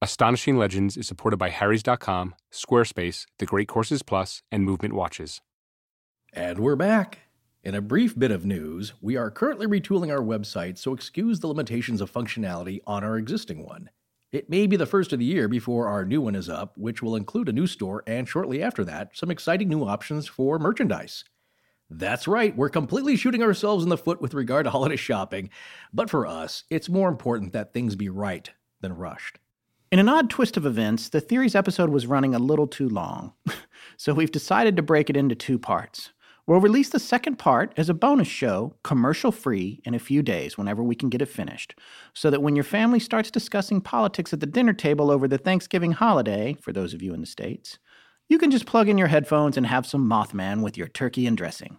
[0.00, 5.40] Astonishing Legends is supported by Harrys.com, Squarespace, The Great Courses Plus, and Movement Watches.
[6.32, 7.18] And we're back.
[7.64, 11.48] In a brief bit of news, we are currently retooling our website, so excuse the
[11.48, 13.90] limitations of functionality on our existing one.
[14.30, 17.02] It may be the first of the year before our new one is up, which
[17.02, 21.24] will include a new store and shortly after that, some exciting new options for merchandise.
[21.90, 25.50] That's right, we're completely shooting ourselves in the foot with regard to holiday shopping,
[25.92, 28.48] but for us, it's more important that things be right
[28.80, 29.40] than rushed.
[29.90, 33.32] In an odd twist of events, the Theories episode was running a little too long,
[33.96, 36.10] so we've decided to break it into two parts.
[36.46, 40.58] We'll release the second part as a bonus show, commercial free, in a few days
[40.58, 41.74] whenever we can get it finished,
[42.12, 45.92] so that when your family starts discussing politics at the dinner table over the Thanksgiving
[45.92, 47.78] holiday, for those of you in the States,
[48.28, 51.36] you can just plug in your headphones and have some Mothman with your turkey and
[51.36, 51.78] dressing.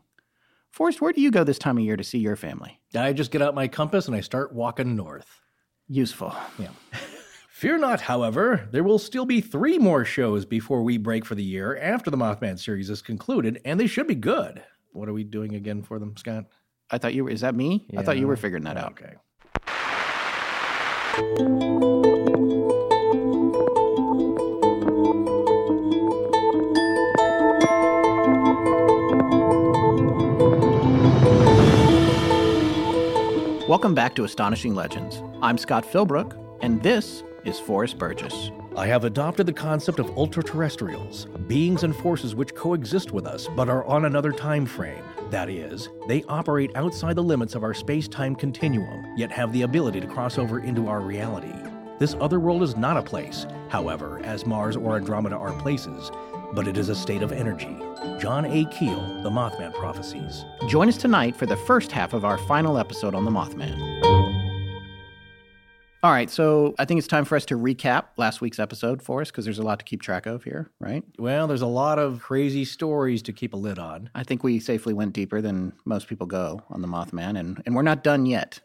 [0.72, 2.80] Forrest, where do you go this time of year to see your family?
[2.96, 5.42] I just get out my compass and I start walking north.
[5.88, 6.36] Useful.
[6.58, 6.70] Yeah.
[7.60, 11.44] Fear not, however, there will still be three more shows before we break for the
[11.44, 14.64] year after the Mothman series is concluded, and they should be good.
[14.94, 16.46] What are we doing again for them, Scott?
[16.90, 17.86] I thought you were, is that me?
[17.98, 18.94] I thought you were figuring that out.
[18.94, 19.16] Okay.
[33.68, 35.22] Welcome back to Astonishing Legends.
[35.42, 38.52] I'm Scott Philbrook, and this is Forrest Burgess.
[38.76, 43.70] I have adopted the concept of ultra-terrestrials, beings and forces which coexist with us but
[43.70, 45.04] are on another time frame.
[45.30, 50.00] That is, they operate outside the limits of our space-time continuum, yet have the ability
[50.02, 51.54] to cross over into our reality.
[52.00, 56.10] This other world is not a place, however, as Mars or Andromeda are places,
[56.54, 57.78] but it is a state of energy.
[58.20, 58.66] John A.
[58.66, 60.46] Keel, The Mothman Prophecies.
[60.68, 64.09] Join us tonight for the first half of our final episode on the Mothman.
[66.02, 69.20] All right, so I think it's time for us to recap last week's episode for
[69.20, 71.04] us because there's a lot to keep track of here, right?
[71.18, 74.10] Well, there's a lot of crazy stories to keep a lid on.
[74.16, 77.76] I think we safely went deeper than most people go on the Mothman, and, and
[77.76, 78.62] we're not done yet.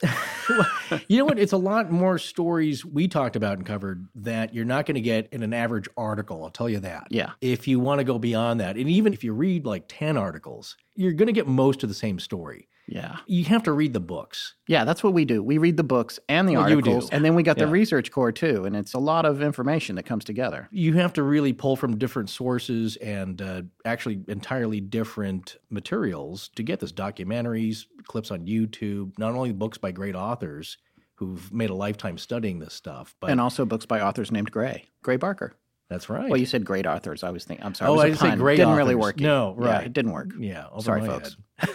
[1.09, 1.41] you know what?
[1.41, 5.01] It's a lot more stories we talked about and covered that you're not going to
[5.01, 6.45] get in an average article.
[6.45, 7.09] I'll tell you that.
[7.11, 7.33] Yeah.
[7.41, 10.77] If you want to go beyond that, and even if you read like 10 articles,
[10.95, 12.69] you're going to get most of the same story.
[12.87, 13.17] Yeah.
[13.27, 14.55] You have to read the books.
[14.67, 15.43] Yeah, that's what we do.
[15.43, 18.33] We read the books and the Well, articles, and then we got the research corps
[18.33, 20.69] too, and it's a lot of information that comes together.
[20.71, 26.63] You have to really pull from different sources and uh, actually entirely different materials to
[26.63, 30.79] get this documentaries, clips on YouTube, not only books by great authors
[31.17, 34.85] who've made a lifetime studying this stuff, but and also books by authors named Gray,
[35.03, 35.55] Gray Barker.
[35.95, 36.29] That's right.
[36.29, 37.23] Well, you said great authors.
[37.23, 37.65] I was thinking.
[37.65, 37.91] I'm sorry.
[37.91, 39.21] Oh, I say great Didn't really work.
[39.21, 39.87] No, Yeah, right.
[39.87, 40.31] it didn't work.
[40.39, 40.67] yeah.
[40.81, 41.37] Sorry, folks.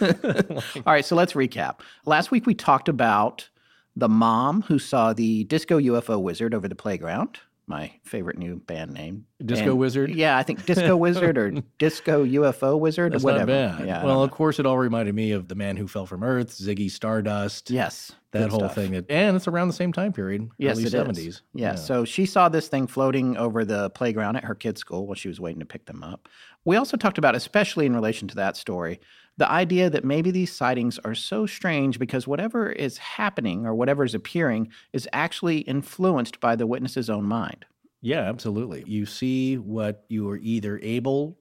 [0.76, 1.80] All right, so let's recap.
[2.04, 3.48] Last week we talked about
[3.96, 7.38] the mom who saw the disco UFO wizard over the playground.
[7.70, 9.26] My favorite new band name.
[9.44, 10.10] Disco And- Wizard?
[10.14, 13.52] Yeah, I think Disco Wizard or Disco UFO Wizard That's or whatever.
[13.52, 13.86] not bad.
[13.86, 14.04] Yeah.
[14.04, 16.90] Well, of course, it all reminded me of the man who fell from Earth, Ziggy
[16.90, 17.70] Stardust.
[17.70, 18.12] yes.
[18.32, 18.74] that whole stuff.
[18.74, 18.94] thing.
[19.08, 20.48] And it's around the same time period.
[20.58, 20.92] Yes, early it is.
[20.92, 21.42] seventies.
[21.54, 25.14] Yeah, so she saw this thing floating over the playground at her kids' school while
[25.14, 26.28] she was waiting to pick them up.
[26.64, 29.00] We also talked about, especially in relation to that story,
[29.38, 34.04] the idea that maybe these sightings are so strange because whatever is happening or whatever
[34.04, 37.64] is appearing is actually influenced by the witness's own mind.
[38.02, 38.84] Yeah, absolutely.
[38.86, 41.38] You see what you are either able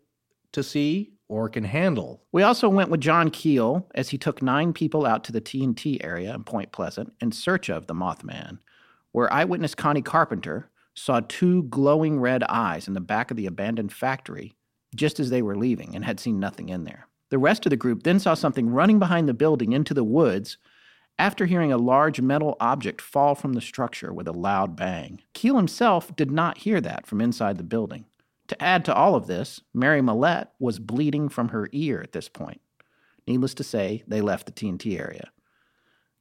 [0.52, 2.24] to see or can handle.
[2.32, 6.04] We also went with John Keel as he took nine people out to the TNT
[6.04, 8.58] area in Point Pleasant in search of the Mothman,
[9.12, 13.94] where eyewitness Connie Carpenter saw two glowing red eyes in the back of the abandoned
[13.94, 14.56] factory
[14.96, 17.08] just as they were leaving and had seen nothing in there.
[17.30, 20.58] The rest of the group then saw something running behind the building into the woods
[21.20, 25.22] after hearing a large metal object fall from the structure with a loud bang.
[25.34, 28.06] Keel himself did not hear that from inside the building.
[28.48, 32.30] To add to all of this, Mary Mallette was bleeding from her ear at this
[32.30, 32.62] point.
[33.28, 35.30] Needless to say, they left the TNT area.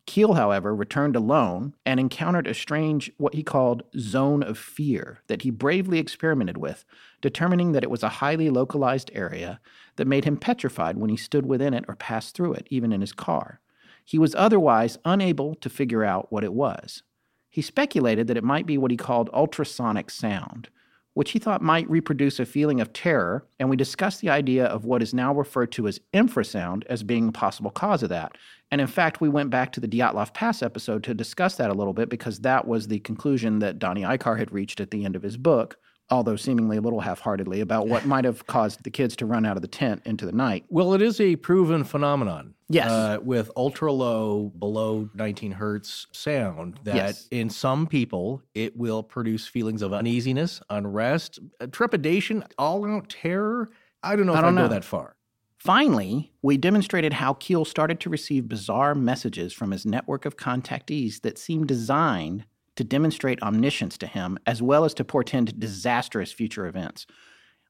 [0.05, 5.43] Keel, however, returned alone and encountered a strange, what he called zone of fear that
[5.43, 6.85] he bravely experimented with,
[7.21, 9.61] determining that it was a highly localized area
[9.97, 13.01] that made him petrified when he stood within it or passed through it, even in
[13.01, 13.61] his car.
[14.09, 17.03] He was otherwise unable to figure out what it was.
[17.51, 20.71] He speculated that it might be what he called ultrasonic sound,
[21.13, 24.87] which he thought might reproduce a feeling of terror, and we discussed the idea of
[24.87, 28.39] what is now referred to as infrasound as being a possible cause of that.
[28.71, 31.75] And in fact, we went back to the Dyatlov Pass episode to discuss that a
[31.75, 35.17] little bit because that was the conclusion that Donnie Eichar had reached at the end
[35.17, 35.77] of his book,
[36.11, 39.45] although seemingly a little half heartedly, about what might have caused the kids to run
[39.47, 40.65] out of the tent into the night.
[40.69, 42.55] Well, it is a proven phenomenon.
[42.71, 42.91] Yes.
[42.91, 47.29] Uh, with ultra low, below 19 hertz sound, that Yes.
[47.31, 51.39] in some people, it will produce feelings of uneasiness, unrest,
[51.73, 53.71] trepidation, all out terror.
[54.03, 54.69] I don't know I if I go know.
[54.69, 55.17] that far.
[55.59, 61.23] Finally, we demonstrated how Keel started to receive bizarre messages from his network of contactees
[61.23, 62.45] that seemed designed
[62.79, 67.09] to demonstrate omniscience to him as well as to portend disastrous future events,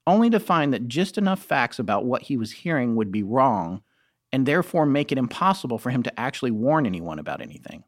[0.05, 3.81] only to find that just enough facts about what he was hearing would be wrong
[4.31, 7.83] and therefore make it impossible for him to actually warn anyone about anything.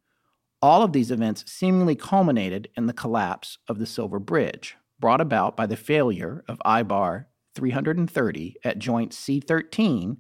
[0.64, 5.56] All of these events seemingly culminated in the collapse of the Silver Bridge, brought about
[5.56, 10.18] by the failure of eyebar 330 at joint C13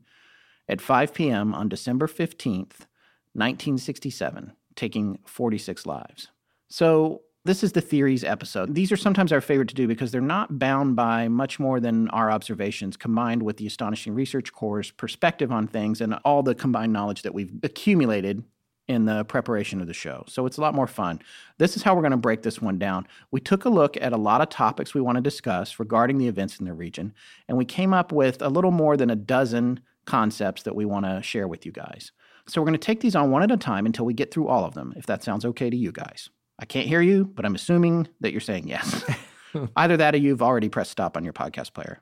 [0.69, 1.55] at 5 p.m.
[1.55, 2.85] on December 15th,
[3.33, 6.27] 1967, taking 46 lives.
[6.71, 8.75] So, this is the theories episode.
[8.75, 12.07] These are sometimes our favorite to do because they're not bound by much more than
[12.09, 16.93] our observations combined with the Astonishing Research Corps' perspective on things and all the combined
[16.93, 18.43] knowledge that we've accumulated
[18.87, 20.23] in the preparation of the show.
[20.27, 21.19] So it's a lot more fun.
[21.57, 23.05] This is how we're going to break this one down.
[23.31, 26.27] We took a look at a lot of topics we want to discuss regarding the
[26.27, 27.13] events in the region,
[27.49, 31.05] and we came up with a little more than a dozen concepts that we want
[31.05, 32.13] to share with you guys.
[32.47, 34.47] So we're going to take these on one at a time until we get through
[34.47, 36.29] all of them, if that sounds okay to you guys.
[36.59, 39.03] I can't hear you, but I'm assuming that you're saying yes.
[39.75, 42.01] Either that or you've already pressed stop on your podcast player.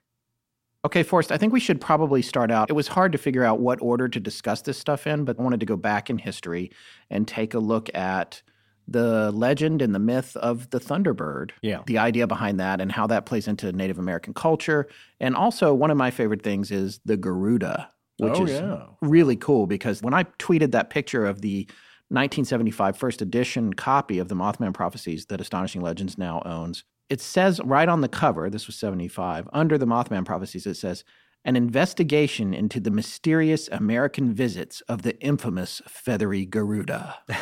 [0.86, 2.70] Okay, Forrest, I think we should probably start out.
[2.70, 5.44] It was hard to figure out what order to discuss this stuff in, but I
[5.44, 6.72] wanted to go back in history
[7.10, 8.42] and take a look at
[8.88, 11.52] the legend and the myth of the Thunderbird.
[11.62, 11.82] Yeah.
[11.86, 14.88] The idea behind that and how that plays into Native American culture.
[15.20, 18.86] And also, one of my favorite things is the Garuda, which Oh, is yeah.
[19.02, 21.68] really cool because when I tweeted that picture of the
[22.10, 27.60] 1975 first edition copy of the Mothman Prophecies that Astonishing Legends now owns, it says
[27.64, 31.04] right on the cover, this was 75, under the Mothman Prophecies, it says,
[31.46, 37.18] an investigation into the mysterious American visits of the infamous feathery Garuda.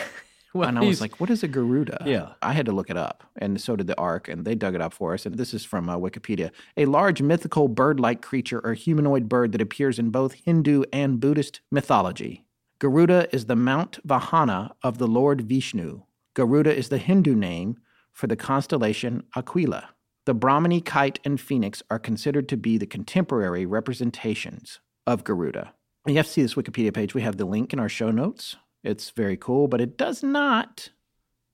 [0.53, 2.03] Well, and I was like, what is a Garuda?
[2.05, 2.33] Yeah.
[2.41, 3.23] I had to look it up.
[3.37, 5.25] And so did the ARC, and they dug it up for us.
[5.25, 6.51] And this is from uh, Wikipedia.
[6.75, 11.19] A large mythical bird like creature or humanoid bird that appears in both Hindu and
[11.19, 12.46] Buddhist mythology.
[12.79, 16.03] Garuda is the Mount Vahana of the Lord Vishnu.
[16.35, 17.77] Garuda is the Hindu name
[18.11, 19.89] for the constellation Aquila.
[20.25, 25.73] The Brahminy kite and phoenix are considered to be the contemporary representations of Garuda.
[26.05, 27.15] You have to see this Wikipedia page.
[27.15, 28.57] We have the link in our show notes.
[28.83, 30.89] It's very cool, but it does not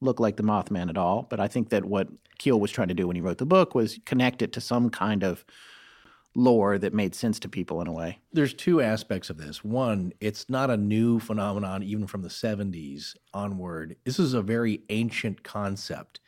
[0.02, 1.26] look like the Mothman at all.
[1.30, 3.74] But I think that what Keel was trying to do when he wrote the book
[3.74, 5.46] was connect it to some kind of
[6.36, 8.20] lore that made sense to people in a way.
[8.32, 9.64] there's two aspects of this.
[9.64, 13.96] One, it's not a new phenomenon, even from the 70s onward.
[14.04, 16.20] This is a very ancient concept.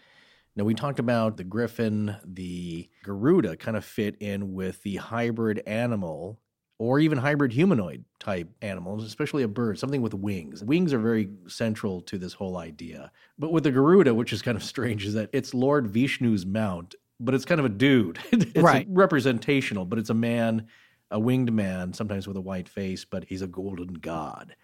[0.56, 5.62] Now, we talked about the griffin, the Garuda kind of fit in with the hybrid
[5.68, 6.40] animal
[6.78, 10.64] or even hybrid humanoid type animals, especially a bird, something with wings.
[10.64, 13.12] Wings are very central to this whole idea.
[13.40, 16.96] But with the Garuda, which is kind of strange, is that it's Lord Vishnu's mount,
[17.20, 18.20] but it's kind of a dude.
[18.32, 18.88] it's Right.
[18.88, 20.68] representational, but it's a man,
[21.12, 24.56] a winged man, sometimes with a white face, but he's a golden god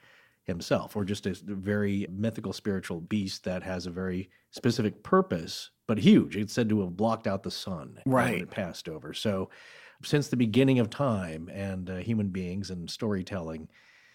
[0.44, 6.00] himself, or just a very mythical spiritual beast that has a very specific purpose, but
[6.00, 6.36] huge.
[6.36, 8.42] It's said to have blocked out the sun when Right.
[8.42, 9.14] it passed over.
[9.14, 9.50] So,
[10.04, 13.70] since the beginning of time and uh, human beings and storytelling,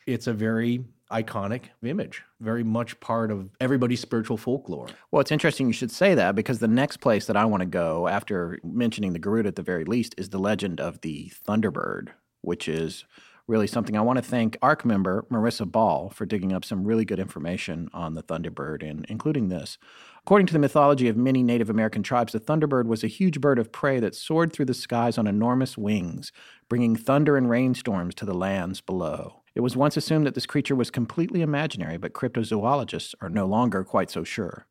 [0.07, 4.89] it's a very iconic image, very much part of everybody's spiritual folklore.
[5.11, 7.67] Well, it's interesting you should say that because the next place that I want to
[7.67, 12.09] go after mentioning the Garuda at the very least is the legend of the Thunderbird,
[12.43, 13.05] which is
[13.47, 17.05] really something I want to thank ARC member Marissa Ball for digging up some really
[17.05, 19.79] good information on the Thunderbird, and including this.
[20.23, 23.61] According to the mythology of many Native American tribes, the Thunderbird was a huge bird
[23.61, 26.33] of prey that soared through the skies on enormous wings,
[26.69, 29.43] bringing thunder and rainstorms to the lands below.
[29.57, 33.83] It was once assumed that this creature was completely imaginary, but cryptozoologists are no longer
[33.85, 34.67] quite so sure.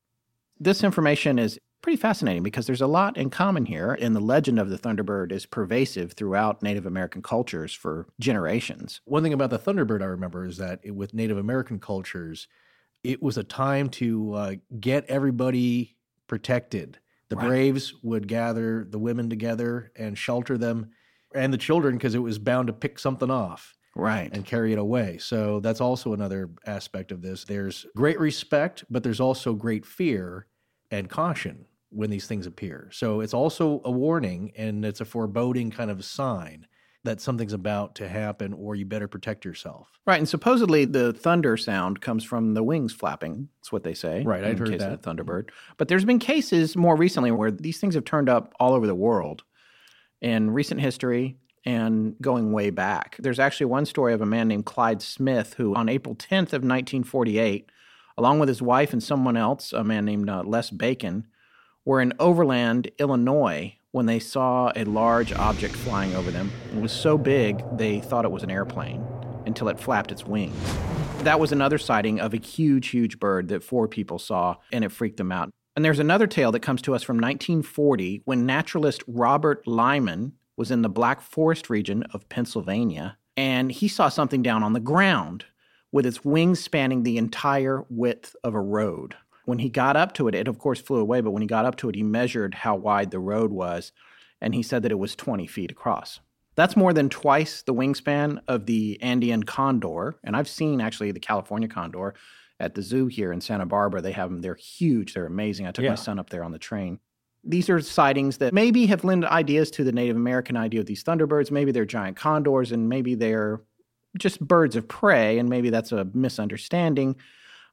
[0.59, 4.59] This information is pretty fascinating because there's a lot in common here, and the legend
[4.59, 9.01] of the Thunderbird is pervasive throughout Native American cultures for generations.
[9.05, 12.47] One thing about the Thunderbird I remember is that it, with Native American cultures,
[13.03, 16.99] it was a time to uh, get everybody protected.
[17.29, 17.47] The Right.
[17.47, 20.91] braves would gather the women together and shelter them
[21.33, 24.29] and the children because it was bound to pick something off Right.
[24.33, 25.17] and carry it away.
[25.17, 27.45] So that's also another aspect of this.
[27.45, 30.47] There's great respect, but there's also great fear
[30.91, 32.89] and caution when these things appear.
[32.91, 36.67] So it's also a warning and it's a foreboding kind of sign
[37.05, 39.87] that something's about to happen or you better protect yourself.
[40.05, 43.47] Right, and supposedly the thunder sound comes from the wings flapping.
[43.59, 44.23] That's what they say.
[44.23, 45.01] Right, in heard case of that.
[45.03, 45.49] the Thunderbird.
[45.77, 48.95] But there's been cases more recently where these things have turned up all over the
[48.95, 49.43] world
[50.21, 53.17] in recent history and going way back.
[53.19, 56.63] There's actually one story of a man named Clyde Smith who, on April 10th of
[56.63, 57.69] 1948,
[58.17, 61.27] along with his wife and someone else, a man named uh, Les Bacon,
[61.83, 66.51] were in Overland, Illinois, when they saw a large object flying over them.
[66.75, 69.05] It was so big they thought it was an airplane
[69.45, 70.55] until it flapped its wings.
[71.19, 74.91] That was another sighting of a huge, huge bird that four people saw, and it
[74.91, 75.49] freaked them out.
[75.75, 80.71] And there's another tale that comes to us from 1940 when naturalist Robert Lyman was
[80.71, 85.45] in the Black Forest region of Pennsylvania, and he saw something down on the ground
[85.91, 89.15] with its wings spanning the entire width of a road.
[89.45, 91.65] When he got up to it, it of course flew away, but when he got
[91.65, 93.91] up to it, he measured how wide the road was,
[94.41, 96.19] and he said that it was 20 feet across.
[96.55, 100.15] That's more than twice the wingspan of the Andean condor.
[100.23, 102.13] And I've seen actually the California condor
[102.61, 104.01] at the zoo here in Santa Barbara.
[104.01, 105.67] They have them, they're huge, they're amazing.
[105.67, 105.89] I took Yeah.
[105.89, 106.99] my son up there on the train.
[107.45, 111.03] These are sightings that maybe have lent ideas to the Native American idea of these
[111.03, 111.51] thunderbirds.
[111.51, 113.61] Maybe they're giant condors, and maybe they're
[114.17, 117.15] just birds of prey, and maybe that's a misunderstanding.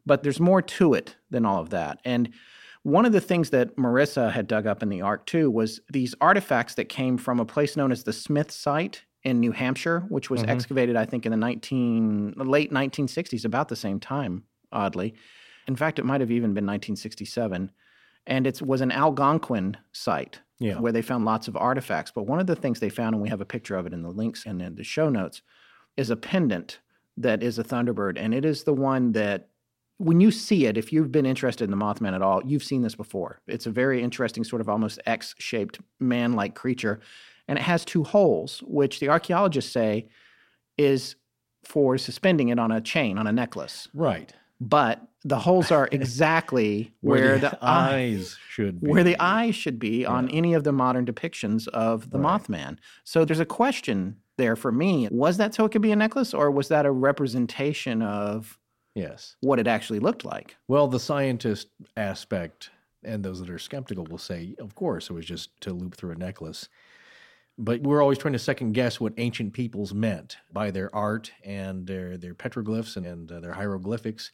[0.04, 2.00] But there's more to it than all of that.
[2.04, 2.30] And
[2.82, 6.14] one of the things that Marissa had dug up in the ARC too was these
[6.20, 10.28] artifacts that came from a place known as the Smith site in New Hampshire, which
[10.30, 10.48] was Mhm.
[10.48, 15.14] excavated, I think, in the 19 late 1960s, about the same time, oddly.
[15.68, 17.70] In fact, it might have even been 1967.
[18.26, 20.78] And it was an Algonquin site Yeah.
[20.78, 22.12] where they found lots of artifacts.
[22.14, 24.02] But one of the things they found, and we have a picture of it in
[24.02, 25.42] the links and in the show notes,
[25.96, 26.80] is a pendant
[27.16, 28.14] that is a Thunderbird.
[28.16, 29.48] And it is the one that,
[29.98, 32.82] when you see it, if you've been interested in the Mothman at all, you've seen
[32.82, 33.40] this before.
[33.46, 37.00] It's a very interesting, sort of almost X shaped man like creature.
[37.48, 40.08] And it has two holes, which the archaeologists say
[40.78, 41.16] is
[41.64, 43.88] for suspending it on a chain, on a necklace.
[43.92, 44.32] Right.
[44.68, 48.88] But the holes are exactly where, the, eye eyes should be.
[48.88, 52.40] where the eyes should be on any of the modern depictions of the Right.
[52.40, 52.78] Mothman.
[53.04, 55.08] So there's a question there for me.
[55.10, 58.58] Was that so it could be a necklace, or was that a representation of
[58.94, 59.36] Yes.
[59.40, 60.56] what it actually looked like?
[60.68, 62.70] Well, the scientist aspect
[63.04, 66.12] and those that are skeptical will say, of course, it was just to loop through
[66.12, 66.68] a necklace.
[67.58, 71.86] But we're always trying to second guess what ancient peoples meant by their art and
[71.86, 74.30] their, their petroglyphs and, and uh, their hieroglyphics.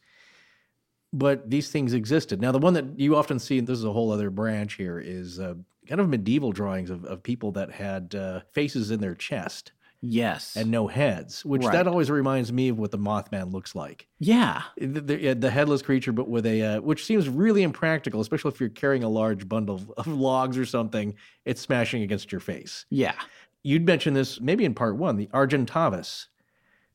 [1.11, 2.39] But these things existed.
[2.39, 4.99] Now, the one that you often see, and this is a whole other branch here,
[4.99, 5.55] is uh,
[5.87, 10.55] kind of medieval drawings of, of people that had uh, faces in their chest Yes.
[10.55, 11.73] and no heads, which Right.
[11.73, 14.07] that always reminds me of what the Mothman looks like.
[14.19, 14.61] yeah.
[14.77, 18.59] The, the, the headless creature, but with a, uh, which seems really impractical, especially if
[18.59, 21.15] you're carrying a large bundle of logs or something.
[21.43, 22.85] It's smashing against your face.
[22.91, 23.15] Yeah.
[23.63, 26.27] You'd mentioned this maybe in part one, the Argentavis,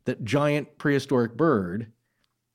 [0.04, 1.90] that giant prehistoric bird,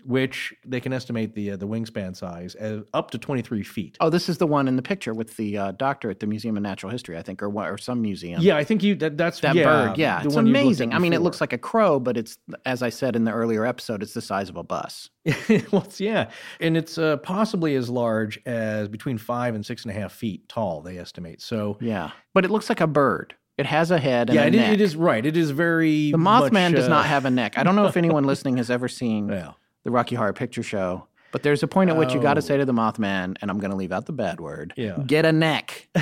[0.06, 3.98] which they can estimate the uh, the wingspan size as up to 23 feet.
[4.00, 6.56] Oh, this is the one in the picture with the uh, doctor at the Museum
[6.58, 8.41] of Natural History, I think, or or some museum.
[8.41, 10.65] Yeah, I think you that that's That yeah, bird, yeah, it's one you looked at
[10.65, 10.94] amazing.
[10.94, 13.65] I mean, it looks like a crow, but it's, as I said in the earlier
[13.65, 15.10] episode, it's the size of a bus.
[15.72, 16.29] well, it's, yeah,
[16.60, 20.48] and it's uh, possibly as large as between five and six and a half feet
[20.50, 20.82] tall.
[20.82, 21.41] They estimate.
[21.41, 23.36] So Yeah, but it looks like a bird.
[23.58, 25.25] It has a head and yeah, a it, is- it is right.
[25.25, 27.58] It is very The Mothman much, does uh, not have a neck.
[27.58, 29.51] I don't know if anyone listening has ever seen Yeah.
[29.84, 32.42] The Rocky Horror Picture Show, but there's a point at which you got to Oh.
[32.42, 34.74] say to the Mothman, and I'm going to leave out the bad word.
[34.76, 34.98] Yeah.
[35.06, 35.88] Get a neck.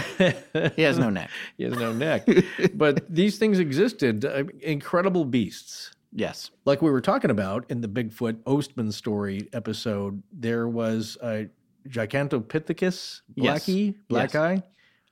[0.75, 1.29] He has no neck.
[1.57, 2.27] he has no neck.
[2.73, 4.25] but these things existed.
[4.25, 5.91] Uh, incredible beasts.
[6.11, 6.49] Yes.
[6.65, 11.49] Like we were talking about in the Bigfoot Ostman story episode, there was a
[11.87, 13.65] Gigantopithecus Yes.
[13.65, 14.41] blacki, black Yes.
[14.41, 14.63] eye,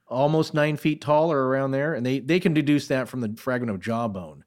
[0.08, 1.94] almost nine feet tall or around there.
[1.94, 4.44] And they, they can deduce that from the fragment of jawbone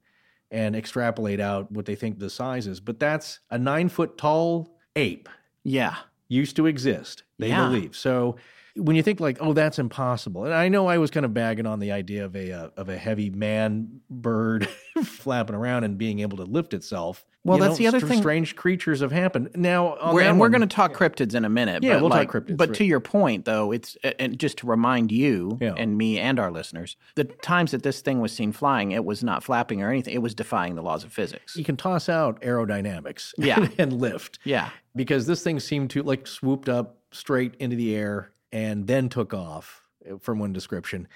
[0.50, 2.80] and extrapolate out what they think the size is.
[2.80, 5.28] But that's a nine foot tall ape
[5.64, 5.96] Yeah.
[6.28, 7.68] used to exist, they Yeah.
[7.68, 7.94] believe.
[7.96, 8.36] So
[8.78, 11.66] when you think like, oh, that's impossible, and I know I was kind of bagging
[11.66, 14.68] on the idea of a uh, of a heavy man bird
[15.04, 17.24] flapping around and being able to lift itself.
[17.44, 19.50] Well, you that's know, the other thing- Strange creatures have happened.
[19.54, 21.82] Now, We're, and we're going to talk cryptids in a minute.
[21.82, 22.78] Yeah, but we'll talk cryptids, But right.
[22.78, 25.74] to your point, though, it's and just to remind you Yeah.
[25.76, 29.24] and me and our listeners, the times that this thing was seen flying, it was
[29.24, 30.12] not flapping or anything.
[30.14, 31.56] It was defying the laws of physics.
[31.56, 33.68] you can toss out aerodynamics Yeah.
[33.78, 34.70] and lift Yeah.
[34.94, 39.34] because this thing seemed to like swooped up straight into the air and then took
[39.34, 41.08] off uh, from one description.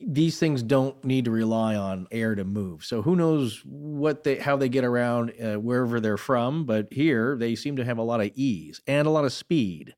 [0.00, 2.84] These things don't need to rely on air to move.
[2.84, 7.36] So who knows what they how they get around uh, wherever they're from but here
[7.36, 9.94] they seem to have a lot of ease and a lot of speed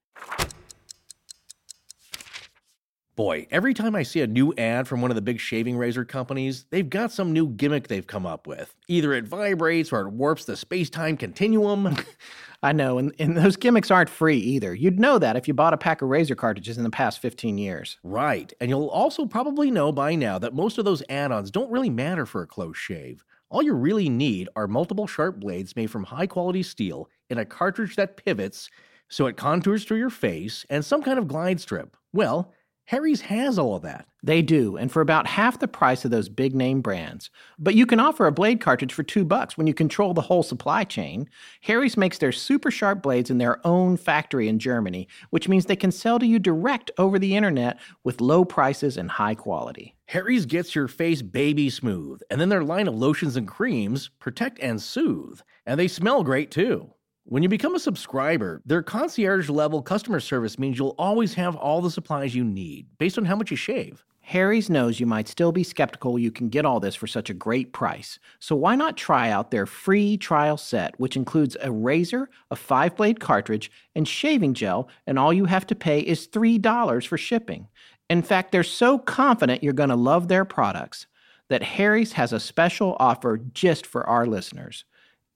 [3.18, 6.04] Boy, every time I see a new ad from one of the big shaving razor
[6.04, 8.76] companies, they've got some new gimmick they've come up with.
[8.86, 11.96] Either it vibrates or it warps the space time continuum.
[12.62, 14.72] I know, and, and those gimmicks aren't free either.
[14.72, 17.58] You'd know that if you bought a pack of razor cartridges in the past 15
[17.58, 17.98] years.
[18.04, 18.52] right.
[18.60, 21.90] And you'll also probably know by now that most of those add ons don't really
[21.90, 23.24] matter for a close shave.
[23.50, 27.44] All you really need are multiple sharp blades made from high quality steel in a
[27.44, 28.70] cartridge that pivots
[29.08, 31.96] so it contours through your face and some kind of glide strip.
[32.12, 32.52] Well,
[32.88, 34.06] Harry's has all of that.
[34.22, 37.28] They do, and for about half the price of those big name brands.
[37.58, 40.42] But you can offer a blade cartridge for two bucks when you control the whole
[40.42, 41.28] supply chain.
[41.60, 45.76] Harry's makes their super sharp blades in their own factory in Germany, which means they
[45.76, 49.94] can sell to you direct over the internet with low prices and high quality.
[50.06, 54.58] Harry's gets your face baby smooth, and then their line of lotions and creams protect
[54.60, 56.90] and soothe, and they smell great too.
[57.30, 61.82] When you become a subscriber, their concierge level customer service means you'll always have all
[61.82, 64.02] the supplies you need based on how much you shave.
[64.22, 67.34] Harry's knows you might still be skeptical you can get all this for such a
[67.34, 68.18] great price.
[68.38, 72.96] So why not try out their free trial set, which includes a razor, a five
[72.96, 77.68] blade cartridge, and shaving gel, and all you have to pay is $3 for shipping.
[78.08, 81.06] In fact, they're so confident you're going to love their products
[81.50, 84.86] that Harry's has a special offer just for our listeners.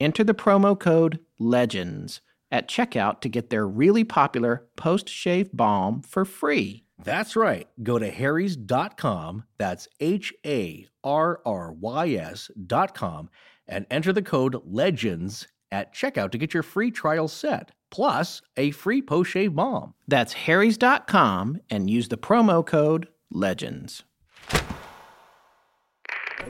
[0.03, 2.21] Enter the promo code LEGENDS
[2.51, 6.85] at checkout to get their really popular post shave balm for free.
[7.03, 7.67] That's right.
[7.83, 13.31] Go to harrys.com, that's H A R R Y S.com,
[13.67, 18.71] and enter the code LEGENDS at checkout to get your free trial set, plus a
[18.71, 19.95] free post shave balm.
[20.07, 24.05] That's harrys.com and use the promo code LEGENDS.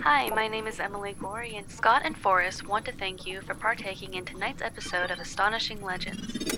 [0.01, 3.55] Hi, my name is Emily Gorey, and Scott and Forrest want to thank you for
[3.55, 6.57] partaking in tonight's episode of Astonishing Legends.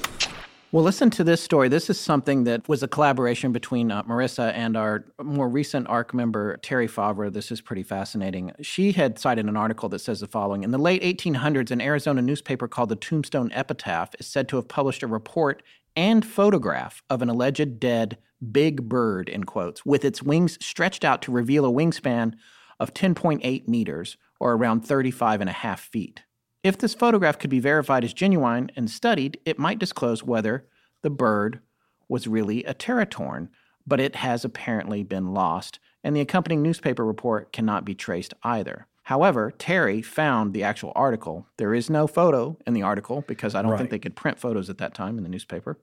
[0.72, 1.68] Well, listen to this story.
[1.68, 6.14] This is something that was a collaboration between uh, Marissa and our more recent ARC
[6.14, 7.30] member, Terry Favre.
[7.30, 8.52] This is pretty fascinating.
[8.62, 12.22] She had cited an article that says the following In the late 1800s, an Arizona
[12.22, 15.62] newspaper called the Tombstone Epitaph is said to have published a report
[15.96, 18.16] and photograph of an alleged dead
[18.52, 22.34] big bird, in quotes, with its wings stretched out to reveal a wingspan
[22.80, 26.22] of 10.8 meters, or around 35 and a half feet.
[26.62, 30.66] If this photograph could be verified as genuine and studied, it might disclose whether
[31.02, 31.60] the bird
[32.08, 33.48] was really a teratorn,
[33.86, 38.86] but it has apparently been lost, and the accompanying newspaper report cannot be traced either.
[39.04, 41.46] However, Terry found the actual article.
[41.58, 43.78] There is no photo in the article because I don't Right.
[43.78, 45.78] think they could print photos at that time in the newspaper.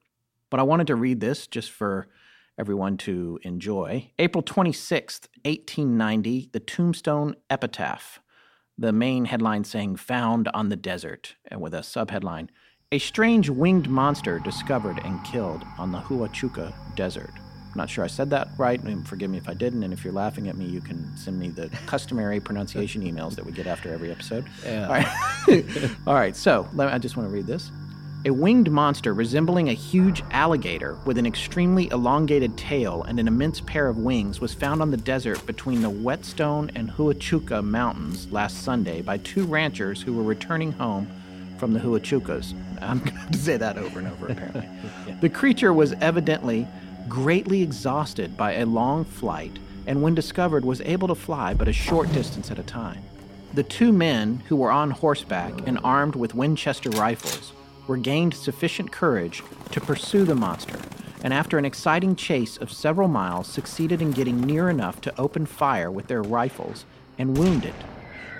[0.50, 2.08] But I wanted to read this just for
[2.62, 4.12] everyone to enjoy.
[4.20, 8.20] April 26th, 1890, the Tombstone Epitaph.
[8.78, 12.50] The main headline saying "Found on the desert," and with a subheadline:
[12.92, 18.08] "A strange winged monster discovered and killed on the Huachuca Desert." I'm not sure I
[18.08, 18.80] said that right.
[18.84, 19.82] and Forgive me if I didn't.
[19.82, 23.46] And if you're laughing at me, you can send me the customary pronunciation emails that
[23.46, 24.46] we get after every episode.
[24.64, 24.88] Yeah.
[24.88, 25.96] All right.
[26.08, 26.36] All right.
[26.36, 27.72] So let me, I just want to read this.
[28.24, 33.62] A winged monster resembling a huge alligator with an extremely elongated tail and an immense
[33.62, 38.62] pair of wings was found on the desert between the Whetstone and Huachuca mountains last
[38.62, 41.10] Sunday by two ranchers who were returning home
[41.58, 42.54] from the Huachucas.
[42.80, 44.70] I'm going to to say that over and over, apparently.
[45.20, 46.68] The creature was evidently
[47.10, 49.58] greatly exhausted by a long flight
[49.88, 53.02] and, when discovered, was able to fly but a short distance at a time.
[53.56, 57.54] The two men, who were on horseback and armed with Winchester rifles,
[57.92, 60.80] regained sufficient courage to pursue the monster,
[61.24, 65.46] and after an exciting chase of several miles, succeeded in getting near enough to open
[65.46, 66.86] fire with their rifles
[67.18, 67.76] and wound it.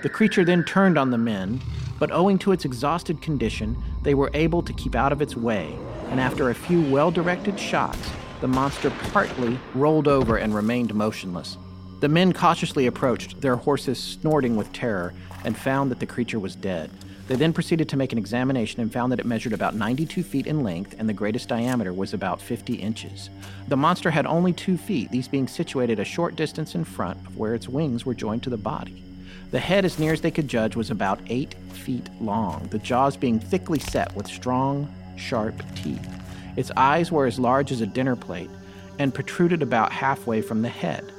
[0.02, 1.60] The creature then turned on the men,
[1.98, 5.76] but owing to its exhausted condition, they were able to keep out of its way,
[6.08, 8.10] and after a few well directed shots,
[8.40, 11.58] the monster partly rolled over and remained motionless.
[12.00, 16.56] The men cautiously approached, their horses snorting with terror, and found that the creature was
[16.56, 16.90] dead.
[17.32, 20.46] They then proceeded to make an examination and found that it measured about 92 feet
[20.46, 23.30] in length and the greatest diameter was about 50 inches.
[23.68, 27.38] The monster had only two feet, these being situated a short distance in front of
[27.38, 29.02] where its wings were joined to the body.
[29.50, 33.16] The head, as near as they could judge, was about eight feet long, the jaws
[33.16, 36.06] being thickly set with strong, sharp teeth.
[36.56, 38.50] Its eyes were as large as a dinner plate
[38.98, 41.10] and protruded about halfway from the head.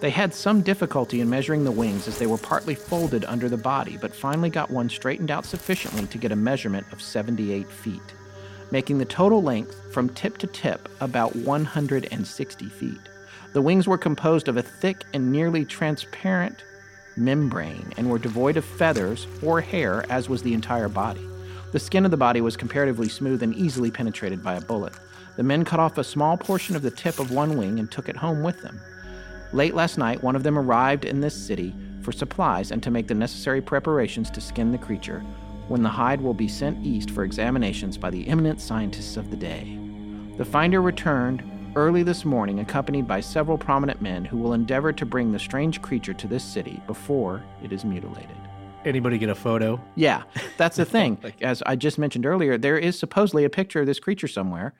[0.00, 3.58] They had some difficulty in measuring the wings as they were partly folded under the
[3.58, 8.14] body, but finally got one straightened out sufficiently to get a measurement of 78 feet,
[8.70, 13.00] making the total length from tip to tip about 160 feet.
[13.52, 16.64] The wings were composed of a thick and nearly transparent
[17.16, 21.26] membrane and were devoid of feathers or hair, as was the entire body.
[21.72, 24.94] The skin of the body was comparatively smooth and easily penetrated by a bullet.
[25.36, 28.08] The men cut off a small portion of the tip of one wing and took
[28.08, 28.80] it home with them.
[29.52, 33.08] Late last night, one of them arrived in this city for supplies and to make
[33.08, 35.20] the necessary preparations to skin the creature,
[35.68, 39.36] when the hide will be sent east for examinations by the eminent scientists of the
[39.36, 39.76] day.
[40.38, 41.42] The finder returned
[41.76, 45.82] early this morning, accompanied by several prominent men who will endeavor to bring the strange
[45.82, 48.36] creature to this city before it is mutilated.
[48.84, 49.80] Anybody get a photo?
[49.94, 50.22] Yeah,
[50.56, 51.18] that's the thing.
[51.40, 54.74] As I just mentioned earlier, there is supposedly a picture of this creature somewhere,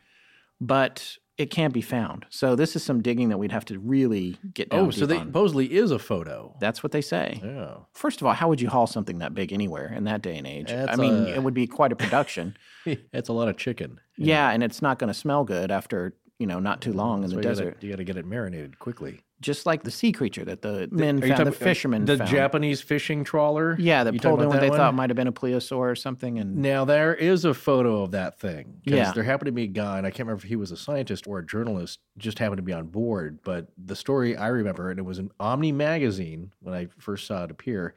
[0.61, 2.27] but it can't be found.
[2.29, 5.19] So this is some digging that we'd have to really get down Oh, so they
[5.19, 6.55] supposedly is a photo.
[6.61, 7.41] That's what they say.
[7.43, 7.77] Yeah.
[7.95, 10.47] First of all, how would you haul something that big anywhere in that day and
[10.47, 10.69] age?
[10.69, 12.59] That's I mean, a- it would be quite a production.
[13.13, 14.01] That's a lot of chicken.
[14.19, 17.25] yeah, and it's not going to smell good after you know not too mm, long
[17.25, 17.77] in the you gotta- desert.
[17.83, 19.21] You got to get it marinated quickly.
[19.41, 22.29] Just like the sea creature that the men found, the fishermen the found.
[22.31, 23.75] Japanese fishing trawler.
[23.79, 24.77] yeah, that You pulled in what they one?
[24.79, 28.11] thought might have been a plesiosaur or something, and Now there is a photo of
[28.11, 28.83] that thing.
[28.85, 29.13] Yeah.
[29.13, 31.27] there happened to be a guy, and I can't remember if he was a scientist
[31.27, 33.39] or a journalist, just happened to be on board.
[33.43, 37.45] But the story I remember, and it was in Omni magazine when I first saw
[37.45, 37.95] it appear.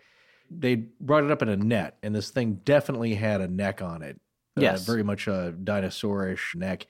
[0.49, 4.01] They brought it up in a net, and this thing definitely had a neck on
[4.01, 4.17] it.
[4.57, 4.85] Uh, Yes.
[4.85, 6.87] very much a dinosaurish neck.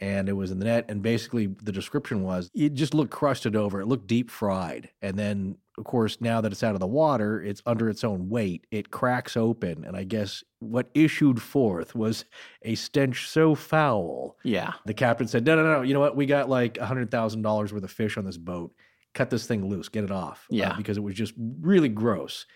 [0.00, 3.54] And it was in the net, and basically the description was it just looked crusted
[3.54, 3.80] over.
[3.82, 7.42] It looked deep fried, and then of course now that it's out of the water,
[7.42, 8.66] it's under its own weight.
[8.70, 12.24] It cracks open, and I guess what issued forth was
[12.62, 14.36] a stench so foul.
[14.42, 15.82] yeah, The captain said, "No, no, no.
[15.82, 16.16] You know what?
[16.16, 18.72] We got like a hundred thousand dollars worth of fish on this boat.
[19.12, 19.90] Cut this thing loose.
[19.90, 20.76] Get it off." Uh, Yeah.
[20.78, 22.46] because it was just really gross.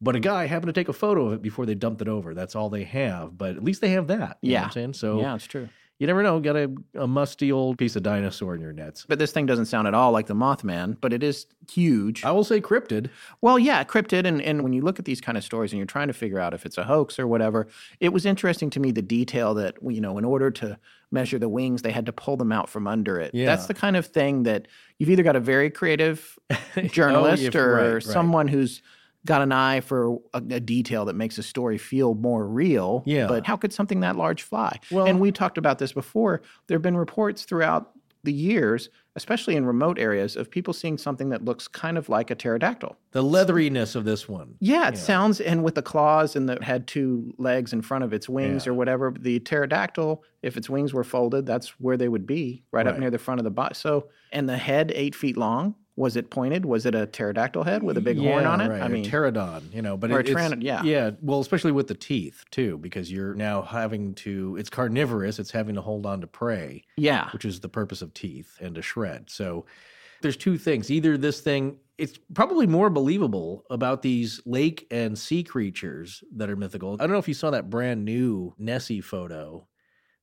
[0.00, 2.34] But a guy happened to take a photo of it before they dumped it over.
[2.34, 3.36] That's all they have.
[3.38, 4.38] But at least they have that.
[4.42, 4.64] You know what Yeah.
[4.66, 5.20] I'm saying so.
[5.20, 5.68] yeah, it's true.
[6.00, 6.40] You never know.
[6.40, 9.06] Got a, a musty old piece of dinosaur in your nets.
[9.08, 12.24] But this thing doesn't sound at all like the Mothman, but it is huge.
[12.24, 13.10] I will say cryptid.
[13.40, 14.26] Well, yeah, cryptid.
[14.26, 16.40] And, and when you look at these kind of stories and you're trying to figure
[16.40, 17.68] out if it's a hoax or whatever,
[18.00, 20.76] it was interesting to me the detail that, you know, in order to
[21.12, 23.32] measure the wings, they had to pull them out from under it.
[23.32, 23.46] Yeah.
[23.46, 24.66] That's the kind of thing that
[24.98, 28.02] you've either got a very creative oh, journalist Oh, or right, right.
[28.02, 28.82] someone who's
[29.26, 33.02] got an eye for a, a detail that makes a story feel more real.
[33.06, 33.26] Yeah.
[33.26, 34.78] But how could something that large fly?
[34.90, 36.42] Well- and we talked about this before.
[36.66, 37.90] There have been reports throughout
[38.22, 42.30] the years, especially in remote areas, of people seeing something that looks kind of like
[42.30, 42.96] a pterodactyl.
[43.12, 44.54] The leatheriness of this one.
[44.60, 45.00] Yeah, it Yeah.
[45.00, 48.64] sounds, and with the claws and that had two legs in front of its wings
[48.64, 48.72] Yeah.
[48.72, 49.12] or whatever.
[49.18, 53.10] The pterodactyl, if its wings were folded, that's where they would be, right, up near
[53.10, 53.74] the front of the body.
[53.74, 55.74] So, and the head eight feet long.
[55.96, 56.64] Was it pointed?
[56.64, 58.68] Was it a pterodactyl head with a big horn on it?
[58.68, 58.82] Right.
[58.82, 60.82] I a mean, pterodon, you know, but or it, a it's- yeah.
[60.82, 61.10] yeah.
[61.20, 64.56] Well, especially with the teeth too, because you're now having to.
[64.56, 65.38] It's carnivorous.
[65.38, 68.74] It's having to hold on to prey, yeah, which is the purpose of teeth and
[68.74, 69.30] to shred.
[69.30, 69.66] So
[70.20, 70.90] there's two things.
[70.90, 71.78] Either this thing.
[71.96, 76.94] It's probably more believable about these lake and sea creatures that are mythical.
[76.94, 79.68] I don't know if you saw that brand new Nessie photo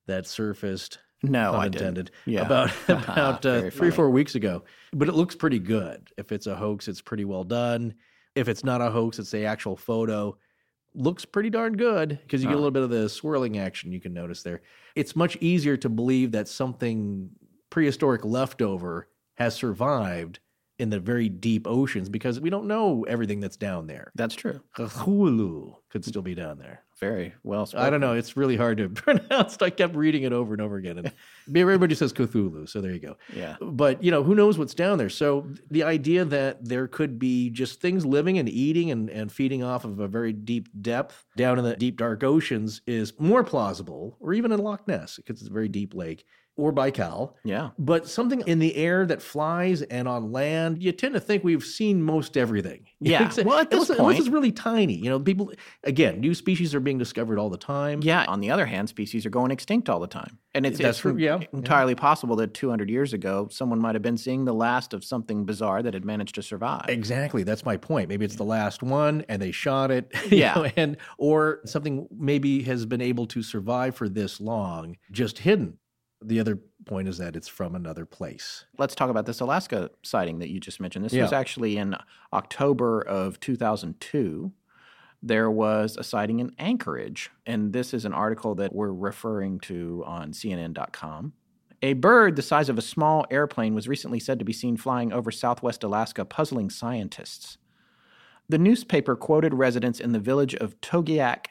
[0.06, 1.74] that surfaced no, I didn't.
[1.98, 2.42] intended, Yeah.
[2.42, 3.90] about about uh, three funny.
[3.92, 4.64] four weeks ago.
[4.92, 6.08] But it looks pretty good.
[6.16, 7.94] If it's a hoax, it's pretty well done.
[8.34, 10.36] If it's not a hoax, it's the actual photo.
[10.94, 14.00] Looks pretty darn good because you get a little bit of the swirling action you
[14.00, 14.60] can notice there.
[14.94, 17.30] It's much easier to believe that something
[17.70, 20.38] prehistoric leftover has survived
[20.78, 24.12] in the very deep oceans because we don't know everything that's down there.
[24.14, 24.60] That's true.
[24.76, 26.82] Cthulhu could still be down there.
[27.02, 27.84] Very well spoken.
[27.84, 28.12] I don't know.
[28.12, 29.56] It's really hard to pronounce.
[29.60, 30.98] I kept reading it over and over again.
[30.98, 31.12] And
[31.56, 33.16] everybody says Cthulhu, so there you go.
[33.34, 33.56] Yeah.
[33.60, 35.08] But, you know, who knows what's down there?
[35.08, 39.64] So the idea that there could be just things living and eating and, and feeding
[39.64, 44.16] off of a very deep depth down in the deep, dark oceans is more plausible,
[44.20, 46.24] or even in Loch Ness, because it's a very deep lake,
[46.56, 47.32] or Baikal.
[47.44, 47.70] Yeah.
[47.78, 51.64] But something in the air that flies and on land, you tend to think we've
[51.64, 52.86] seen most everything.
[53.04, 53.26] Yeah.
[53.26, 54.94] Except- Well, at this unless, point- unless it's really tiny.
[54.94, 55.50] You know, people,
[55.82, 58.00] again, new species are being discovered all the time.
[58.00, 58.24] Yeah.
[58.28, 60.38] On the other hand, species are going extinct all the time.
[60.54, 61.46] And it's, That's it's true, yeah, yeah.
[61.52, 65.44] entirely possible that 200 years ago, someone might have been seeing the last of something
[65.44, 66.84] bizarre that had managed to survive.
[66.90, 67.42] Exactly.
[67.42, 68.08] That's my point.
[68.08, 70.12] Maybe it's the last one and they shot it.
[70.30, 70.54] Yeah.
[70.54, 75.78] know, and or something maybe has been able to survive for this long, just hidden.
[76.24, 78.64] The other point is that it's from another place.
[78.78, 81.04] Let's talk about this Alaska sighting that you just mentioned.
[81.04, 81.22] This Yeah.
[81.22, 81.96] was actually in
[82.32, 84.52] October of 2002.
[85.22, 90.02] There was a sighting in Anchorage, and this is an article that we're referring to
[90.04, 91.32] on CNN.com.
[91.80, 95.12] A bird the size of a small airplane was recently said to be seen flying
[95.12, 97.58] over southwest Alaska, puzzling scientists.
[98.48, 101.46] The newspaper quoted residents in the village of Togiak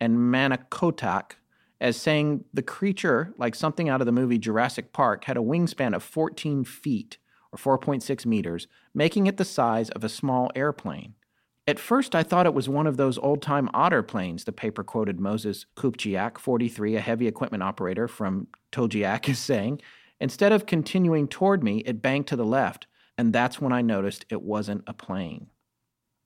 [0.00, 1.32] and Manokotak
[1.80, 5.94] as saying the creature, like something out of the movie Jurassic Park, had a wingspan
[5.94, 7.18] of 14 feet
[7.52, 11.14] or 4.6 meters, making it the size of a small airplane.
[11.66, 14.82] At first, I thought it was one of those old time otter planes, the paper
[14.82, 19.80] quoted Moses Coupchiak, 43, a heavy equipment operator from Togiak, is saying.
[20.20, 24.26] Instead of continuing toward me, it banked to the left, and that's when I noticed
[24.28, 25.46] it wasn't a plane.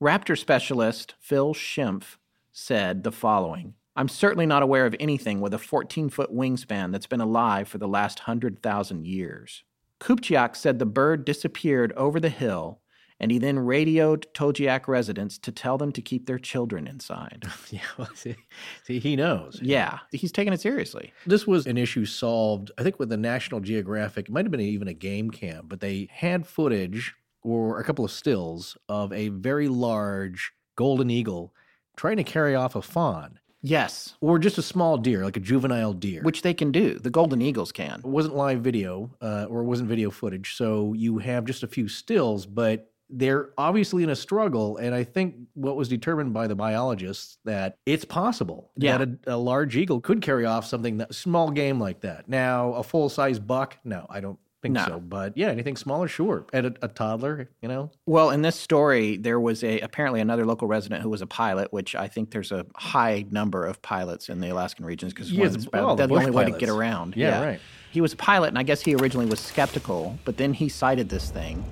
[0.01, 2.17] Raptor specialist Phil Schempf
[2.51, 7.07] said the following I'm certainly not aware of anything with a 14 foot wingspan that's
[7.07, 9.63] been alive for the last 100,000 years.
[10.01, 12.81] Coupchiak said the bird disappeared over the hill,
[13.19, 17.45] and he then radioed Togiak residents to tell them to keep their children inside.
[17.71, 18.35] Yeah, well, see,
[18.83, 19.59] see, he knows.
[19.61, 21.13] yeah, he's taking it seriously.
[21.25, 24.27] This was an issue solved, I think, with the National Geographic.
[24.27, 28.03] It might have been even a game cam, but they had footage or a couple
[28.03, 31.53] of stills of a very large golden eagle
[31.95, 35.93] trying to carry off a fawn Yes, or just a small deer, like a juvenile
[35.93, 36.21] deer.
[36.21, 36.99] which they can do.
[36.99, 37.99] The golden eagles can.
[37.99, 40.55] it wasn't live video uh, or it wasn't video footage.
[40.55, 44.77] So you have just a few stills, but they're obviously in a struggle.
[44.77, 48.97] And I think what was determined by the biologists that it's possible Yeah.
[48.99, 52.27] that a, a large eagle could carry off something that small game like that.
[52.29, 54.85] Now, a full size buck, no, I don't think No.
[54.85, 54.99] so.
[54.99, 56.45] But yeah, anything smaller, sure.
[56.53, 60.45] And a, a toddler, you know, Well, in this story, there was a apparently another
[60.45, 64.29] local resident who was a pilot, which I think there's a high number of pilots
[64.29, 66.57] in the Alaskan regions because Yes, it's- well, that's the the only bush way to
[66.57, 67.15] get around.
[67.15, 67.59] Yeah, right.
[67.91, 71.07] He was a pilot, and I guess he originally was skeptical, but then he sighted
[71.07, 71.63] this thing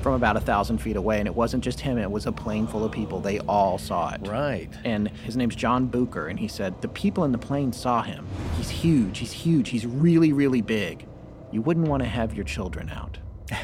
[0.00, 2.68] from about a thousand feet away, and it wasn't just him; it was a plane
[2.68, 3.18] full of people.
[3.18, 4.20] They all saw it.
[4.28, 4.68] right.
[4.84, 8.26] And his name's John Booker, and he said the people in the plane saw him.
[8.56, 9.18] He's huge.
[9.18, 9.70] He's huge.
[9.70, 11.04] He's really, really big.
[11.52, 13.18] You wouldn't want to have your children out.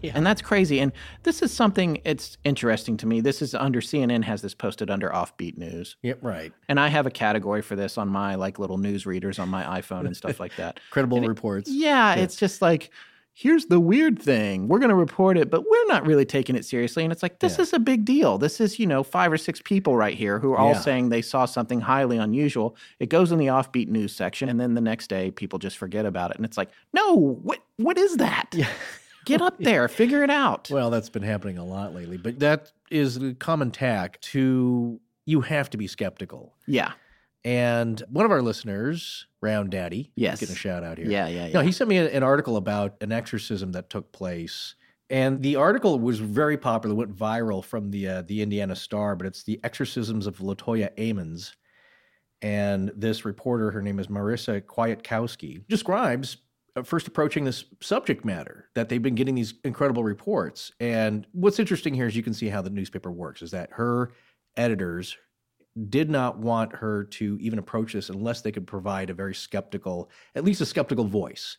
[0.00, 0.12] Yeah.
[0.14, 0.80] And that's crazy.
[0.80, 0.92] And
[1.24, 3.20] this is something it's interesting to me.
[3.20, 5.96] This is under CNN has this posted under offbeat news.
[6.00, 6.54] Yep, right.
[6.70, 9.62] And I have a category for this on my like little news readers on my
[9.82, 10.80] iPhone and stuff like that.
[10.90, 11.68] Credible And it- reports.
[11.70, 12.88] Yeah, it's just like
[13.36, 14.68] here's the weird thing.
[14.68, 17.02] We're going to report it, but we're not really taking it seriously.
[17.02, 17.62] And it's like this Yeah.
[17.62, 18.38] is a big deal.
[18.38, 20.80] This is, you know, five or six people right here who are all Yeah.
[20.80, 22.76] saying they saw something highly unusual.
[23.00, 26.06] It goes in the offbeat news section and then the next day people just forget
[26.06, 28.54] about it and it's like, "No, what what is that?"
[29.24, 30.70] Get up there, figure it out.
[30.70, 35.40] Well, that's been happening a lot lately, but that is the common tack to you
[35.40, 36.54] have to be skeptical.
[36.66, 36.92] yeah.
[37.44, 40.40] And one of our listeners, Round Daddy, Yes.
[40.40, 41.06] getting a shout out here.
[41.06, 41.52] Yeah, yeah, yeah.
[41.52, 44.74] No, he sent me an article about an exorcism that took place,
[45.10, 49.14] and the article was very popular, went viral from the uh, the Indiana Star.
[49.14, 51.52] But it's the exorcisms of Latoya Ammons,
[52.40, 56.38] and this reporter, her name is Marissa Kwiatkowski, describes
[56.76, 60.72] uh, first approaching this subject matter that they've been getting these incredible reports.
[60.80, 63.42] And what's interesting here is you can see how the newspaper works.
[63.42, 64.12] Is that her
[64.56, 65.16] editors
[65.88, 70.10] did not want her to even approach this unless they could provide a very skeptical,
[70.34, 71.58] at least a skeptical voice.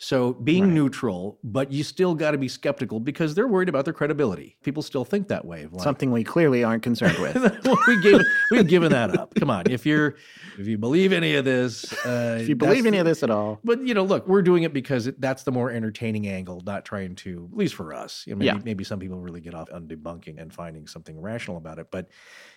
[0.00, 0.72] So being Right.
[0.74, 4.56] neutral, but you still got to be skeptical because they're worried about their credibility.
[4.62, 5.66] People still think that way.
[5.72, 7.34] Like, Something we clearly aren't concerned with.
[7.88, 8.20] we gave
[8.52, 9.34] we've given that up.
[9.34, 10.14] Come on, if you're
[10.56, 13.58] if you believe any of this, uh, if you believe any of this at all.
[13.64, 16.84] but you know, look, we're doing it because it, that's the more entertaining angle, not
[16.84, 18.22] trying to, at least for us.
[18.24, 18.62] You know, maybe, Yeah.
[18.64, 21.88] maybe some people really get off on debunking and finding something rational about it.
[21.90, 22.08] But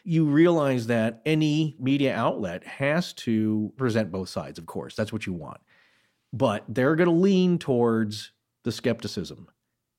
[0.04, 4.96] you realize that any media outlet has to present both sides, of course.
[4.96, 5.60] That's what you want.
[6.34, 8.32] But they're going to lean towards
[8.64, 9.48] the skepticism.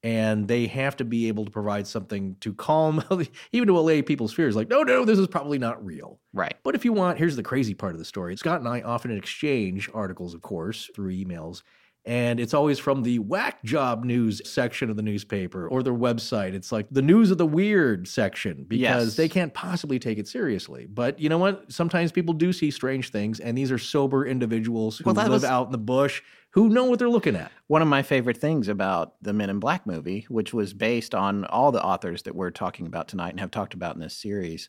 [0.04, 3.04] And they have to be able to provide something to calm,
[3.52, 4.56] even to allay people's fears.
[4.56, 6.18] Like, no, no, this is probably not real.
[6.32, 6.54] Right.
[6.64, 8.36] But if you want, here's the crazy part of the story.
[8.36, 11.62] Scott and I often exchange articles, of course, through emails.
[12.04, 16.52] And it's always from the whack job news section of the newspaper or their website.
[16.52, 19.16] It's like the news of the weird section because Yes.
[19.16, 20.88] they can't possibly take it seriously.
[20.92, 21.70] But you know what?
[21.70, 25.44] Sometimes people do see strange things, and these are sober individuals who Well, live was-
[25.44, 27.52] out in the bush who know what they're looking at.
[27.68, 31.44] One of my favorite things about the Men in Black movie, which was based on
[31.46, 34.68] all the authors that we're talking about tonight and have talked about in this series,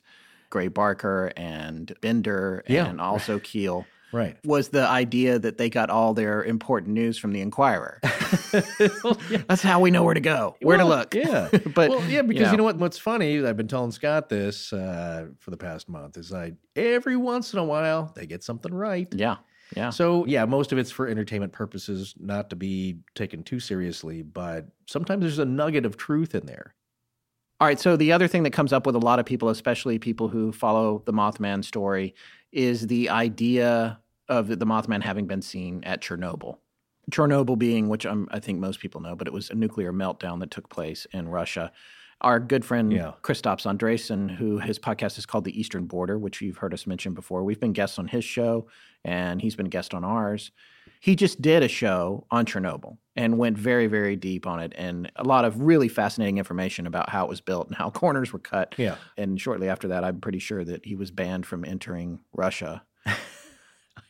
[0.51, 2.85] Gray Barker and Bender Yeah.
[2.85, 4.37] and also Keel, Right.
[4.45, 7.99] was the idea that they got all their important news from the Inquirer.
[9.47, 11.15] That's how we know where to go, where to look.
[11.15, 11.49] Yeah.
[11.73, 12.51] but well, yeah, because know.
[12.51, 12.77] you know what?
[12.77, 13.43] What's funny?
[13.43, 16.17] I've been telling Scott this uh, for the past month.
[16.17, 19.07] Is I every once in a while they get something right.
[19.13, 19.37] yeah,
[19.75, 19.89] Yeah.
[19.89, 24.67] So, yeah, most of it's for entertainment purposes, not to be taken too seriously, but
[24.85, 26.75] sometimes there's a nugget of truth in there.
[27.59, 27.79] All right.
[27.79, 30.51] So the other thing that comes up with a lot of people, especially people who
[30.51, 32.13] follow the Mothman story,
[32.51, 33.99] is the idea
[34.37, 36.57] of the Mothman having been seen at Chernobyl.
[37.11, 40.39] Chernobyl being, which I'm, I think most people know, but it was a nuclear meltdown
[40.39, 41.71] that took place in Russia.
[42.21, 43.13] Our good friend Yeah.
[43.21, 47.13] Christophs Andresen, who his podcast is called The Eastern Border, which you've heard us mention
[47.13, 47.43] before.
[47.43, 48.67] We've been guests on his show,
[49.03, 50.51] and he's been a guest on ours.
[51.01, 55.11] He just did a show on Chernobyl and went very, very deep on it, and
[55.17, 58.39] a lot of really fascinating information about how it was built and how corners were
[58.39, 58.73] cut.
[58.77, 58.95] Yeah.
[59.17, 62.83] And shortly after that, I'm pretty sure that he was banned from entering Russia.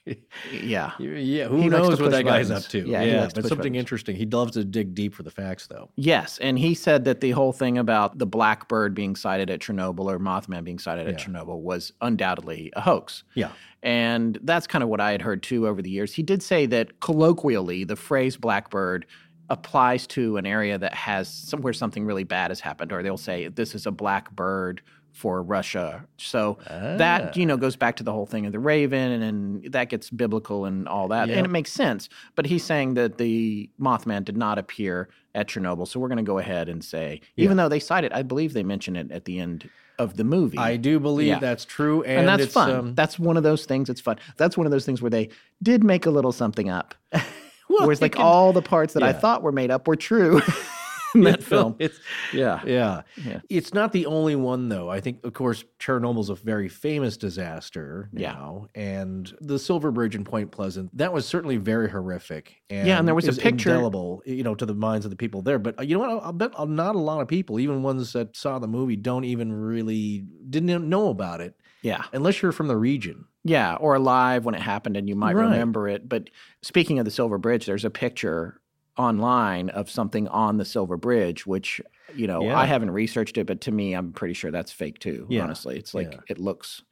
[0.05, 0.91] yeah.
[0.99, 2.87] Yeah, who He knows what that guy's up to?
[2.87, 3.77] Yeah, likes but something buttons.
[3.77, 4.15] interesting.
[4.15, 5.89] He loves to dig deep for the facts, though.
[5.95, 10.05] Yes, and he said that the whole thing about the blackbird being sighted at Chernobyl
[10.11, 13.23] or Mothman being sighted at Chernobyl was undoubtedly a hoax.
[13.35, 13.51] Yeah.
[13.81, 16.13] And that's kind of what I had heard too over the years.
[16.13, 19.05] He did say that colloquially, the phrase blackbird
[19.49, 23.49] applies to an area that has somewhere something really bad has happened, or they'll say
[23.49, 24.81] this is a black bird
[25.13, 26.05] for Russia.
[26.17, 29.71] So that you know goes back to the whole thing of the raven, and, and
[29.71, 31.35] that gets biblical and all that, Yeah.
[31.37, 32.09] and it makes sense.
[32.35, 36.23] But he's saying that the Mothman did not appear at Chernobyl, so we're going to
[36.23, 39.25] go ahead and say, even though they cite it, I believe they mention it at
[39.25, 40.57] the end of the movie.
[40.57, 41.39] I do believe Yeah.
[41.39, 42.01] that's true.
[42.03, 42.71] And, and, that's it's, fun.
[42.71, 43.89] um, that's one of those things.
[43.89, 44.17] It's fun.
[44.37, 45.29] That's one of those things where they
[45.61, 46.95] did make a little something up.
[47.67, 50.41] Whereas, like all the parts that I thought were made up were true
[51.15, 51.75] in that film.
[51.79, 51.99] It's,
[52.33, 52.61] Yeah.
[52.65, 53.01] yeah.
[53.25, 53.39] Yeah.
[53.49, 54.89] It's not the only one, though.
[54.89, 58.33] I think, of course, Chernobyl's a very famous disaster Yeah.
[58.33, 58.67] now.
[58.75, 62.55] And the Silver Bridge in Point Pleasant, that was certainly very horrific.
[62.69, 65.17] And Yeah, and there was a picture- Indelible, you know, to the minds of the
[65.17, 65.59] people there.
[65.59, 66.09] But uh, you know what?
[66.09, 69.23] I'll, I'll bet not a lot of people, even ones that saw the movie, don't
[69.25, 72.03] even really, didn't know about it Yeah.
[72.13, 73.25] unless you're from the region.
[73.43, 73.75] Yeah.
[73.75, 75.43] Or alive when it happened and you might Right.
[75.51, 76.07] remember it.
[76.07, 76.29] But
[76.61, 78.61] speaking of the Silver Bridge, there's a picture
[78.97, 81.81] online of something on the Silver Bridge, which,
[82.15, 82.57] you know, Yeah.
[82.57, 85.25] I haven't researched it, but to me, I'm pretty sure that's fake too.
[85.29, 85.43] Yeah.
[85.43, 86.19] Honestly, it's like Yeah.
[86.27, 86.83] it looks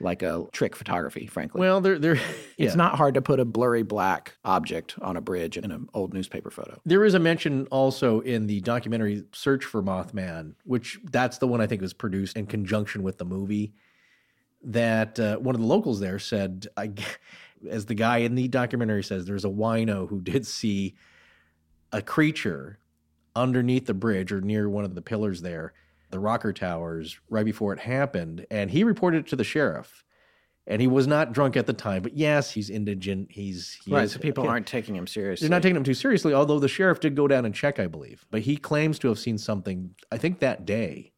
[0.00, 1.60] like a trick photography, frankly.
[1.60, 2.20] Well, they're, they're,
[2.58, 6.14] It's not hard to put a blurry black object on a bridge in an old
[6.14, 6.80] newspaper photo.
[6.84, 11.60] There is a mention also in the documentary Search for Mothman, which that's the one
[11.60, 13.74] I think was produced in conjunction with the movie.
[14.62, 16.90] That uh, one of the locals there said, I,
[17.68, 20.94] as the guy in the documentary says, there's a wino who did see
[21.92, 22.78] a creature
[23.34, 25.72] underneath the bridge or near one of the pillars there,
[26.10, 28.46] the rocker towers, right before it happened.
[28.50, 30.04] And he reported it to the sheriff.
[30.66, 33.28] And he was not drunk at the time, but yes, he's indigent.
[33.30, 34.04] He's he right.
[34.04, 35.48] is- So people aren't taking him seriously.
[35.48, 37.86] They're not taking him too seriously, although the sheriff did go down and check, I
[37.86, 38.26] believe.
[38.30, 41.12] But he claims to have seen something, I think that day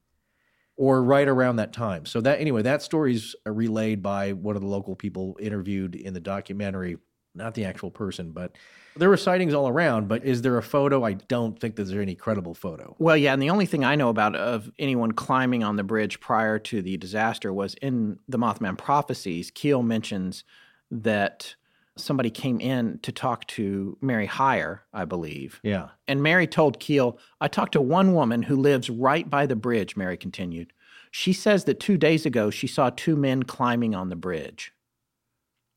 [0.76, 2.06] or right around that time.
[2.06, 6.20] So that anyway, that story's relayed by one of the local people interviewed in the
[6.20, 6.96] documentary,
[7.34, 8.56] not the actual person, but
[8.96, 10.08] there were sightings all around.
[10.08, 11.04] But is there a photo?
[11.04, 12.96] I don't think that there's any credible photo.
[12.98, 16.20] Well, yeah, and the only thing I know about of anyone climbing on the bridge
[16.20, 19.50] prior to the disaster was in the Mothman prophecies.
[19.50, 20.44] Keel mentions
[20.90, 21.54] that
[21.96, 25.60] somebody came in to talk to Mary Hyre, I believe.
[25.62, 25.88] Yeah.
[26.08, 29.96] And Mary told Keel, I talked to one woman who lives right by the bridge,
[29.96, 30.72] Mary continued.
[31.10, 34.72] She says that two days ago she saw two men climbing on the bridge.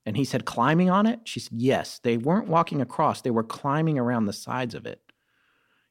[0.06, 1.22] And he said, Climbing on it?
[1.26, 2.00] She said, Yes.
[2.04, 5.02] They weren't walking across, they were climbing around the sides of it.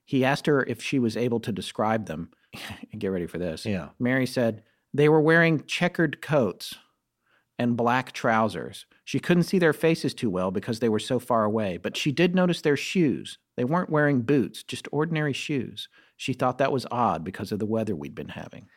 [0.04, 2.30] He asked her if she was able to describe them.
[2.98, 3.64] Get ready for this.
[3.64, 3.90] Yeah.
[3.98, 6.74] Mary said, They were wearing checkered coats
[7.58, 8.86] and black trousers.
[9.04, 12.10] She couldn't see their faces too well because they were so far away, but she
[12.12, 13.38] did notice their shoes.
[13.56, 15.88] They weren't wearing boots, just ordinary shoes.
[16.16, 18.68] She thought that was odd because of the weather we'd been having.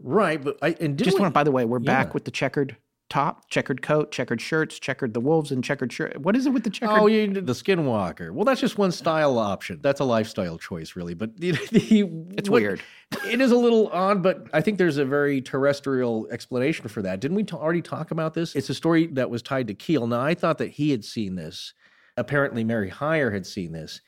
[0.00, 0.42] Right.
[0.42, 1.86] But I and Just we, want, by the way, we're Yeah.
[2.04, 2.76] back with the checkered
[3.10, 6.16] top, checkered coat, checkered shirts, checkered the wolves, and checkered shirt.
[6.20, 6.98] What is it with the checkered?
[6.98, 8.30] Oh, you the skinwalker.
[8.32, 9.78] Well, that's just one style option.
[9.82, 11.14] That's a lifestyle choice, really.
[11.14, 12.82] But the, the, It's what- weird.
[13.30, 17.20] It is a little odd, but I think there's a very terrestrial explanation for that.
[17.20, 18.56] Didn't we t- already talk about this?
[18.56, 20.06] It's a story that was tied to Keel.
[20.08, 21.74] Now, I thought that he had seen this.
[22.16, 24.00] Apparently, Mary Hyre had seen this.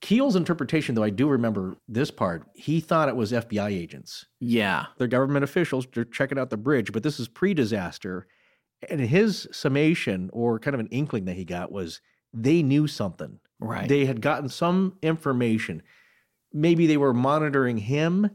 [0.00, 2.44] Keel's interpretation, though, I do remember this part.
[2.54, 4.26] He thought it was FBI agents.
[4.38, 4.86] Yeah.
[4.96, 5.86] They're government officials.
[5.92, 8.26] They're checking out the bridge, but this is pre-disaster.
[8.88, 12.00] And his summation, or kind of an inkling that he got, was
[12.32, 13.40] they knew something.
[13.58, 13.88] Right.
[13.88, 15.82] They had gotten some information.
[16.52, 18.30] Maybe they were monitoring him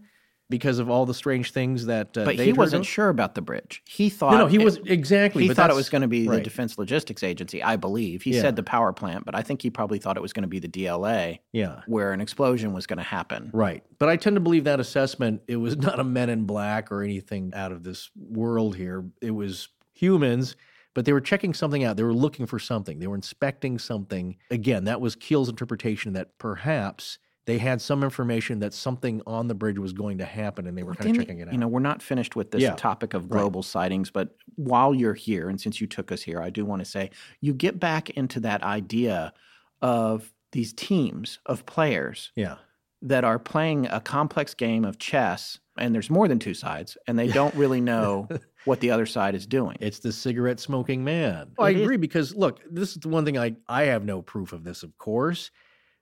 [0.53, 2.15] because of all the strange things that.
[2.15, 2.87] Uh, but he wasn't of.
[2.87, 3.81] sure about the bridge.
[3.87, 5.47] He thought No, no, he it- was exactly.
[5.47, 6.41] He thought it was going to be the.
[6.41, 8.21] Defense Logistics Agency, I believe.
[8.21, 8.41] He Yeah.
[8.41, 10.59] said the power plant, but I think he probably thought it was going to be
[10.59, 11.81] the DLA Yeah.
[11.87, 13.49] where an explosion was going to happen.
[13.51, 13.83] Right.
[13.97, 17.01] But I tend to believe that assessment, it was not a men in black or
[17.01, 19.05] anything out of this world here.
[19.21, 20.55] It was humans,
[20.93, 21.97] but they were checking something out.
[21.97, 22.99] They were looking for something.
[22.99, 24.37] They were inspecting something.
[24.51, 29.55] Again, that was Keel's interpretation that perhaps they had some information that something on the
[29.55, 31.53] bridge was going to happen and they were kind of checking it out.
[31.53, 32.75] You know, we're not finished with this Yeah.
[32.75, 36.49] topic of global sightings, but while you're here, and since you took us here, I
[36.49, 39.33] do want to say you get back into that idea
[39.81, 42.55] of these teams of players yeah.
[43.01, 47.19] that are playing a complex game of chess, and there's more than two sides, and
[47.19, 48.29] they don't really know
[48.63, 49.75] what the other side is doing.
[49.81, 51.51] It's the cigarette smoking man.
[51.59, 54.63] I agree because look, this is the one thing I I have no proof of
[54.63, 55.51] this, of course,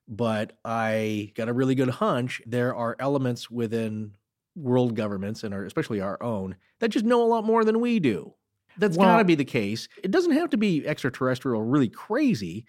[0.08, 2.42] but I got a really good hunch.
[2.46, 4.12] There are elements within
[4.56, 8.00] world governments and our, especially our own that just know a lot more than we
[8.00, 8.34] do.
[8.78, 9.88] That's Well- got to be the case.
[10.04, 12.66] It doesn't have to be extraterrestrial, really crazy,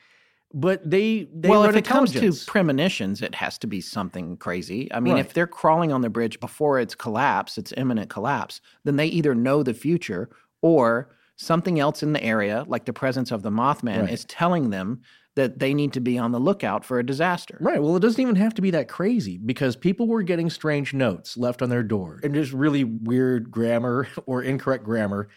[0.55, 4.93] but they they well, if it comes to premonitions, it has to be something crazy.
[4.93, 8.97] I mean, if they're crawling on the bridge before it's collapse, it's imminent collapse, then
[8.97, 10.29] they either know the future
[10.61, 14.11] or something else in the area, like the presence of the Mothman, Right.
[14.13, 15.01] is telling them
[15.35, 17.57] that they need to be on the lookout for a disaster.
[17.61, 17.83] Right.
[17.83, 21.37] Well, it doesn't even have to be that crazy because people were getting strange notes
[21.37, 25.29] left on their door and just really weird grammar or incorrect grammar.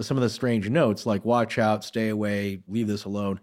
[0.00, 3.38] Some of the strange notes, like watch out, stay away, leave this alone.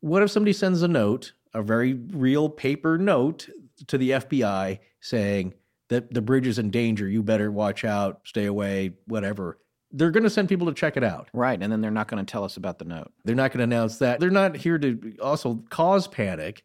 [0.00, 3.48] What if somebody sends a note, a very real paper note
[3.88, 5.54] to the FBI saying
[5.88, 7.08] that the bridge is in danger?
[7.08, 9.58] You better watch out, stay away, whatever.
[9.90, 11.28] They're going to send people to check it out.
[11.32, 11.60] Right.
[11.62, 13.12] And then they're not going to tell us about the note.
[13.24, 14.20] They're not going to announce that.
[14.20, 16.64] They're not here to also cause panic.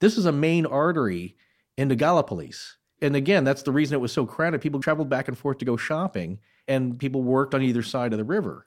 [0.00, 1.36] This is a main artery
[1.76, 2.72] into Gallipolis.
[3.00, 4.60] And again, that's the reason it was so crowded.
[4.60, 8.18] People traveled back and forth to go shopping, and people worked on either side of
[8.18, 8.66] the river.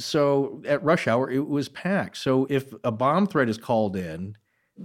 [0.00, 2.18] So at rush hour, it was packed.
[2.18, 4.36] So if a bomb threat is called in,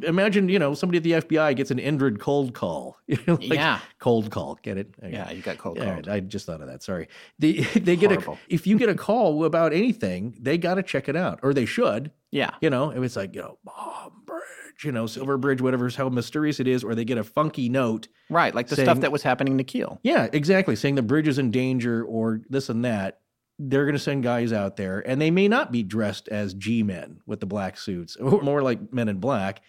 [0.01, 2.97] imagine, you know, somebody at the FBI gets an Indrid cold call.
[3.27, 3.79] Like, Yeah.
[3.99, 4.57] Cold call.
[4.61, 4.93] Get it?
[5.03, 5.13] Okay.
[5.13, 6.09] Yeah, you got cold Yeah, called.
[6.09, 6.83] I just thought of that.
[6.83, 7.07] Sorry.
[7.39, 8.33] They they get Horrible.
[8.33, 11.53] a if you get a call about anything, they got to check it out, or
[11.53, 12.11] they should.
[12.31, 12.51] Yeah.
[12.61, 16.09] You know, if it's like you know, bomb bridge, you know, Silver Bridge, whatever, how
[16.09, 18.07] mysterious it is, or they get a funky note.
[18.29, 18.55] Right.
[18.55, 19.99] Like the Saying- stuff that was happening to Keel.
[20.03, 20.75] Yeah, exactly.
[20.75, 23.19] Saying the bridge is in danger, or this and that.
[23.59, 26.81] They're going to send guys out there, and they may not be dressed as G
[26.81, 29.61] men with the black suits, or more like Men in Black.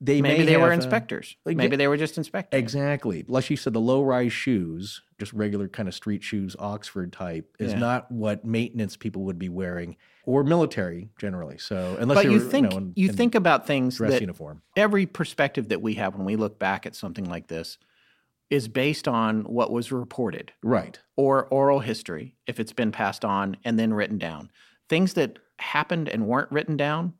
[0.00, 1.36] They Maybe may they were have, uh, inspectors.
[1.46, 2.58] like, Maybe they were just inspectors.
[2.58, 3.24] Exactly.
[3.28, 7.56] Like you said, the low rise shoes, just regular kind of street shoes, Oxford type,
[7.58, 7.78] is Yeah.
[7.78, 11.56] not what maintenance people would be wearing or military generally.
[11.56, 14.20] So unless But you were, think know, in, you in think about things dress that
[14.20, 14.60] uniform.
[14.76, 17.78] every perspective that we have when we look back at something like this
[18.50, 21.00] is based on what was reported Right.
[21.16, 24.50] or oral history if it's been passed on and then written down.
[24.90, 27.14] Things that happened and weren't written down,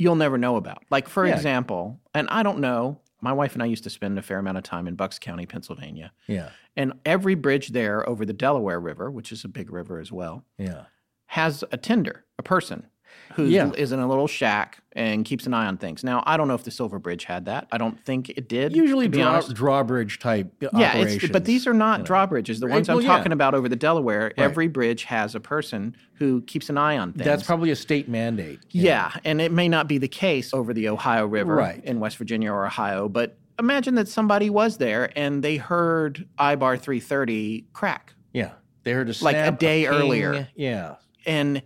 [0.00, 0.82] you'll never know about.
[0.90, 1.34] Like for Yeah.
[1.34, 4.56] example, and I don't know, my wife and I used to spend a fair amount
[4.56, 6.10] of time in Bucks County, Pennsylvania.
[6.26, 6.48] Yeah.
[6.74, 10.42] And every bridge there over the Delaware River, which is a big river as well,
[10.56, 10.84] Yeah.
[11.26, 12.86] has a tender, a person
[13.34, 13.70] who is Yeah.
[13.94, 16.02] in a little shack and keeps an eye on things.
[16.02, 17.68] Now, I don't know if the Silver Bridge had that.
[17.70, 18.74] I don't think it did.
[18.74, 22.06] Usually draw, drawbridge type Yeah, but these are not you know.
[22.06, 22.58] drawbridges.
[22.60, 23.16] The Right, ones I'm well, yeah.
[23.16, 27.12] talking about over the Delaware, every bridge has a person who keeps an eye on
[27.12, 27.24] things.
[27.24, 28.58] That's probably a state mandate.
[28.58, 28.66] know.
[28.72, 31.84] yeah, and it may not be the case over the Ohio River Right.
[31.84, 36.78] in West Virginia or Ohio, but imagine that somebody was there and they heard eyebar
[36.80, 38.14] 330 crack.
[38.32, 38.52] Yeah.
[38.84, 39.92] They heard a Like a day ping.
[39.92, 40.48] earlier.
[40.56, 40.94] Yeah.
[41.26, 41.60] and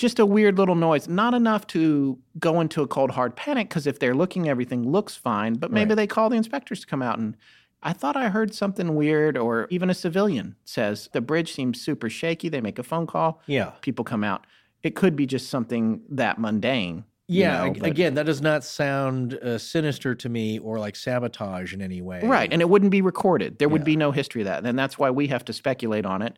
[0.00, 1.08] just a weird little noise.
[1.08, 5.14] Not enough to go into a cold hard panic because if they're looking, everything looks
[5.16, 5.54] fine.
[5.54, 5.96] But maybe Right.
[5.96, 7.36] they call the inspectors to come out and.
[7.82, 12.10] I thought I heard something weird, or even a civilian says the bridge seems super
[12.10, 12.50] shaky.
[12.50, 13.70] They make a phone call, Yeah.
[13.80, 14.46] people come out.
[14.82, 17.04] It could be just something that mundane.
[17.26, 17.64] you Yeah.
[17.64, 21.80] know, but- again, that does not sound uh, sinister to me or like sabotage in
[21.80, 22.20] any way.
[22.24, 22.52] Right.
[22.52, 23.58] And it wouldn't be recorded.
[23.60, 23.92] There would Yeah.
[23.92, 24.66] be no history of that.
[24.66, 26.36] And that's why we have to speculate on it.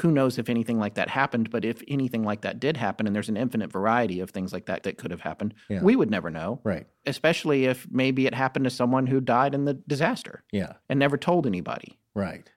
[0.00, 3.14] Who knows if anything like that happened, but if anything like that did happen, and
[3.16, 5.82] there's an infinite variety of things like that that could have happened, Yeah.
[5.82, 6.60] we would never know.
[6.64, 6.86] Right.
[7.06, 10.74] Especially if maybe it happened to someone who died in the disaster Yeah.
[10.88, 11.98] and never told anybody.
[12.14, 12.48] Right.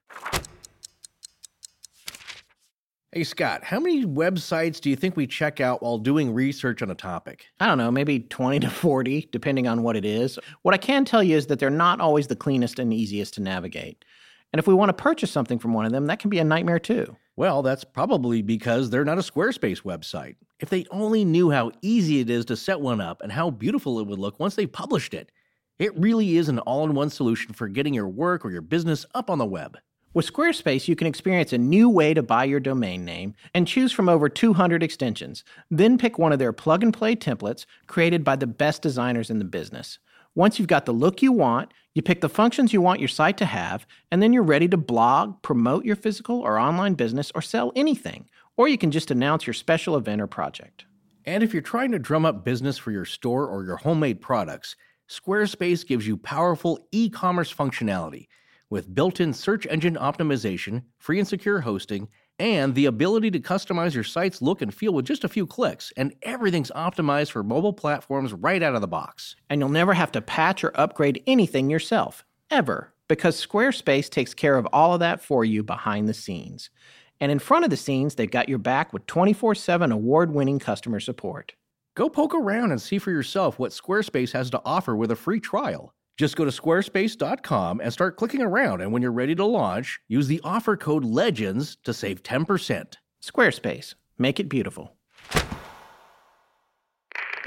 [3.13, 6.89] Hey, Scott, how many websites do you think we check out while doing research on
[6.89, 7.47] a topic?
[7.59, 10.39] I don't know, maybe 20 to 40, depending on what it is.
[10.61, 13.41] What I can tell you is that they're not always the cleanest and easiest to
[13.41, 14.05] navigate.
[14.53, 16.43] And if we want to purchase something from one of them, that can be a
[16.45, 17.17] nightmare too.
[17.35, 20.35] Well, that's probably because they're not a Squarespace website.
[20.59, 23.99] If they only knew how easy it is to set one up and how beautiful
[23.99, 25.31] it would look once they published it.
[25.79, 29.05] It really is an all in one solution for getting your work or your business
[29.15, 29.77] up on the web.
[30.13, 33.93] With Squarespace, you can experience a new way to buy your domain name and choose
[33.93, 35.45] from over 200 extensions.
[35.71, 39.39] Then pick one of their plug and play templates created by the best designers in
[39.39, 39.99] the business.
[40.35, 43.37] Once you've got the look you want, you pick the functions you want your site
[43.37, 47.41] to have, and then you're ready to blog, promote your physical or online business, or
[47.41, 48.29] sell anything.
[48.55, 50.85] Or you can just announce your special event or project.
[51.25, 54.75] And if you're trying to drum up business for your store or your homemade products,
[55.09, 58.27] Squarespace gives you powerful e commerce functionality
[58.69, 62.07] with built in search engine optimization, free and secure hosting,
[62.41, 65.93] and the ability to customize your site's look and feel with just a few clicks.
[65.95, 69.35] And everything's optimized for mobile platforms right out of the box.
[69.47, 74.57] And you'll never have to patch or upgrade anything yourself, ever, because Squarespace takes care
[74.57, 76.71] of all of that for you behind the scenes.
[77.19, 80.57] And in front of the scenes, they've got your back with 24 7 award winning
[80.57, 81.53] customer support.
[81.93, 85.39] Go poke around and see for yourself what Squarespace has to offer with a free
[85.39, 85.93] trial.
[86.17, 88.81] Just go to squarespace.com and start clicking around.
[88.81, 92.93] And when you're ready to launch, use the offer code LEGENDS to save 10%.
[93.23, 94.95] Squarespace, make it beautiful.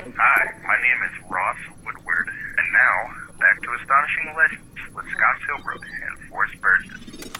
[0.06, 5.82] Hi, my name is Ross Woodward, and now back to Astonishing Legends with Scott Philbrook
[5.82, 7.30] and Forrest Burgess.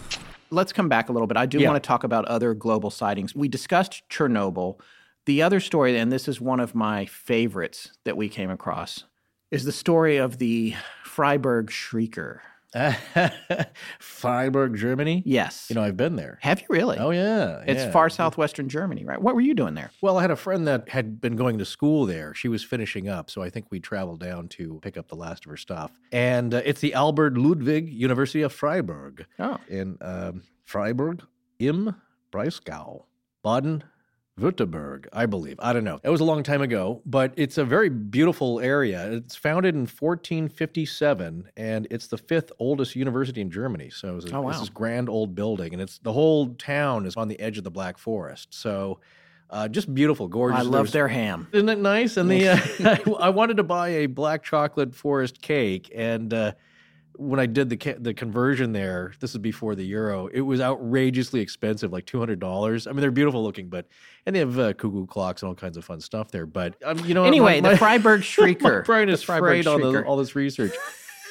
[0.51, 1.37] Let's come back a little bit.
[1.37, 1.71] I do Yeah.
[1.71, 3.35] want to talk about other global sightings.
[3.35, 4.79] We discussed Chernobyl.
[5.27, 9.05] The other story, and this is one of my favorites that we came across,
[9.51, 10.75] is the story of the
[11.15, 12.41] Freiburg Shrieker.
[14.01, 15.23] Freiburg, Germany?
[15.25, 15.67] Yes.
[15.69, 16.41] You know, I've been there.
[16.43, 16.99] have you really?
[16.99, 17.63] Oh, yeah.
[17.69, 17.91] It's yeah.
[17.93, 19.23] far southwestern Germany, right?
[19.23, 19.93] What were you doing there?
[20.01, 22.35] Well, I had a friend that had been going to school there.
[22.35, 25.45] She was finishing up, so I think we traveled down to pick up the last
[25.47, 25.93] of her stuff.
[26.11, 31.23] And uh, it's the Albert Ludwig University of Freiburg Oh, in um, Freiburg
[31.61, 31.95] im
[32.33, 33.05] Breisgau,
[33.45, 33.85] Baden.
[34.41, 35.57] Württemberg, I believe.
[35.61, 36.01] I don't know.
[36.03, 39.13] It was a long time ago, but it's a very beautiful area.
[39.13, 43.91] It's founded in 1457, and it's the fifth oldest university in Germany.
[43.91, 44.51] So it's, a, Oh, wow.
[44.59, 47.71] this grand old building, and it's the whole town is on the edge of the
[47.71, 48.53] Black Forest.
[48.53, 48.99] So
[49.51, 50.59] uh, just beautiful, gorgeous.
[50.59, 51.47] I love There's- their ham.
[51.53, 52.17] isn't it nice?
[52.17, 56.53] And the uh, I, I wanted to buy a black chocolate forest cake, and uh,
[57.17, 60.27] when I did the ca- the conversion there, this is before the euro.
[60.29, 62.87] It was outrageously expensive, like two hundred dollars.
[62.87, 63.87] I mean, they're beautiful looking, but
[64.27, 66.47] and they have uh, cuckoo clocks and all kinds of fun stuff there.
[66.47, 68.85] But um, you know, Anyway, my, the my, Freiburg my Shrieker.
[68.87, 70.73] The is Freiburg frayed on the, all this research.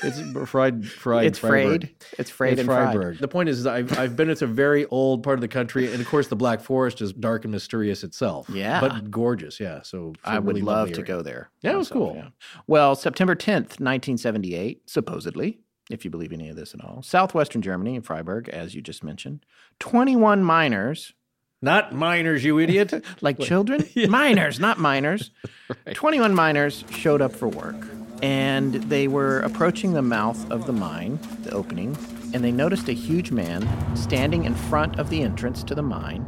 [0.05, 0.19] It's
[0.49, 1.27] fried, fried.
[1.27, 1.81] It's Freiburg.
[1.81, 1.95] frayed.
[2.19, 2.93] It's frayed It's and fried.
[2.93, 3.19] Freiburg.
[3.19, 4.29] The point is, is I've, I've been.
[4.29, 7.13] It's a very old part of the country, and of course, the Black Forest is
[7.13, 8.49] dark and mysterious itself.
[8.49, 8.81] Yeah.
[8.81, 9.61] but gorgeous.
[9.61, 11.05] Yeah, so I would really love to area.
[11.05, 11.51] go there.
[11.61, 12.23] Yeah, it was myself, cool.
[12.67, 15.59] Well, September 10th, 1978, supposedly,
[15.89, 19.03] if you believe any of this at all, southwestern Germany in Freiburg, as you just
[19.03, 19.45] mentioned,
[19.79, 21.13] 21 miners,
[21.61, 23.03] Not miners, you idiot.
[23.21, 25.31] like children, miners, not miners,
[25.93, 27.75] 21 miners showed up for work.
[28.21, 31.97] And they were approaching the mouth of the mine, the opening,
[32.34, 33.67] and they noticed a huge man
[33.97, 36.25] standing in front of the entrance to the mine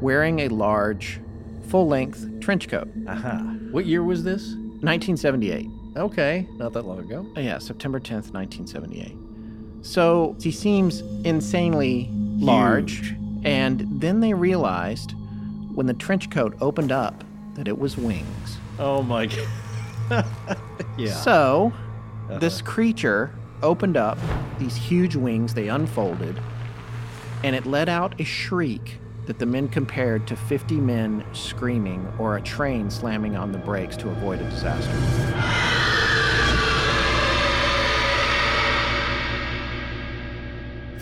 [0.00, 1.20] wearing a large,
[1.68, 2.88] full length trench coat.
[3.08, 3.38] Aha.
[3.70, 4.54] What year was this?
[4.82, 5.66] 1978.
[5.96, 7.26] Okay, not that long ago.
[7.36, 9.16] Oh, yeah, September 10th, 1978.
[9.82, 13.14] So he seems insanely large.
[13.44, 15.14] And then they realized
[15.74, 17.22] when the trench coat opened up
[17.54, 18.58] that it was wings.
[18.78, 20.26] Oh my god.
[20.98, 21.12] yeah.
[21.12, 21.72] So
[22.28, 22.38] uh-huh.
[22.38, 23.32] this creature
[23.62, 24.18] opened up
[24.58, 26.40] these huge wings, they unfolded,
[27.42, 32.36] and it let out a shriek that the men compared to 50 men screaming or
[32.36, 35.73] a train slamming on the brakes to avoid a disaster.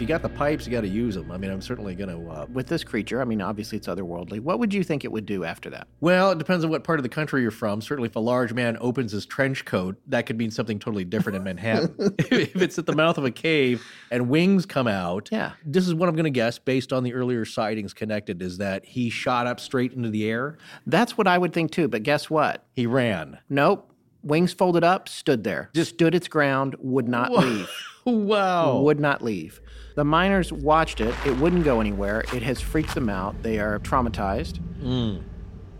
[0.02, 1.30] You got the pipes, you got to use them.
[1.30, 2.30] I mean, I'm certainly going to.
[2.30, 4.40] Uh, With this creature, I mean, obviously it's otherworldly.
[4.40, 5.86] What would you think it would do after that?
[6.00, 7.80] well, it depends on what part of the country you're from.
[7.80, 11.36] Certainly, if a large man opens his trench coat, that could mean something totally different
[11.36, 11.94] in Manhattan.
[12.18, 15.52] if it's at the mouth of a cave and wings come out, Yeah.
[15.64, 18.84] This is what I'm going to guess based on the earlier sightings connected is that
[18.84, 20.58] he shot up straight into the air.
[20.86, 22.64] That's what I would think too, but guess what?
[22.74, 23.38] He ran.
[23.48, 23.88] Nope.
[24.24, 25.70] Wings folded up, stood there.
[25.74, 27.68] Just stood its ground, would not leave.
[28.04, 28.80] Wow.
[28.80, 29.60] Would not leave.
[29.94, 31.14] The miners watched it.
[31.26, 32.24] It wouldn't go anywhere.
[32.34, 33.42] It has freaked them out.
[33.42, 34.58] They are traumatized.
[34.80, 35.18] Hmm.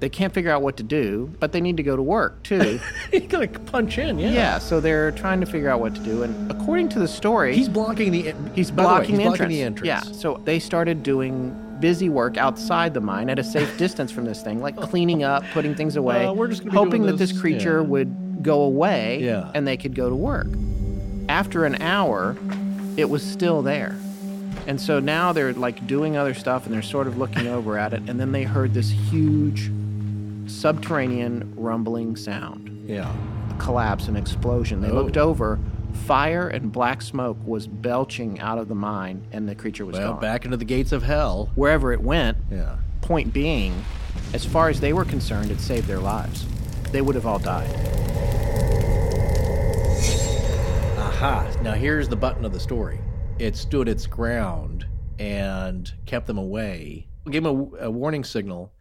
[0.01, 2.81] They can't figure out what to do, but they need to go to work too.
[3.13, 4.31] He's going to punch in, yeah.
[4.33, 6.25] yeah, so they're trying to figure out what to do.
[6.25, 8.35] And according to the story, He's blocking the.
[8.53, 9.49] He's by the way, blocking, he's the, blocking entrance.
[9.53, 9.87] the entrance.
[9.87, 10.01] Yeah.
[10.13, 14.43] So they started doing busy work outside the mine at a safe distance from this
[14.43, 17.41] thing, like cleaning up, putting things away, Well, we're just gonna hoping that this this-
[17.41, 17.87] creature yeah.
[17.87, 19.53] would go away Yeah.
[19.55, 20.49] and they could go to work.
[21.29, 22.37] After an hour,
[22.97, 23.97] it was still there.
[24.67, 27.93] And so now they're like doing other stuff and they're sort of looking over at
[27.93, 28.03] it.
[28.09, 29.71] And then they heard this huge
[30.47, 33.11] subterranean rumbling sound Yeah.
[33.51, 34.81] a collapse, an explosion.
[34.81, 34.95] They Oh.
[34.95, 35.59] looked over.
[36.07, 40.13] Fire and black smoke was belching out of the mine, and the creature was Well,
[40.13, 40.21] gone.
[40.21, 41.51] back into the gates of hell.
[41.55, 42.77] Wherever it went, Yeah.
[43.03, 43.73] point being,
[44.33, 46.47] as far as they were concerned, it saved their lives.
[46.93, 47.69] They would have all died.
[51.23, 51.49] Aha.
[51.63, 52.99] Now here's the button of the story.
[53.39, 54.89] It stood its ground
[55.21, 57.07] and kept them away.
[57.31, 58.73] Gave them a, a warning signal,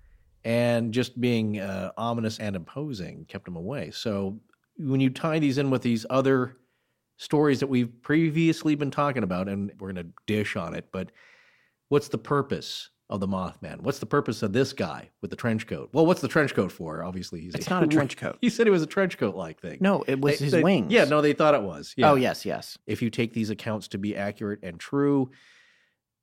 [0.43, 3.91] and just being uh, ominous and imposing kept them away.
[3.91, 4.39] So
[4.79, 6.57] when you tie these in with these other
[7.17, 11.11] stories that we've previously been talking about, and we're going to dish on it, but
[11.89, 13.81] what's the purpose of the Mothman?
[13.81, 15.89] What's the purpose of this guy with the trench coat?
[15.93, 17.03] Well, what's the trench coat for?
[17.03, 18.37] Obviously, he's It's not a trench coat.
[18.41, 19.77] He said it was a trench coat like thing.
[19.81, 20.91] No, it was They- his they- wings.
[20.91, 21.93] Yeah, no, they thought it was.
[21.97, 22.11] Yeah.
[22.11, 22.77] Oh, yes, yes.
[22.87, 25.29] If you take these accounts to be accurate and true,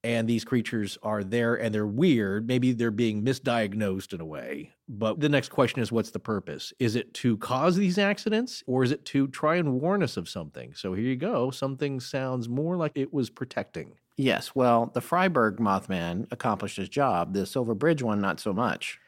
[0.04, 4.70] and these creatures are there and they're weird, maybe they're being misdiagnosed in a way.
[4.88, 6.72] But the next question is what's the purpose?
[6.78, 10.28] Is it to cause these accidents or is it to try and warn us of
[10.28, 10.72] something?
[10.74, 11.50] So here you go.
[11.50, 13.94] Something sounds more like it was protecting.
[14.18, 17.32] Yes, well, the Freiburg Mothman accomplished his job.
[17.34, 18.98] The Silver Bridge one, not so much.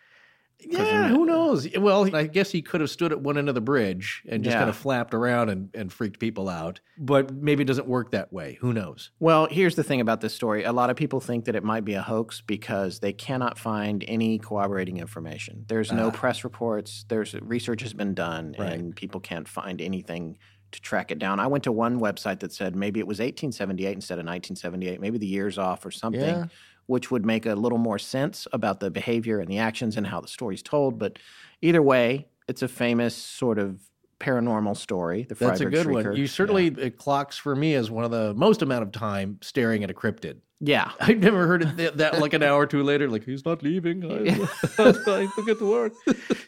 [0.62, 1.66] Yeah, who knows?
[1.76, 4.52] Well, I guess he could have stood at one end of the bridge and just
[4.54, 4.60] Yeah.
[4.60, 6.80] kind of flapped around and, and freaked people out.
[6.98, 8.58] But maybe it doesn't work that way.
[8.60, 9.10] Who knows?
[9.18, 10.64] Well, here's the thing about this story.
[10.64, 14.04] A lot of people think that it might be a hoax because they cannot find
[14.06, 15.64] any corroborating information.
[15.66, 16.10] There's no Ah.
[16.10, 17.06] press reports.
[17.08, 18.72] There's research has been done, Right.
[18.74, 20.36] and people can't find anything
[20.72, 21.40] to track it down.
[21.40, 25.00] I went to one website that said maybe it was 1878 instead of 1978.
[25.00, 26.46] Maybe the year's off or something, Yeah.
[26.86, 30.20] which would make a little more sense about the behavior and the actions and how
[30.20, 30.98] the story's told.
[30.98, 31.18] But
[31.62, 33.80] either way, it's a famous sort of
[34.20, 35.22] paranormal story.
[35.28, 36.16] The That's a Freiburg good one.
[36.16, 39.82] You certainly, it clocks for me as one of the most amount of time staring
[39.82, 40.36] at a cryptid.
[40.60, 40.92] Yeah.
[41.00, 43.62] I've never heard it that, that like an hour or two later, like he's not
[43.62, 44.04] leaving.
[44.04, 44.16] I,
[44.78, 45.04] I have
[45.34, 45.92] to get to work.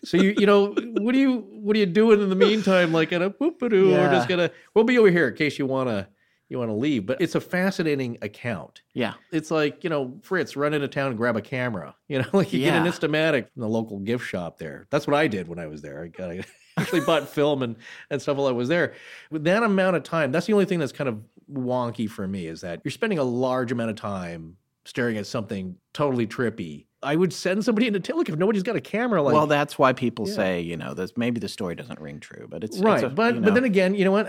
[0.05, 2.93] So you you know what do you what are you doing in the meantime?
[2.93, 4.09] Like at a whoop-a-doo, Yeah.
[4.09, 6.09] or just gonna we'll be over here in case you wanna
[6.49, 7.07] you wanna leave.
[7.07, 8.83] But it's a fascinating account.
[8.93, 9.15] Yeah.
[9.33, 11.95] It's like you know Fritz run into town and grab a camera.
[12.09, 12.91] You know like you get an Yeah.
[12.91, 14.87] Instamatic from the local gift shop there.
[14.91, 16.03] That's what I did when I was there.
[16.05, 16.45] I got I
[16.83, 17.77] actually bought film and
[18.11, 18.95] and stuff while I was there.
[19.31, 21.21] With that amount of time, that's the only thing that's kind of
[21.51, 25.77] wonky for me is that you're spending a large amount of time staring at something
[25.93, 26.87] totally trippy.
[27.05, 28.23] I would send somebody into town.
[28.27, 30.35] If nobody's got a camera, like well, that's why people Yeah.
[30.35, 33.03] say, you know, this maybe the story doesn't ring true, but it's right.
[33.03, 34.29] It's a, but you but then again, you know what?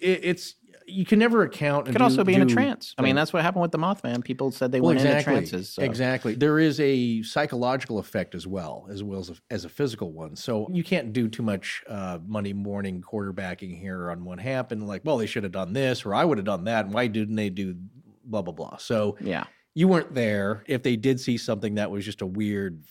[0.00, 0.54] It, it's
[0.86, 1.86] you can never account.
[1.86, 2.94] could also do- be in a do trance.
[2.98, 4.22] I mean, that's what happened with the Mothman.
[4.24, 5.34] People said they Well, went exactly.
[5.36, 5.70] into trances.
[5.70, 5.82] So.
[5.82, 6.34] Exactly.
[6.34, 10.36] There is a psychological effect as well, as well as a, as a physical one.
[10.36, 14.86] So you can't do too much uh, Monday morning quarterbacking here on what happened.
[14.86, 16.84] Like, well, they should have done this, or I would have done that.
[16.86, 17.76] And why didn't they do
[18.24, 18.76] blah blah blah?
[18.76, 19.44] So Yeah.
[19.74, 20.64] you weren't there.
[20.66, 22.82] If they did see something that was just a weird,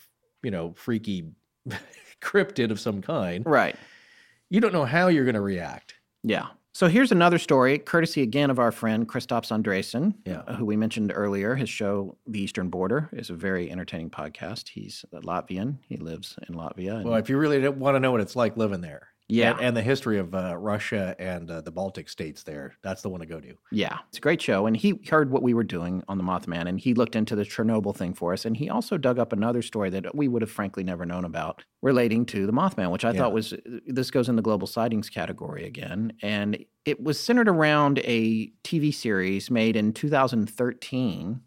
[0.41, 1.25] you know, freaky
[2.21, 3.75] cryptid of some kind, Right.
[4.49, 5.95] you don't know how you're going to react.
[6.23, 6.47] Yeah.
[6.75, 10.41] So here's another story, courtesy again of our friend Kristaps Andrejsons, Yeah.
[10.47, 11.53] uh, who we mentioned earlier.
[11.53, 14.69] His show, The Eastern Border, is a very entertaining podcast.
[14.69, 15.77] He's Latvian.
[15.87, 16.95] He lives in Latvia.
[16.95, 19.51] and- Well, if you really want to know what it's like living there, Yeah.
[19.51, 23.09] and, and the history of uh, Russia and uh, the Baltic states, there, that's the
[23.09, 23.55] one to go to.
[23.71, 24.67] Yeah, it's a great show.
[24.67, 27.43] And he heard what we were doing on the Mothman and he looked into the
[27.43, 28.45] Chernobyl thing for us.
[28.45, 31.63] And he also dug up another story that we would have frankly never known about
[31.81, 33.19] relating to the Mothman, which I Yeah.
[33.21, 33.53] thought was
[33.87, 36.13] this goes in the global sightings category again.
[36.21, 41.41] And it was centered around a TV series made in 2013.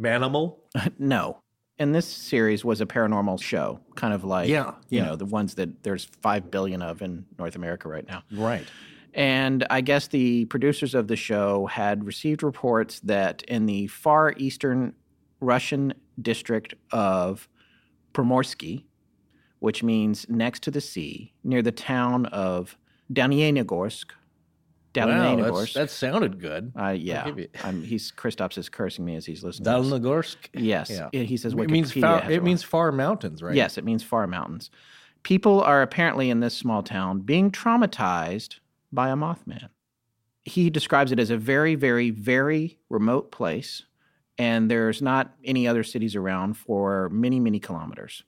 [0.00, 0.56] Manimal.
[0.98, 1.42] no.
[1.78, 5.06] And this series was a paranormal show, kind of like, Yeah, you yeah.
[5.06, 8.24] know, the ones that there's 5 billion of in North America right now.
[8.32, 8.66] Right.
[9.14, 14.34] And I guess the producers of the show had received reports that in the far
[14.36, 14.94] eastern
[15.40, 17.48] Russian district of
[18.12, 18.84] Primorsky,
[19.60, 22.76] which means next to the sea, near the town of
[25.06, 26.72] Danienogorsk, Wow, that sounded good.
[26.78, 27.30] uh, yeah,
[27.64, 29.64] I'm, he's Kristaps is cursing me as he's listening.
[29.64, 29.70] to.
[29.70, 30.36] Dalnogorsk.
[30.54, 31.08] Yes, Yeah.
[31.22, 33.54] he says It means far, it means far mountains, right?
[33.54, 34.70] Yes, it means far mountains.
[35.22, 38.60] People are apparently in this small town being traumatized
[38.92, 39.68] by a Mothman.
[40.44, 43.82] He describes it as a very, very, very remote place,
[44.38, 48.22] and there's not any other cities around for many, many kilometers.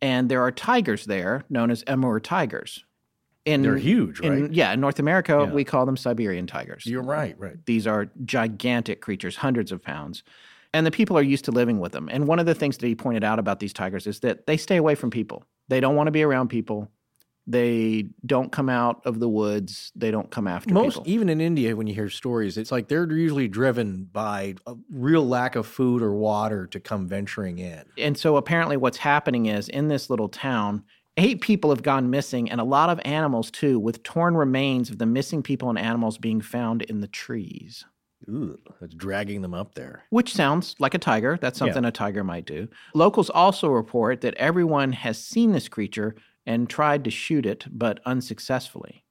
[0.00, 2.84] And there are tigers there, known as Amur tigers.
[3.44, 4.52] In, They're huge, in- right?
[4.52, 5.52] yeah, in North America, Yeah.
[5.52, 6.86] we call them Siberian tigers.
[6.86, 7.56] You're right, right.
[7.66, 10.22] These are gigantic creatures, hundreds of pounds.
[10.74, 12.08] And the people are used to living with them.
[12.10, 14.56] And one of the things that he pointed out about these tigers is that they
[14.56, 15.42] stay away from people.
[15.68, 16.88] They don't want to be around people.
[17.46, 19.90] They don't come out of the woods.
[19.96, 21.10] They don't come after Most, people.
[21.10, 25.26] even in India, when you hear stories, it's like they're usually driven by a real
[25.26, 27.82] lack of food or water to come venturing in.
[27.98, 30.84] And so apparently what's happening is in this little town,
[31.16, 34.98] eight people have gone missing and a lot of animals too, with torn remains of
[34.98, 37.84] the missing people and animals being found in the trees.
[38.28, 40.04] Ooh, that's dragging them up there.
[40.10, 41.36] which sounds like a tiger.
[41.40, 41.66] That's Yeah.
[41.66, 42.68] something a tiger might do.
[42.94, 46.14] Locals also report that everyone has seen this creature
[46.46, 49.01] and tried to shoot it, but unsuccessfully.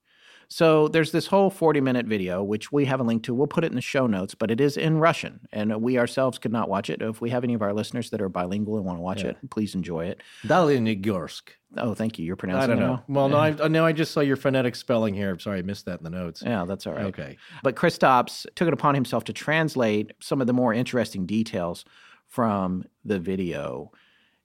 [0.52, 3.32] So there's this whole 40 minute video, which we have a link to.
[3.32, 6.38] We'll put it in the show notes, but it is in Russian, and we ourselves
[6.38, 7.00] could not watch it.
[7.00, 9.30] If we have any of our listeners that are bilingual and want to watch Yeah.
[9.30, 10.20] it, please enjoy it.
[10.44, 11.42] Dalinigorsk.
[11.78, 12.26] Oh, thank you.
[12.26, 12.70] You're pronouncing.
[12.70, 12.96] I don't know.
[12.96, 13.04] now?
[13.08, 15.30] Well, no, I, no, I just saw your phonetic spelling here.
[15.30, 16.42] I'm sorry, I missed that in the notes.
[16.44, 17.06] Yeah, that's all right.
[17.06, 17.38] Okay.
[17.62, 21.86] But Kristaps took it upon himself to translate some of the more interesting details
[22.28, 23.90] from the video.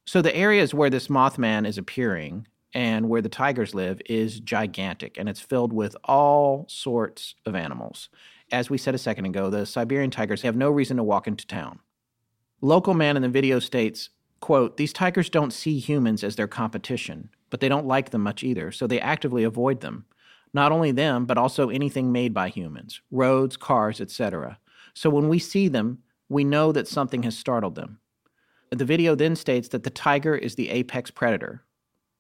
[0.06, 5.18] So the areas where this Mothman is appearing and where the tigers live is gigantic
[5.18, 8.10] and it's filled with all sorts of animals.
[8.52, 11.46] As we said a second ago, the Siberian tigers have no reason to walk into
[11.46, 11.80] town.
[12.62, 14.10] Local man in the video states,
[14.40, 18.44] quote, "These tigers don't see humans as their competition, but they don't like them much
[18.44, 20.06] either, so they actively avoid them.
[20.54, 24.60] Not only them, but also anything made by humans, roads, cars, etc.
[24.94, 26.00] So when we see them,
[26.30, 28.00] we know that something has startled them."
[28.70, 31.64] The video then states that the tiger is the apex predator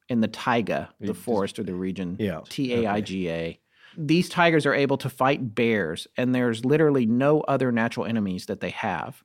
[0.10, 3.60] in the taiga, the forest or the region, Yeah, T A I G A.
[3.98, 8.60] These tigers are able to fight bears, and there's literally no other natural enemies that
[8.60, 9.24] they have.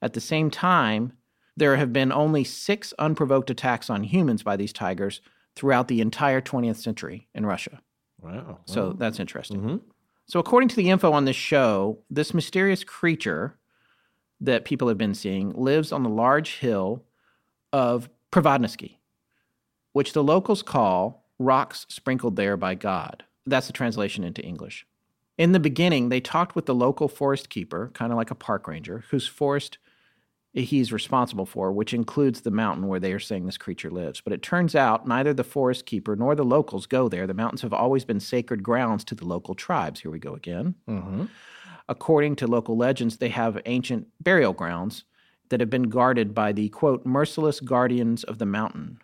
[0.00, 1.14] At the same time,
[1.56, 5.20] there have been only six unprovoked attacks on humans by these tigers
[5.56, 7.80] throughout the entire 20th century in Russia.
[8.20, 8.60] Wow.
[8.66, 9.60] So that's interesting.
[9.60, 9.80] Mhm.
[10.26, 13.58] So, according to the info on this show, this mysterious creature
[14.40, 17.04] that people have been seeing lives on the large hill
[17.72, 18.96] of Provodnisky,
[19.94, 23.24] which the locals call rocks sprinkled there by God.
[23.46, 24.86] That's the translation into English.
[25.38, 28.68] In the beginning, they talked with the local forest keeper, kind of like a park
[28.68, 29.78] ranger, whose forest
[30.52, 34.20] he's responsible for, which includes the mountain where they are saying this creature lives.
[34.20, 37.26] But it turns out neither the forest keeper nor the locals go there.
[37.26, 40.00] The mountains have always been sacred grounds to the local tribes.
[40.00, 40.74] Here we go again.
[40.88, 41.28] Mhm.
[41.88, 45.04] According to local legends, they have ancient burial grounds
[45.50, 49.00] that have been guarded by the quote merciless guardians of the mountain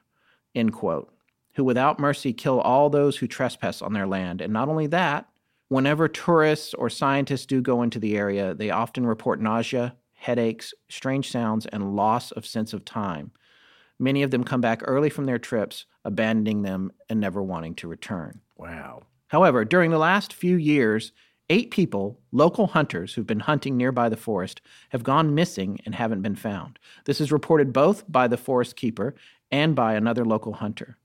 [0.55, 1.12] end quote
[1.55, 5.26] who without mercy kill all those who trespass on their land and not only that
[5.68, 11.30] whenever tourists or scientists do go into the area they often report nausea headaches strange
[11.30, 13.30] sounds and loss of sense of time
[13.98, 17.88] many of them come back early from their trips abandoning them and never wanting to
[17.88, 19.05] return Wow.
[19.28, 21.12] However, during the last few years,
[21.48, 26.20] eight people, local hunters who've been hunting nearby the forest, have gone missing and haven't
[26.20, 26.78] been found.
[27.07, 29.14] This is reported both by the forest keeper
[29.51, 30.96] and by another local hunter.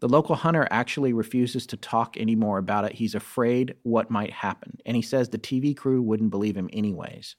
[0.00, 2.92] The local hunter actually refuses to talk anymore about it.
[2.92, 7.36] He's afraid what might happen, and he says the TV crew wouldn't believe him anyways.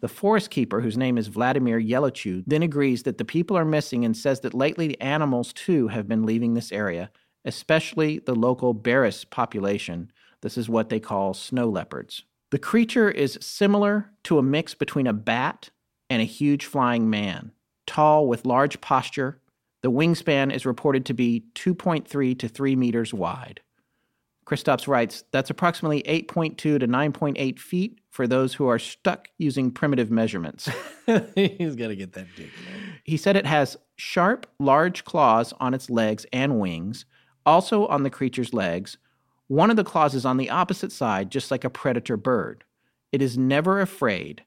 [0.00, 4.04] The forest keeper, whose name is Vladimir Yelochu, then agrees that the people are missing
[4.04, 7.10] and says that lately the animals too have been leaving this area,
[7.44, 10.12] especially the local Beres population.
[10.42, 12.24] This is what they call snow leopards.
[12.50, 15.70] The creature is similar to a mix between a bat
[16.10, 17.52] and a huge flying man,
[17.86, 19.40] tall with large posture.
[19.82, 23.60] The wingspan is reported to be 2.3 to 3 meters wide.
[24.46, 30.10] Kristaps writes that's approximately 8.2 to 9.8 feet for those who are stuck using primitive
[30.10, 30.68] measurements.
[31.34, 32.50] He's got to get that dig.
[33.04, 37.06] He said it has sharp, large claws on its legs and wings,
[37.46, 38.98] also on the creature's legs.
[39.48, 42.64] One of the claws is on the opposite side, just like a predator bird.
[43.12, 44.44] It is never afraid.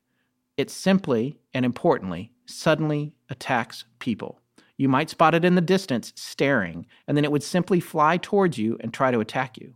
[0.57, 4.39] It simply, and importantly, suddenly attacks people.
[4.77, 8.57] You might spot it in the distance, staring, and then it would simply fly towards
[8.57, 9.73] you and try to attack you.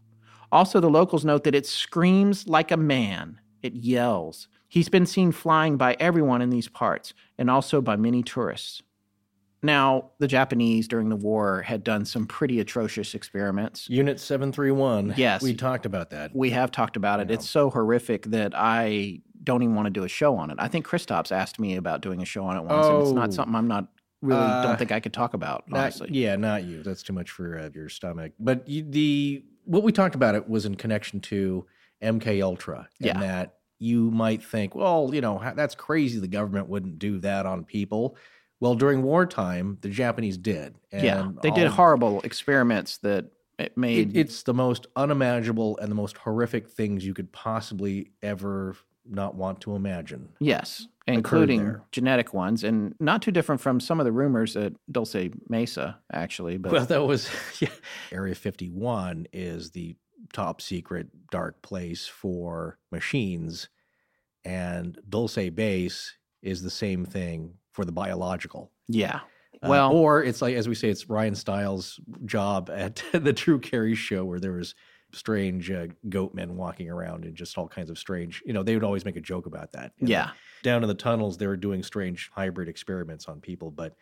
[0.52, 3.40] Also, the locals note that it screams like a man.
[3.64, 4.48] It yells.
[4.68, 8.82] He's been seen flying by everyone in these parts, and also by many tourists.
[9.64, 13.88] Now, the Japanese during the war had done some pretty atrocious experiments.
[13.90, 15.14] Unit 731.
[15.18, 15.44] Yes.
[15.44, 16.36] We talked about that.
[16.36, 17.30] We have talked about it.
[17.30, 20.58] It's so horrific that I don't even want to do a show on it.
[20.60, 23.14] I think Kristaps asked me about doing a show on it once, and it's Oh.
[23.14, 23.88] not something I'm not
[24.22, 26.10] really Uh, don't think I could talk about, Not- honestly.
[26.12, 26.82] yeah, not you.
[26.84, 28.34] That's too much for uh, your stomach.
[28.40, 31.66] But you, the what we talked about it was in connection to
[32.02, 33.20] MK Ultra, and Yeah.
[33.20, 36.20] that you might think, well, you know, that's crazy.
[36.20, 38.16] The government wouldn't do that on people.
[38.62, 40.76] Well, during wartime, the Japanese did.
[40.92, 43.26] And yeah, they did horrible experiments that
[43.58, 44.16] it made.
[44.16, 49.34] It, it's the most unimaginable and the most horrific things you could possibly ever not
[49.34, 50.30] want to imagine.
[50.40, 55.16] Yes, including genetic ones, and not too different from some of the rumors at Dulce
[55.50, 56.58] Mesa, actually.
[56.58, 57.70] But Well, that was yeah.
[58.12, 59.96] Area 51 is the
[60.34, 63.70] top secret dark place for machines,
[64.46, 68.72] and Dulce Base is the same thing for the biological.
[68.88, 69.22] yeah,
[69.64, 73.60] Uh, well, or it's like as we say, it's Ryan Stiles' job at the Drew
[73.60, 74.76] Carey show where there was
[75.14, 78.42] strange uh, goat men walking around and just all kinds of strange.
[78.46, 79.92] You know, they would always make a joke about that.
[80.00, 80.32] And yeah,
[80.64, 83.72] down in the tunnels, they were doing strange hybrid experiments on people.
[83.72, 83.96] But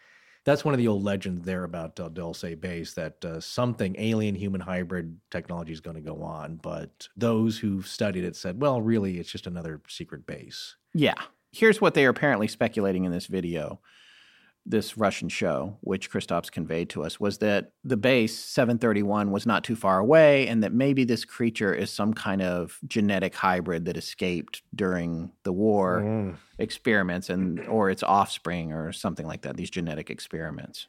[0.45, 4.35] That's one of the old legends there about uh, Dulce Base that uh, something alien
[4.35, 6.55] human hybrid technology is going to go on.
[6.61, 10.77] But those who've studied it said, well, really, it's just another secret base.
[10.93, 11.21] Yeah.
[11.51, 13.79] Here's what they are apparently speculating in this video
[14.65, 19.63] this Russian show, which Kristaps conveyed to us, was that the base 731 was not
[19.63, 23.97] too far away, and that maybe this creature is some kind of genetic hybrid that
[23.97, 26.35] escaped during the war Mm.
[26.59, 29.57] experiments, and or its offspring or something like that.
[29.57, 30.87] These genetic experiments.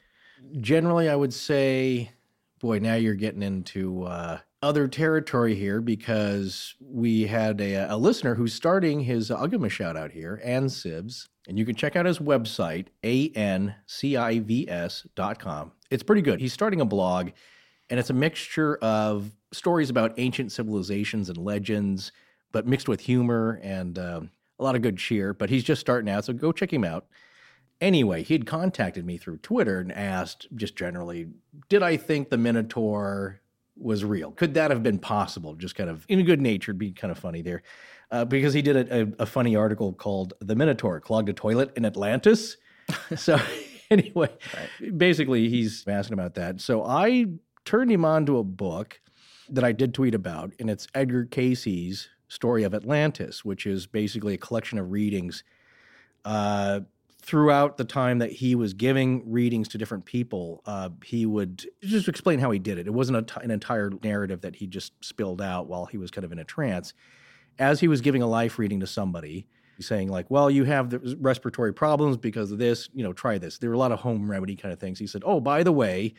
[0.60, 2.10] Generally, I would say,
[2.58, 8.34] boy, now you're getting into uh, other territory here because we had a, a listener
[8.34, 11.28] who's starting his, I'll give him a shout out here, Ancivs.
[11.48, 13.82] And you can check out his website, ancivs.com.
[15.90, 16.40] It's pretty good.
[16.40, 17.30] He's starting a blog,
[17.88, 22.12] and it's a mixture of stories about ancient civilizations and legends,
[22.52, 24.30] but mixed with humor and um
[24.60, 25.32] a lot of good cheer.
[25.32, 27.06] But he's just starting out, so go check him out.
[27.80, 31.28] Anyway, he'd contacted me through Twitter and asked, just generally,
[31.70, 33.39] did I think the Minotaur
[33.80, 34.32] was real?
[34.32, 35.54] Could that have been possible?
[35.54, 37.62] Just kind of in good natured, be kind of funny there.
[38.10, 41.72] Uh, because he did a, a, a funny article called The Minotaur Clogged a Toilet
[41.76, 42.56] in Atlantis.
[43.16, 43.38] so,
[43.90, 44.30] anyway,
[44.96, 46.60] basically, he's asking about that.
[46.60, 47.26] So, I
[47.64, 49.00] turned him on to a book
[49.48, 54.34] that I did tweet about, and it's Edgar Cayce's Story of Atlantis, which is basically
[54.34, 55.44] a collection of readings
[56.24, 56.80] uh,
[57.30, 60.60] throughout the time that he was giving readings to different people.
[60.66, 62.88] Uh, he would just explain how he did it.
[62.88, 66.32] It wasn't an entire narrative that he just spilled out while he was kind of
[66.32, 66.92] in a trance.
[67.56, 69.46] As he was giving a life reading to somebody,
[69.78, 72.88] saying like, "Well, you have the respiratory problems because of this.
[72.92, 74.98] You know, try this." There were a lot of home remedy kind of things.
[74.98, 76.14] He said, "Oh, by the way."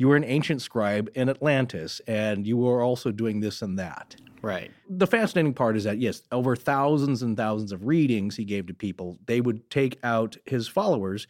[0.00, 4.16] You were an ancient scribe in Atlantis, and you were also doing this and that
[4.40, 4.70] Right.
[4.88, 8.72] the fascinating part is that yes, over thousands and thousands of readings he gave to
[8.72, 11.26] people, they would take out his followers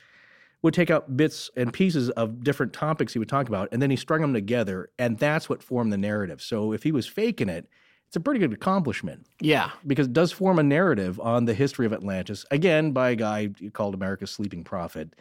[0.62, 3.90] would take out bits and pieces of different topics he would talk about, and then
[3.90, 6.40] he strung them together, and that's what formed the narrative.
[6.40, 7.68] So if he was faking it,
[8.06, 9.70] it's a pretty good accomplishment Yeah.
[9.84, 13.50] because it does form a narrative on the history of Atlantis, again by a guy
[13.72, 15.16] called America's Sleeping Prophet,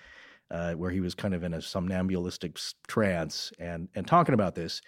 [0.52, 4.82] uh, where he was kind of in a somnambulistic trance and and talking about this.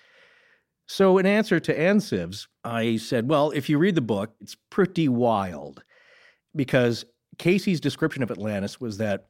[0.88, 5.08] So, in answer to Ancivs, I said, well, if you read the book, it's pretty
[5.08, 5.84] wild
[6.56, 7.06] because
[7.38, 9.28] Cayce's description of Atlantis was that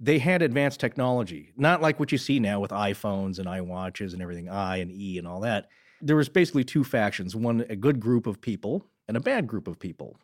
[0.00, 4.22] they had advanced technology, not like what you see now with iPhones and iWatches and
[4.22, 5.68] everything, I and E and all that.
[6.00, 9.66] There was basically two factions one, a good group of people, and a bad group
[9.66, 10.18] of people.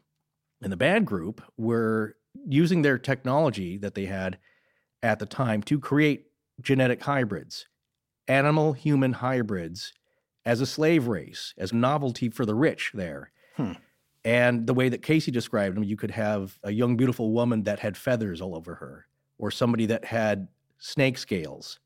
[0.62, 4.38] And the bad group were using their technology that they had
[5.04, 6.26] at the time to create
[6.60, 7.66] genetic hybrids,
[8.26, 9.92] animal human hybrids
[10.46, 13.30] as a slave race, as novelty for the rich there.
[13.56, 13.72] Hmm.
[14.24, 17.80] And the way that Cayce described them, you could have a young, beautiful woman that
[17.80, 19.06] had feathers all over her,
[19.38, 20.48] or somebody that had
[20.78, 21.78] snake scales.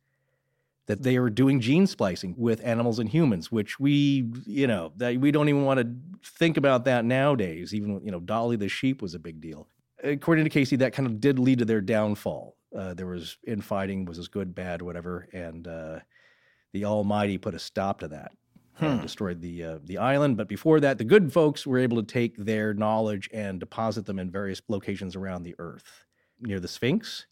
[0.87, 5.19] That they were doing gene splicing with animals and humans, which we, you know, that
[5.19, 5.89] we don't even want to
[6.25, 7.75] think about that nowadays.
[7.75, 9.69] Even, you know, Dolly the sheep was a big deal.
[10.03, 12.57] According to Cayce, that kind of did lead to their downfall.
[12.77, 15.99] Uh, there was infighting, was this good, bad, whatever, and uh,
[16.73, 18.33] the Almighty put a stop to that
[18.81, 20.37] and destroyed the uh, the island.
[20.37, 24.19] But before that, the good folks were able to take their knowledge and deposit them
[24.19, 26.05] in various locations around the earth,
[26.41, 27.27] near the Sphinx,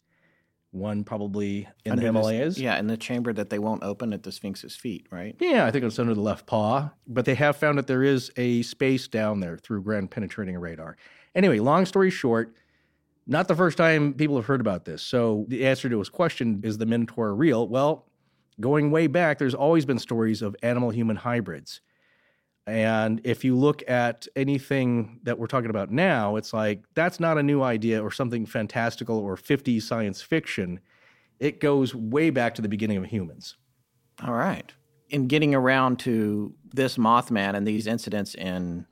[0.71, 2.59] one probably in Under the this- Himalayas.
[2.59, 5.35] yeah, in the chamber that they won't open at the Sphinx's feet, right?
[5.39, 6.89] Yeah, I think it's under the left paw.
[7.07, 10.97] But they have found that there is a space down there through ground penetrating radar.
[11.35, 12.55] Anyway, long story short,
[13.27, 15.03] not the first time people have heard about this.
[15.03, 17.67] So the answer to his question is the Minotaur real?
[17.67, 18.07] Well,
[18.59, 21.81] going way back, there's always been stories of animal human hybrids.
[22.65, 27.37] And if you look at anything that we're talking about now, it's like that's not
[27.37, 30.79] a new idea or something fantastical or 50s science fiction.
[31.39, 33.55] It goes way back to the beginning of humans.
[34.25, 34.73] All right.
[35.09, 38.85] In getting around to this Mothman and these incidents in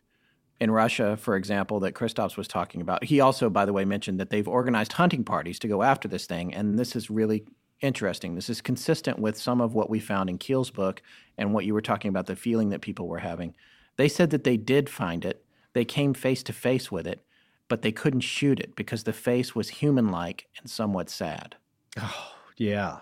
[0.60, 4.20] in Russia, for example, that Kristaps was talking about, he also, by the way, mentioned
[4.20, 7.46] that they've organized hunting parties to go after this thing, and this is really
[7.82, 8.36] interesting.
[8.36, 11.02] This is consistent with some of what we found in Keel's book
[11.38, 13.54] and what you were talking about, the feeling that people were having.
[13.98, 15.44] They said that they did find it.
[15.74, 17.26] They came face to face with it,
[17.68, 21.56] but they couldn't shoot it because the face was human-like and somewhat sad.
[21.98, 23.00] Oh, yeah.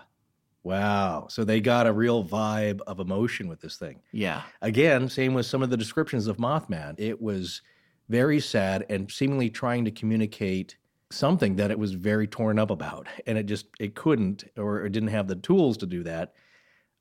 [0.64, 1.26] Wow.
[1.28, 4.00] So they got a real vibe of emotion with this thing.
[4.12, 4.42] Yeah.
[4.62, 6.94] Again, same with some of the descriptions of Mothman.
[6.98, 7.60] It was
[8.08, 10.76] very sad and seemingly trying to communicate
[11.10, 13.06] something that it was very torn up about.
[13.26, 16.32] And it just it couldn't or it didn't have the tools to do that.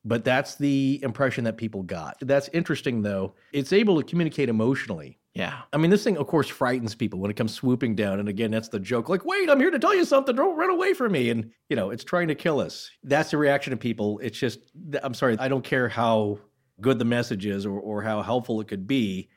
[0.05, 2.17] But that's the impression that people got.
[2.19, 3.33] That's interesting though.
[3.53, 5.17] It's able to communicate emotionally.
[5.33, 5.61] Yeah.
[5.73, 8.19] I mean, this thing, of course, frightens people when it comes swooping down.
[8.19, 9.09] And again, that's the joke.
[9.09, 10.35] Like, wait, I'm here to tell you something.
[10.35, 11.31] Don't run away from me.
[11.31, 12.91] And, you know, it's trying to kill us.
[13.03, 14.19] That's the reaction of people.
[14.19, 14.59] It's just,
[15.01, 16.37] I'm sorry, I don't care how
[16.81, 19.29] good the message is or, or how helpful it could be.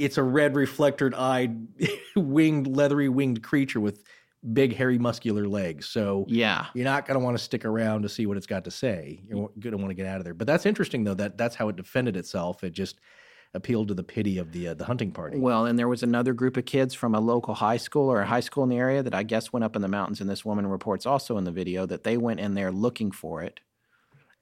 [0.00, 1.64] It's a red, reflectored eyed,
[2.16, 4.02] winged, leathery winged creature with
[4.52, 5.88] big, hairy, muscular legs.
[5.88, 6.66] So, Yeah.
[6.74, 9.22] you're not going to want to stick around to see what it's got to say.
[9.28, 10.34] You're going to want to get out of there.
[10.34, 11.14] But that's interesting, though.
[11.14, 12.64] That that's how it defended itself.
[12.64, 12.98] It just
[13.54, 15.38] appealed to the pity of the uh, the hunting party.
[15.38, 18.26] Well, and there was another group of kids from a local high school or a
[18.26, 20.20] high school in the area that I guess went up in the mountains.
[20.20, 23.42] And this woman reports also in the video that they went in there looking for
[23.42, 23.60] it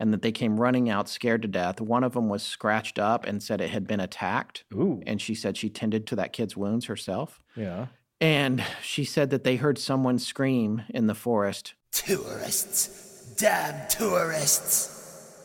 [0.01, 1.81] and that they came running out scared to death.
[1.81, 4.65] One of them was scratched up and said it had been attacked.
[4.75, 7.41] Ooh, And she said she tended to that kid's wounds herself.
[7.55, 7.87] yeah.
[8.21, 11.75] And she said that they heard someone scream in the forest.
[11.91, 13.35] Tourists.
[13.37, 15.43] Damn tourists.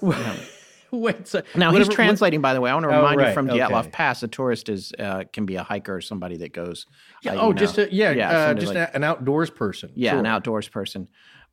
[0.91, 2.71] Wait, so Now whatever- he's translating, by the way.
[2.71, 3.59] I want to Oh, remind right, you from okay.
[3.59, 6.85] Dyatlov Pass, a tourist is uh, can be a hiker or somebody that goes.
[7.23, 9.91] Yeah, uh, oh, know- just a, yeah, yeah, uh, just like- an outdoors person.
[9.95, 10.19] Yeah, Sure.
[10.19, 11.07] an outdoors person.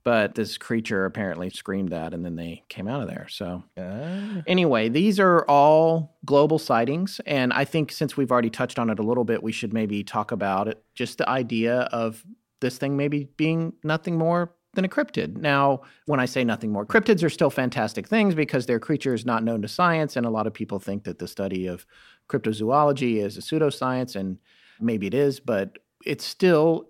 [0.04, 3.26] But this creature apparently screamed that, and then they came out of there.
[3.30, 4.42] So Ah.
[4.46, 8.98] anyway, these are all global sightings, and I think since we've already touched on it
[8.98, 10.82] a little bit, we should maybe talk about it.
[10.94, 12.22] Just the idea of
[12.60, 15.36] this thing maybe being nothing more than a cryptid.
[15.36, 19.42] Now, when I say nothing more, cryptids are still fantastic things because they're creatures not
[19.44, 21.86] known to science, and a lot of people think that the study of
[22.28, 24.38] cryptozoology is a pseudoscience, and
[24.80, 26.88] maybe it is, but it's still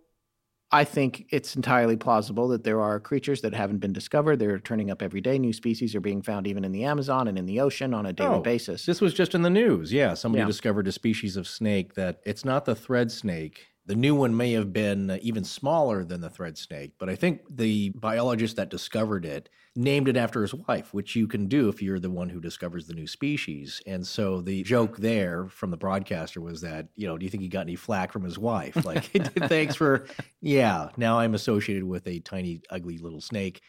[0.73, 4.41] I think it's entirely plausible that there are creatures that haven't been discovered.
[4.41, 5.39] They're turning up every day.
[5.39, 8.13] New species are being found even in the Amazon and in the ocean on a
[8.13, 8.85] daily Oh, basis.
[8.85, 9.93] This was just in the news.
[9.93, 10.47] Yeah, somebody Yeah.
[10.49, 13.69] discovered a species of snake that it's not the thread snake.
[13.87, 17.43] The new one may have been even smaller than the thread snake, but I think
[17.51, 21.83] the biologist that discovered it named it after his wife, which you can do if
[21.83, 23.83] you're the one who discovers the new species.
[23.87, 27.43] And so the joke there from the broadcaster was that, you know, do you think
[27.43, 28.85] he got any flack from his wife?
[28.85, 29.05] Like,
[29.49, 30.07] thanks for,
[30.41, 33.63] yeah, now I'm associated with a tiny, ugly little snake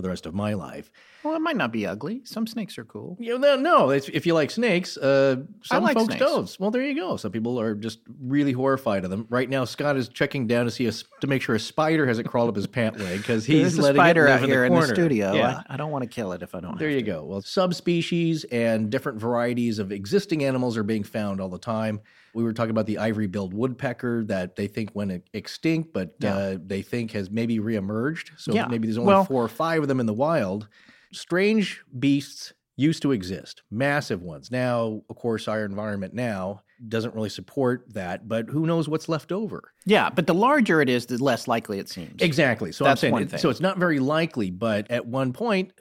[0.00, 0.90] for the rest of my life.
[1.22, 2.22] well, it might not be ugly.
[2.24, 3.18] Some snakes are cool.
[3.20, 3.90] You know, no, no.
[3.90, 6.56] It's, if you like snakes, uh, some like folks don't.
[6.58, 7.18] Well, there you go.
[7.18, 9.26] Some people are just really horrified of them.
[9.28, 12.26] Right now, Scott is checking down to see a, to make sure a spider hasn't
[12.28, 14.60] crawled up his pant leg because he's a letting spider it live out in here
[14.60, 15.32] the in the studio.
[15.34, 15.62] Yeah.
[15.68, 16.78] I, I don't want to kill it if I don't.
[16.78, 17.10] There have you to.
[17.10, 17.24] go.
[17.24, 22.00] Well, subspecies and different varieties of existing animals are being found all the time.
[22.34, 26.36] We were talking about the ivory-billed woodpecker that they think went extinct, but Yeah.
[26.36, 28.30] uh, they think has maybe reemerged.
[28.38, 28.66] So Yeah.
[28.66, 30.68] maybe there's only Well- four or five of them in the wild.
[31.12, 34.50] Strange beasts used to exist, massive ones.
[34.50, 39.32] Now, of course, our environment now doesn't really support that, but who knows what's left
[39.32, 39.72] over?
[39.84, 42.22] Yeah, but the larger it is, the less likely it seems.
[42.22, 42.72] Exactly.
[42.72, 43.40] So That's I'm saying, one it- thing.
[43.40, 45.72] so it's not very likely, but at one point,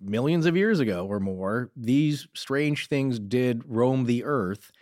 [0.00, 4.72] millions of years ago or more, these strange things did roam the earth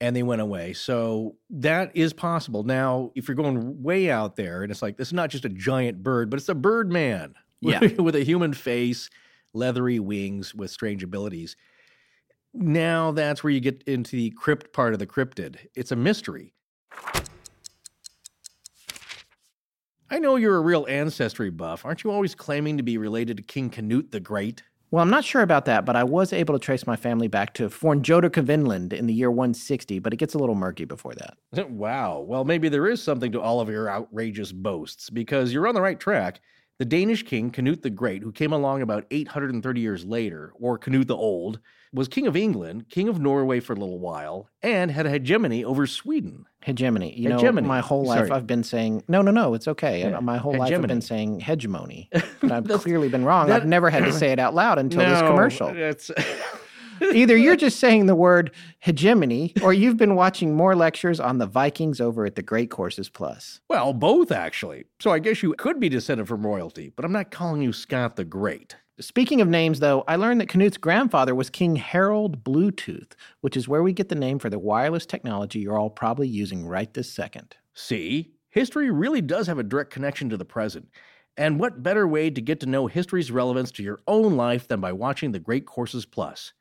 [0.00, 0.72] and they went away.
[0.72, 2.62] So that is possible.
[2.64, 5.48] Now, if you're going way out there and it's like, this is not just a
[5.48, 7.80] giant bird, but it's a bird man Yeah.
[7.98, 9.08] with a human face,
[9.54, 11.56] leathery wings with strange abilities.
[12.52, 15.56] Now that's where you get into the crypt part of the cryptid.
[15.74, 16.52] It's a mystery.
[20.10, 21.84] I know you're a real ancestry buff.
[21.84, 24.62] Aren't you always claiming to be related to King Canute the Great?
[24.94, 27.52] Well, I'm not sure about that, but I was able to trace my family back
[27.54, 31.36] to Fornjoderka, Vinland in the year 160, but it gets a little murky before that.
[31.68, 32.20] Wow.
[32.20, 35.82] Well, maybe there is something to all of your outrageous boasts because you're on the
[35.82, 36.40] right track.
[36.78, 41.08] The Danish king Canute the Great, who came along about 830 years later, or Canute
[41.08, 41.58] the Old,
[41.92, 45.64] was king of England, king of Norway for a little while, and had a hegemony
[45.64, 46.44] over Sweden.
[46.64, 47.12] Hegemony.
[47.14, 48.30] You know, my whole life Sorry.
[48.30, 50.00] I've been saying, no, no, no, it's okay.
[50.00, 52.08] Yeah, My whole life I've been saying hegemony.
[52.40, 53.48] But I've clearly been wrong.
[53.48, 55.74] that- I've never had to say it out loud until this commercial.
[55.74, 56.10] That's
[57.12, 61.46] Either you're just saying the word hegemony, or you've been watching more lectures on the
[61.46, 63.60] Vikings over at the Great Courses Plus.
[63.68, 64.84] well, both actually.
[65.00, 68.16] So I guess you could be descended from royalty, but I'm not calling you Scott
[68.16, 68.76] the Great.
[69.00, 73.66] Speaking of names, though, I learned that Canute's grandfather was King Harold Bluetooth, which is
[73.66, 77.10] where we get the name for the wireless technology you're all probably using right this
[77.10, 77.56] second.
[77.72, 80.88] See, history really does have a direct connection to the present.
[81.36, 84.80] And what better way to get to know history's relevance to your own life than
[84.80, 86.52] by watching the Great Courses Plus?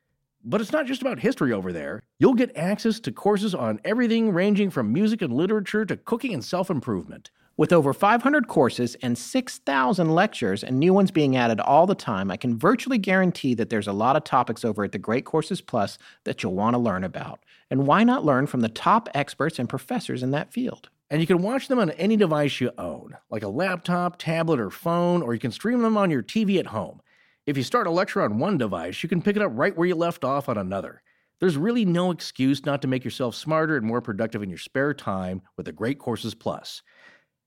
[0.44, 2.02] But it's not just about history over there.
[2.18, 6.44] You'll get access to courses on everything ranging from music and literature to cooking and
[6.44, 7.30] self improvement.
[7.56, 12.32] With over 500 courses and 6,000 lectures and new ones being added all the time,
[12.32, 15.62] I can virtually guarantee that there's a lot of topics over at the Great Courses
[15.62, 17.42] Plus that you'll want to learn about.
[17.70, 20.90] And why not learn from the top experts and professors in that field?
[21.12, 24.72] And you can watch them on any device you own, like a laptop, tablet, or
[24.72, 27.02] phone, or you can stream them on your TV at home.
[27.46, 29.88] If you start a lecture on one device, you can pick it up right where
[29.88, 31.04] you left off on another.
[31.40, 34.94] There's really no excuse not to make yourself smarter and more productive in your spare
[34.94, 36.82] time with the Great Courses Plus.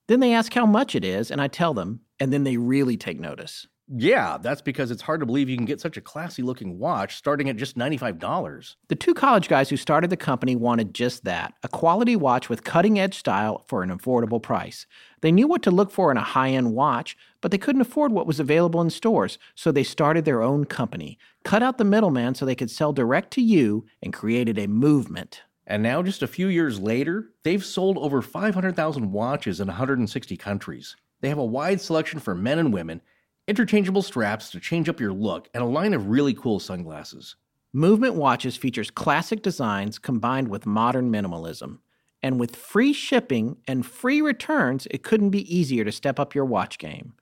[0.08, 2.96] Then they ask how much it is and I tell them, and then they really
[2.96, 3.66] take notice.
[3.86, 7.16] Yeah, that's because it's hard to believe you can get such a classy looking watch
[7.16, 8.76] starting at just $95.
[8.88, 12.64] The two college guys who started the company wanted just that a quality watch with
[12.64, 14.86] cutting edge style for an affordable price.
[15.20, 18.10] They knew what to look for in a high end watch, but they couldn't afford
[18.10, 22.34] what was available in stores, so they started their own company, cut out the middleman
[22.34, 25.42] so they could sell direct to you, and created a movement.
[25.66, 30.96] And now, just a few years later, they've sold over 500,000 watches in 160 countries.
[31.20, 33.00] They have a wide selection for men and women
[33.46, 37.36] interchangeable straps to change up your look, and a line of really cool sunglasses.
[37.72, 41.78] Movement Watches features classic designs combined with modern minimalism.
[42.22, 46.44] And with free shipping and free returns, it couldn't be easier to step up your
[46.44, 47.14] watch game.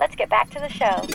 [0.00, 1.06] Let's get back to the show.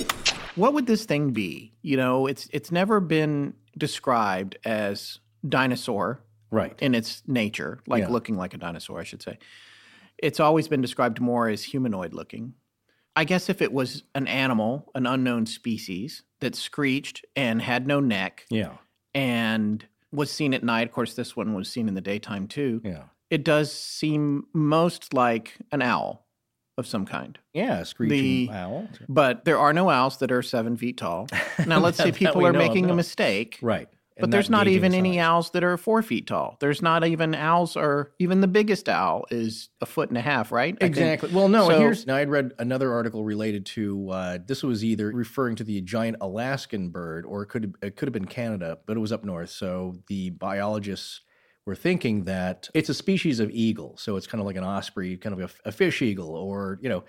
[0.55, 1.73] What would this thing be?
[1.81, 6.75] You know, it's it's never been described as dinosaur Right.
[6.81, 8.09] in its nature, like Yeah.
[8.09, 9.39] looking like a dinosaur, I should say.
[10.17, 12.53] It's always been described more as humanoid looking.
[13.15, 17.99] I guess if it was an animal, an unknown species that screeched and had no
[17.99, 18.77] neck Yeah.
[19.13, 22.81] and was seen at night, of course, this one was seen in the daytime too.
[22.83, 23.05] Yeah.
[23.33, 26.27] It does seem most like an owl
[26.77, 27.39] of some kind.
[27.51, 27.81] Yeah.
[27.81, 28.87] Screeching The- owl.
[29.09, 31.27] But there are no owls that are seven feet tall.
[31.65, 33.57] Now, let's say people are making a mistake.
[33.61, 33.87] Right.
[34.19, 36.57] But there's not even any owls that are four feet tall.
[36.59, 40.51] There's not even owls, or even the biggest owl is a foot and a half,
[40.51, 40.75] right?
[40.75, 40.91] I think.
[40.97, 41.31] Exactly.
[41.33, 41.67] Well, no.
[41.69, 42.17] So- here's now.
[42.17, 46.89] I'd read another article related to uh, this was either referring to the giant Alaskan
[46.89, 49.49] bird, or it could it could have been Canada, but it was up north.
[49.49, 51.21] So the biologists
[51.65, 53.95] were thinking that it's a species of eagle.
[53.97, 56.89] So it's kind of like an osprey, kind of a, a fish eagle, or you
[56.89, 57.03] know.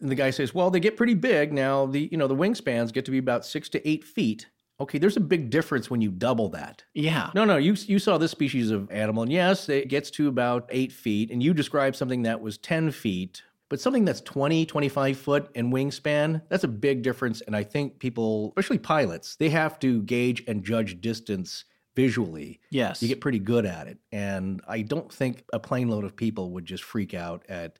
[0.00, 1.86] And the guy says, "Well, they get pretty big now.
[1.86, 4.46] The you know the wingspans get to be about six to eight feet.
[4.80, 6.82] Okay, there's a big difference when you double that.
[6.94, 7.30] Yeah.
[7.34, 10.66] No, no, you you saw this species of animal, and yes, it gets to about
[10.70, 15.16] eight feet, and you described something that was 10 feet, but something that's 20, 25
[15.16, 17.42] foot in wingspan, that's a big difference.
[17.42, 21.64] And I think people, especially pilots, they have to gauge and judge distance
[21.94, 22.60] visually.
[22.70, 23.02] Yes.
[23.02, 23.98] You get pretty good at it.
[24.10, 27.78] And I don't think a plane load of people would just freak out at,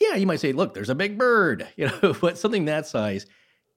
[0.00, 3.26] yeah, you might say, look, there's a big bird, you know, but something that size,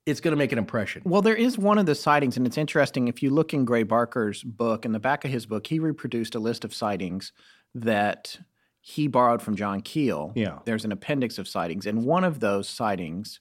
[0.06, 1.04] it's going to make an impression.
[1.06, 3.08] Well, there is one of the sightings, and it's interesting.
[3.08, 6.34] If you look in Gray Barker's book, in the back of his book, he reproduced
[6.34, 7.32] a list of sightings
[7.76, 8.40] that
[8.82, 10.34] he borrowed from John Keel.
[10.36, 10.60] Yeah.
[10.66, 11.86] There's an appendix of sightings.
[11.86, 13.40] And one of those sightings,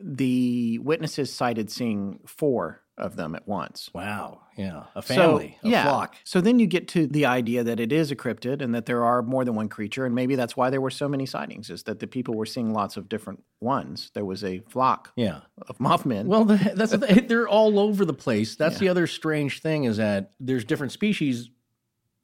[0.00, 3.90] the witnesses cited seeing four of them at once.
[3.94, 4.40] Wow.
[4.56, 4.84] Yeah.
[4.94, 5.84] A family, so, a yeah.
[5.84, 6.16] flock.
[6.24, 9.04] So then you get to the idea that it is a cryptid and that there
[9.04, 11.70] are more than one creature, and maybe that's why there were so many sightings.
[11.70, 14.10] Is that the people were seeing lots of different ones?
[14.14, 15.40] There was a flock Yeah.
[15.68, 16.26] of Mothman.
[16.26, 18.56] Well, the, that's the, they're all over the place.
[18.56, 21.50] That's the other strange thing is that there's different species.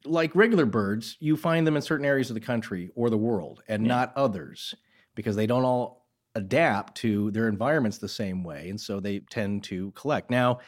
[0.03, 3.63] Like regular birds, you find them in certain areas of the country or the world,
[3.67, 4.75] and not others,
[5.15, 6.04] because they don't all
[6.35, 10.29] adapt to their environments the same way, and so they tend to collect.
[10.29, 10.59] Now,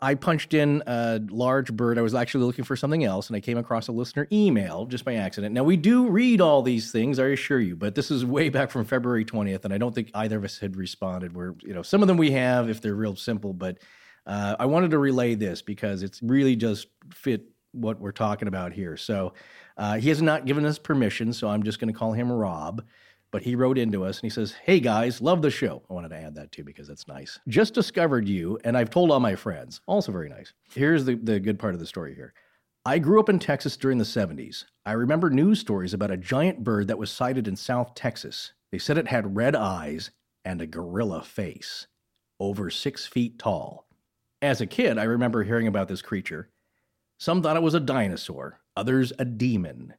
[0.00, 1.98] I punched in a large bird.
[1.98, 5.04] I was actually looking for something else, and I came across a listener email just
[5.04, 5.54] by accident.
[5.54, 8.70] Now, we do read all these things, I assure you, but this is way back
[8.70, 11.34] from February 20th, and I don't think either of us had responded.
[11.34, 13.78] Where, you know, some of them we have if they're real simple, but
[14.26, 18.72] uh, I wanted to relay this because it's really just fit what we're talking about
[18.72, 18.96] here.
[18.96, 19.32] So
[19.76, 22.84] uh, he has not given us permission, so I'm just going to call him Rob.
[23.30, 25.82] But he wrote into us and he says, Hey guys, love the show.
[25.90, 27.38] I wanted to add that too because that's nice.
[27.46, 29.80] Just discovered you, and I've told all my friends.
[29.86, 30.54] Also very nice.
[30.72, 32.32] Here's the, the good part of the story here.
[32.86, 34.64] I grew up in Texas during the 70s.
[34.86, 38.54] I remember news stories about a giant bird that was sighted in South Texas.
[38.72, 40.10] They said it had red eyes
[40.44, 41.86] and a gorilla face,
[42.40, 43.86] over six feet tall.
[44.40, 46.48] As a kid, I remember hearing about this creature.
[47.18, 49.94] Some thought it was a dinosaur, others a demon.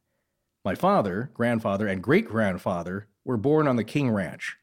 [0.66, 4.58] My father, grandfather, and great grandfather were born on the King Ranch,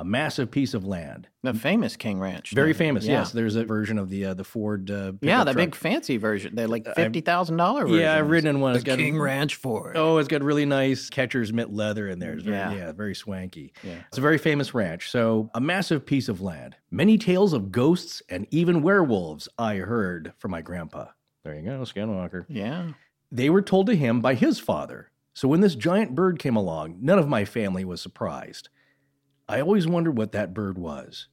[0.00, 1.28] a massive piece of land.
[1.44, 2.50] The famous King Ranch.
[2.52, 2.88] Very thing.
[2.88, 3.20] famous, Yeah.
[3.20, 3.30] yes.
[3.30, 4.90] There's a version of the uh, the Ford.
[4.90, 5.56] Uh, Yeah, pickup the truck.
[5.56, 6.56] big fancy version.
[6.56, 7.86] They're like fifty thousand dollar.
[7.86, 8.74] Yeah, I've ridden in one.
[8.74, 9.96] It's got King Ranch Ford.
[9.96, 12.32] Oh, it's got really nice catcher's mitt leather in there.
[12.32, 12.74] It's very, Yeah.
[12.74, 12.92] yeah.
[12.92, 13.72] very swanky.
[13.84, 14.00] Yeah.
[14.08, 15.08] It's a very famous ranch.
[15.08, 16.74] So, a massive piece of land.
[16.90, 21.06] Many tales of ghosts and even werewolves I heard from my grandpa.
[21.44, 22.44] There you go, Skinwalker.
[22.48, 22.88] Yeah.
[23.30, 25.10] They were told to him by his father.
[25.32, 28.68] So, when this giant bird came along, none of my family was surprised.
[29.48, 31.28] I always wondered what that bird was.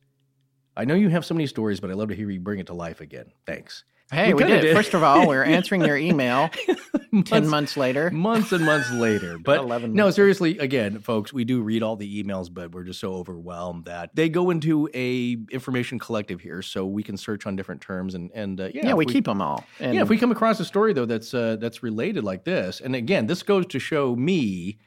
[0.75, 2.67] I know you have so many stories, but I'd love to hear you bring it
[2.67, 3.31] to life again.
[3.45, 3.83] Thanks.
[4.11, 4.71] Hey, we, kinda did.
[4.71, 4.73] it.
[4.75, 6.75] First of all, we're answering your email ten
[7.11, 8.09] Months- months later.
[8.09, 9.37] months and months later.
[9.43, 10.15] But 11 no, months.
[10.15, 14.15] seriously, again, folks, we do read all the emails, but we're just so overwhelmed that
[14.15, 18.31] they go into a information collective here, so we can search on different terms and
[18.33, 19.65] and uh, yeah, Yeah, if we, keep them all.
[19.79, 22.79] And yeah, if we come across a story though that's uh, that's related like this,
[22.79, 24.77] and again, this goes to show me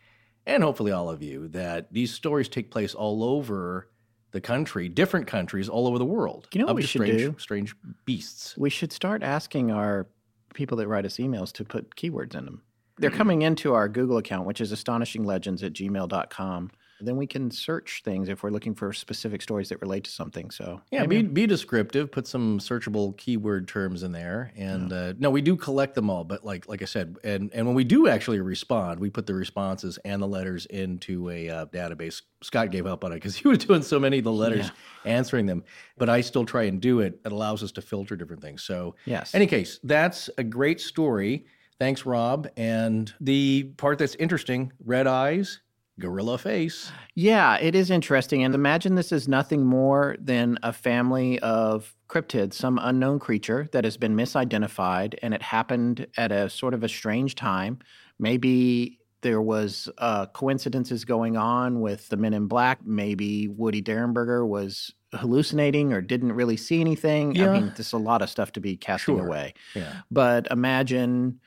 [0.46, 3.88] and hopefully all of you that these stories take place all over
[4.32, 6.48] the country, different countries all over the world.
[6.52, 7.36] You know what we should strange, do?
[7.38, 7.74] Strange
[8.04, 8.56] beasts.
[8.56, 10.06] we should start asking our
[10.54, 12.54] people that write us emails to put keywords in them.
[12.54, 13.00] Mm-hmm.
[13.02, 16.70] They're coming into our Google account, which is astonishinglegends at gmail.com.
[17.00, 20.50] Then we can search things if we're looking for specific stories that relate to something.
[20.50, 22.10] So Yeah, be, be descriptive.
[22.12, 26.24] Put some searchable keyword terms in there, and uh, no, we do collect them all.
[26.24, 29.34] But like like I said, and and when we do actually respond, we put the
[29.34, 32.22] responses and the letters into a uh, database.
[32.42, 34.70] Scott gave up on it because he was doing so many of the letters,
[35.04, 35.64] answering them.
[35.98, 37.20] But I still try and do it.
[37.24, 38.62] It allows us to filter different things.
[38.62, 39.34] So Yes.
[39.34, 41.46] Any case, that's a great story.
[41.78, 42.48] Thanks, Rob.
[42.56, 45.60] And the part that's interesting: red eyes,
[45.98, 46.90] gorilla face.
[47.14, 48.42] Yeah, it is interesting.
[48.42, 53.84] And imagine this is nothing more than a family of cryptids, some unknown creature that
[53.84, 57.78] has been misidentified, and it happened at a sort of a strange time.
[58.18, 62.78] Maybe there was uh, coincidences going on with the men in black.
[62.84, 67.34] Maybe Woody Derenberger was hallucinating or didn't really see anything.
[67.34, 67.50] Yeah.
[67.50, 69.26] I mean, there's a lot of stuff to be casting Sure.
[69.26, 69.52] away.
[69.74, 69.92] Yeah.
[70.10, 71.40] But imagine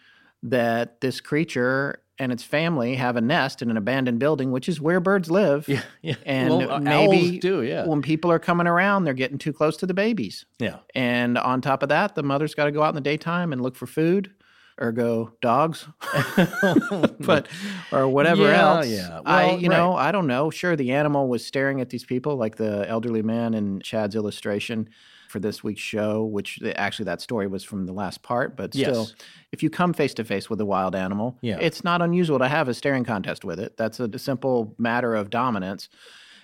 [0.43, 4.79] that this creature and its family have a nest in an abandoned building, which is
[4.79, 5.67] where birds live.
[5.67, 5.81] Yeah.
[6.01, 6.15] Yeah.
[6.25, 7.61] And well, uh, maybe do.
[7.63, 7.85] Yeah.
[7.85, 10.45] when people are coming around, they're getting too close to the babies.
[10.59, 10.79] yeah.
[10.93, 13.61] And on top of that, the mother's got to go out in the daytime and
[13.61, 14.31] look for food
[14.77, 15.87] or go dogs,
[17.19, 17.47] but
[17.91, 18.87] or whatever Yeah, else.
[18.87, 19.19] yeah.
[19.25, 20.49] I, Well, you know, I don't know.
[20.49, 24.89] Sure, the animal was staring at these people, like the elderly man in Chad's illustration
[25.33, 26.23] for this week's show.
[26.23, 29.15] Which eh, actually, that story was from the last part, but still, Yes.
[29.51, 31.57] if you come face to face with a wild animal, Yeah.
[31.59, 33.75] it's not unusual to have a staring contest with it.
[33.75, 35.89] That's a simple matter of dominance.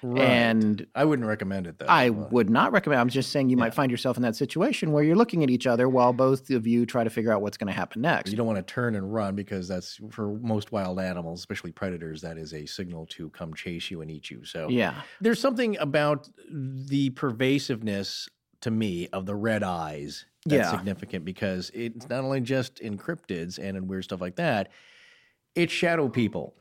[0.02, 1.86] And I wouldn't recommend it though.
[1.88, 3.02] I would not recommend.
[3.02, 5.68] I'm just saying you might find yourself in that situation where you're looking at each
[5.68, 8.32] other while both of you try to figure out what's going to happen next.
[8.32, 12.22] You don't want to turn and run because that's for most wild animals, especially predators,
[12.22, 14.46] that is a signal to come chase you and eat you.
[14.46, 15.02] So Yeah.
[15.20, 18.30] there's something about the pervasiveness
[18.62, 20.72] to me of the red eyes that's Yeah.
[20.78, 24.72] significant because it's not only just in cryptids and in weird stuff like that,
[25.56, 26.56] it's shadow people.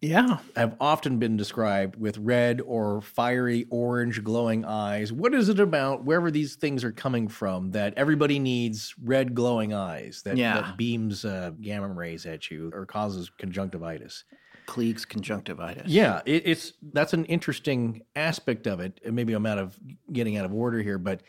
[0.00, 0.38] Yeah.
[0.54, 5.12] have often been described with red or fiery orange glowing eyes.
[5.12, 9.74] What is it about wherever these things are coming from that everybody needs red glowing
[9.74, 10.60] eyes that, Yeah.
[10.60, 14.22] that beams uh, gamma rays at you or causes conjunctivitis?
[14.68, 15.86] Klieg's conjunctivitis.
[15.86, 19.00] Yeah, it, it's that's an interesting aspect of it.
[19.10, 19.76] Maybe I'm out of
[20.12, 21.22] getting out of order here, but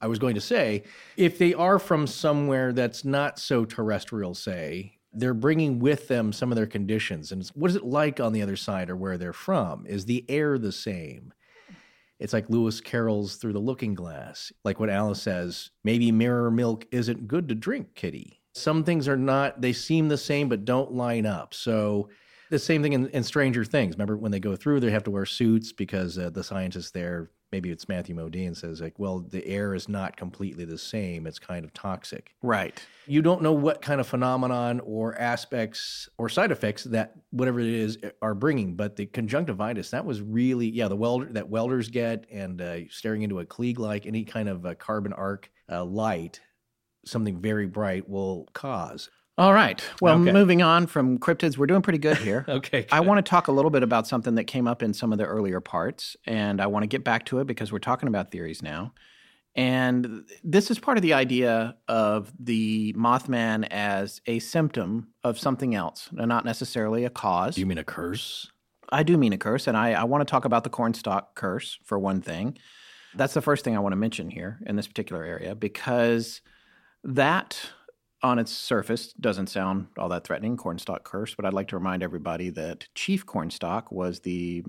[0.00, 0.84] I was going to say
[1.16, 6.50] if they are from somewhere that's not so terrestrial, say they're bringing with them some
[6.50, 9.32] of their conditions, and what is it like on the other side or where they're
[9.32, 9.86] from?
[9.86, 11.32] Is the air the same?
[12.18, 14.50] It's like Lewis Carroll's Through the Looking Glass.
[14.64, 18.40] Like what Alice says, maybe mirror milk isn't good to drink, kitty.
[18.54, 21.54] Some things are not, they seem the same but don't line up.
[21.54, 22.08] So
[22.50, 23.94] the same thing in, in Stranger Things.
[23.94, 27.30] Remember when they go through, they have to wear suits because uh, the scientist there,
[27.52, 31.26] maybe it's Matthew Modine, says, like, well, the air is not completely the same.
[31.26, 32.34] It's kind of toxic.
[32.42, 32.80] Right.
[33.06, 37.68] You don't know what kind of phenomenon or aspects or side effects that whatever it
[37.68, 42.26] is are bringing, but the conjunctivitis that was really yeah the welder that welders get
[42.30, 46.40] and uh, staring into a Klieg like any kind of uh, carbon arc uh, light,
[47.04, 49.10] something very bright will cause.
[49.38, 49.80] All right.
[50.02, 50.32] Well, Okay.
[50.32, 52.44] moving on from cryptids, we're doing pretty good here.
[52.48, 55.12] Okay, I want to talk a little bit about something that came up in some
[55.12, 58.08] of the earlier parts, and I want to get back to it because we're talking
[58.08, 58.92] about theories now.
[59.54, 65.74] And this is part of the idea of the Mothman as a symptom of something
[65.74, 67.54] else, and not necessarily a cause.
[67.54, 68.50] Do you mean a curse?
[68.90, 71.78] I do mean a curse, and I, I want to talk about the cornstalk curse
[71.84, 72.58] for one thing.
[73.14, 76.40] That's the first thing I want to mention here in this particular area because
[77.04, 77.60] that
[78.22, 82.02] on its surface doesn't sound all that threatening, cornstalk curse, but I'd like to remind
[82.02, 84.64] everybody that Chief Cornstalk was the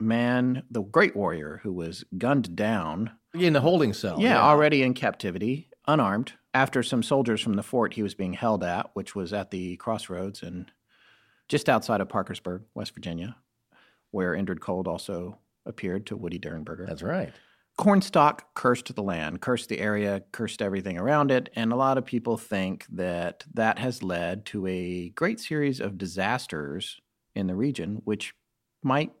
[0.00, 3.10] man, the great warrior who was gunned down.
[3.34, 4.20] In the holding cell.
[4.20, 8.62] yeah, already in captivity, unarmed, after some soldiers from the fort he was being held
[8.62, 10.70] at, which was at the crossroads and
[11.48, 13.36] just outside of Parkersburg, West Virginia,
[14.12, 16.86] where Indrid Cold also appeared to Woody Derenberger.
[16.86, 17.32] That's right.
[17.76, 22.04] Cornstalk cursed the land, cursed the area, cursed everything around it, and a lot of
[22.04, 27.00] people think that that has led to a great series of disasters
[27.34, 28.32] in the region, which
[28.82, 29.12] might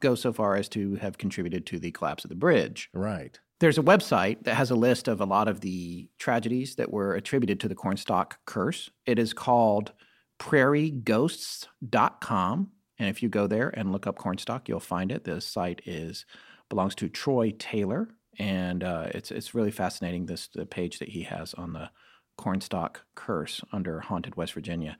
[0.00, 2.90] go so far as to have contributed to the collapse of the bridge.
[2.92, 3.38] Right.
[3.60, 7.14] There's a website that has a list of a lot of the tragedies that were
[7.14, 8.90] attributed to the cornstalk curse.
[9.06, 9.92] It is called
[10.38, 12.70] prairieghosts.com.
[12.98, 15.24] And if you go there and look up cornstalk, you'll find it.
[15.24, 16.26] The site is
[16.68, 18.08] belongs to Troy Taylor,
[18.38, 20.26] and uh, it's it's really fascinating.
[20.26, 21.90] This the page that he has on the
[22.36, 24.98] cornstalk curse under haunted West Virginia,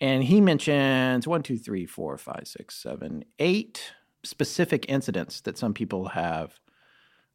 [0.00, 3.92] and he mentions one, two, three, four, five, six, seven, eight
[4.24, 6.58] specific incidents that some people have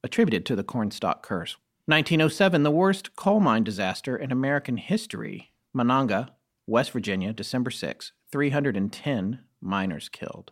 [0.03, 1.55] attributed to the cornstalk curse.
[1.85, 5.51] 1907, the worst coal mine disaster in American history.
[5.75, 6.29] Monongah,
[6.67, 10.51] West Virginia, December 6, 310 miners killed.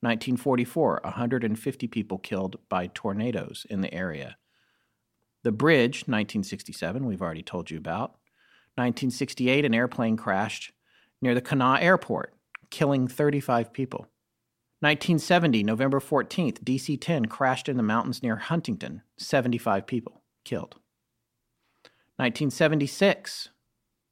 [0.00, 4.36] 1944, 150 people killed by tornadoes in the area.
[5.42, 8.10] The bridge, 1967, we've already told you about.
[8.74, 10.72] 1968, an airplane crashed
[11.22, 12.34] near the Kanawha Airport,
[12.70, 14.00] killing 35 people.
[14.80, 20.76] 1970, November 14th, DC 10 crashed in the mountains near Huntington, 75 people killed.
[22.16, 23.48] 1976,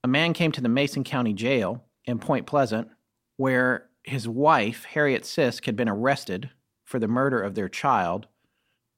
[0.02, 2.88] a man came to the Mason County Jail in Point Pleasant
[3.36, 6.50] where his wife, Harriet Sisk, had been arrested
[6.84, 8.28] for the murder of their child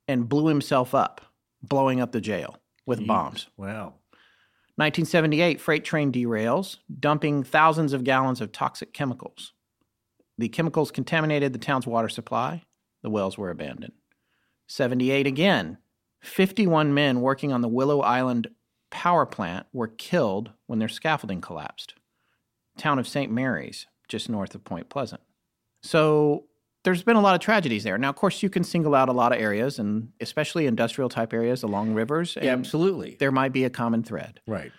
[0.06, 1.20] and blew himself up,
[1.62, 3.48] blowing up the jail with bombs.
[3.56, 3.94] Wow.
[4.76, 9.52] 1978, freight train derails, dumping thousands of gallons of toxic chemicals.
[10.36, 12.62] The chemicals contaminated the town's water supply.
[13.02, 13.94] The wells were abandoned.
[14.68, 15.78] 78 again,
[16.20, 18.48] 51 men working on the Willow Island
[18.90, 21.94] power plant were killed when their scaffolding collapsed.
[22.76, 23.32] Town of St.
[23.32, 25.20] Mary's, just north of Point Pleasant.
[25.82, 26.44] So
[26.84, 27.98] there's been a lot of tragedies there.
[27.98, 31.32] Now, of course, you can single out a lot of areas, and especially industrial type
[31.32, 32.36] areas along rivers.
[32.40, 33.16] Yeah, absolutely.
[33.18, 34.40] There might be a common thread.
[34.46, 34.72] Right.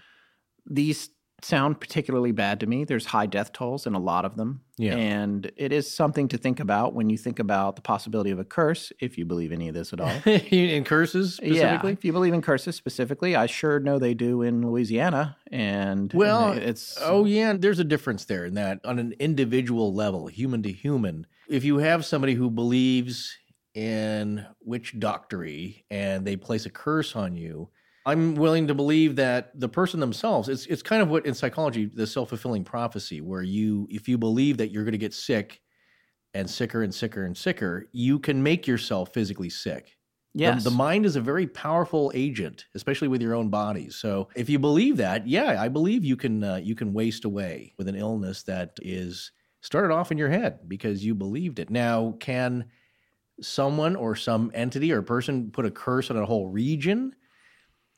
[0.66, 1.10] These
[1.44, 2.84] sound particularly bad to me.
[2.84, 4.62] There's high death tolls in a lot of them.
[4.78, 4.96] Yeah.
[4.96, 8.44] And it is something to think about when you think about the possibility of a
[8.44, 10.10] curse, if you believe any of this at all.
[10.26, 11.92] in curses Yeah, specifically?
[11.94, 16.54] if you believe in curses specifically, I sure know they do in Louisiana, and Well,
[16.54, 20.72] it's oh yeah, there's a difference there in that on an individual level, human to
[20.72, 21.28] human.
[21.48, 23.36] If you have somebody who believes
[23.74, 27.70] in witch doctory and they place a curse on you,
[28.08, 31.86] I'm willing to believe that the person themselves, it's it's kind of what in psychology,
[31.86, 35.62] the self-fulfilling prophecy, where you if you believe that you're gonna get sick
[36.34, 39.98] and sicker and sicker and sicker, you can make yourself physically sick.
[40.44, 43.96] The- yes, The, mind is a very powerful agent, especially with your own bodies.
[43.96, 47.74] So if you believe that, yeah, I believe you can uh, you can waste away
[47.78, 49.32] with an illness that is
[49.62, 51.70] started off in your head because you believed it.
[51.70, 52.72] Now, can
[53.42, 57.16] someone or some entity or person put a curse on a whole region?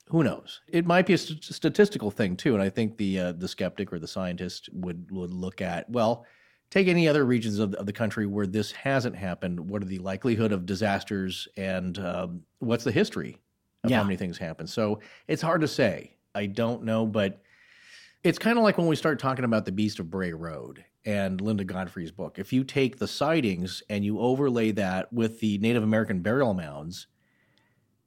[0.10, 0.62] Who knows?
[0.68, 3.94] It might be a st- statistical thing too, and I think the uh, the skeptic
[3.94, 6.26] or the scientist would would look at well,
[6.72, 9.60] take any other regions of, of the country where this hasn't happened.
[9.60, 13.38] What are the likelihood of disasters, and um, what's the history
[13.84, 13.98] of Yeah.
[13.98, 14.66] how many things happen?
[14.66, 16.16] So it's hard to say.
[16.34, 17.42] I don't know, but
[18.24, 21.40] it's kind of like when we start talking about the Beast of Bray Road and
[21.40, 22.38] Linda Godfrey's book.
[22.40, 27.08] If you take the sightings and you overlay that with the Native American burial mounds,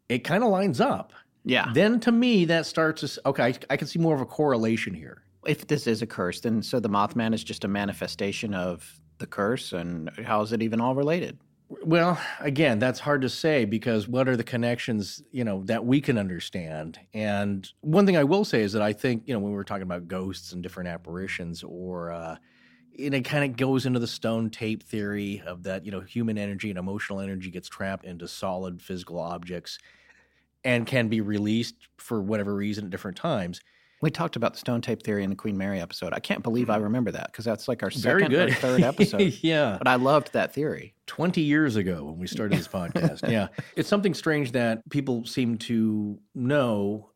[0.09, 1.13] it kind of lines up.
[1.45, 1.71] Yeah.
[1.73, 3.45] Then to me, that starts to okay.
[3.45, 5.23] I, I can see more of a correlation here.
[5.47, 9.27] if this is a curse, then so the Mothman is just a manifestation of the
[9.27, 11.39] curse, and how is it even all related?
[11.85, 16.03] Well, again, that's hard to say because what are the connections, you know, that we
[16.03, 16.99] can understand?
[17.15, 19.65] And one thing I will say is that I think, you know, when we were
[19.65, 22.37] talking about ghosts and different apparitions, or uh,
[22.99, 26.37] and it kind of goes into the stone tape theory of that, you know, human
[26.37, 29.79] energy and emotional energy gets trapped into solid physical objects
[30.65, 33.61] and can be released for whatever reason at different times.
[34.01, 36.13] We talked about the stone tape theory in the Queen Mary episode.
[36.13, 38.01] I can't believe I remember that because that's like our Mm-hmm.
[38.01, 38.57] Very second or good.
[38.59, 39.39] third episode.
[39.43, 39.77] yeah.
[39.79, 40.95] But I loved that theory.
[41.07, 43.31] 20 years ago when we started this podcast.
[43.31, 43.49] yeah.
[43.77, 47.11] It's something strange that people seem to know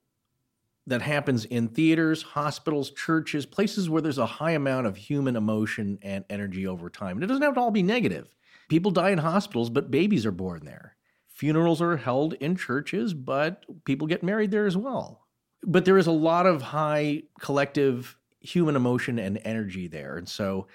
[0.86, 5.98] that happens in theaters, hospitals, churches, places where there's a high amount of human emotion
[6.02, 7.16] and energy over time.
[7.16, 8.32] And it doesn't have to all be negative.
[8.68, 10.95] People die in hospitals, but babies are born there.
[11.36, 15.26] Funerals are held in churches, but people get married there as well.
[15.62, 20.16] But there is a lot of high collective human emotion and energy there.
[20.16, 20.66] And so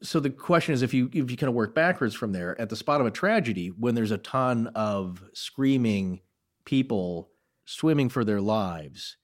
[0.00, 2.68] so the question is if you if you kind of work backwards from there at
[2.68, 6.20] the spot of a tragedy when there's a ton of screaming
[6.64, 7.30] people
[7.64, 9.16] swimming for their lives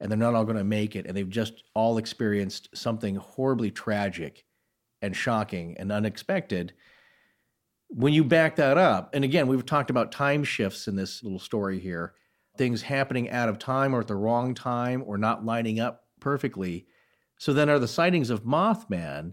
[0.00, 3.70] and they're not all going to make it and they've just all experienced something horribly
[3.70, 4.46] tragic
[5.02, 6.72] and shocking and unexpected
[7.88, 11.38] when you back that up and again we've talked about time shifts in this little
[11.38, 12.14] story here
[12.56, 16.86] things happening out of time or at the wrong time or not lining up perfectly
[17.38, 19.32] so then are the sightings of mothman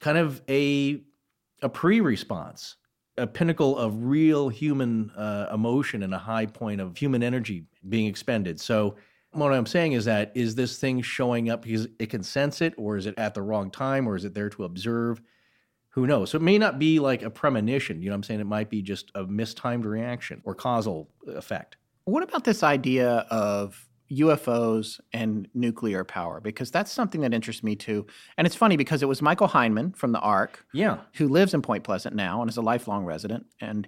[0.00, 1.02] kind of a
[1.62, 2.76] a pre-response,
[3.16, 8.06] a pinnacle of real human uh, emotion and a high point of human energy being
[8.06, 8.60] expended.
[8.60, 8.96] So
[9.32, 12.74] what I'm saying is that is this thing showing up because it can sense it,
[12.76, 15.20] or is it at the wrong time, or is it there to observe?
[15.90, 16.30] Who knows?
[16.30, 18.00] So it may not be like a premonition.
[18.00, 18.40] You know what I'm saying?
[18.40, 21.76] It might be just a mistimed reaction or causal effect.
[22.04, 27.76] What about this idea of UFOs and nuclear power because that's something that interests me
[27.76, 28.04] too.
[28.36, 30.98] And it's funny because it was Michael Heineman from the ARC, Yeah.
[31.14, 33.86] who lives in Point Pleasant now and is a lifelong resident, and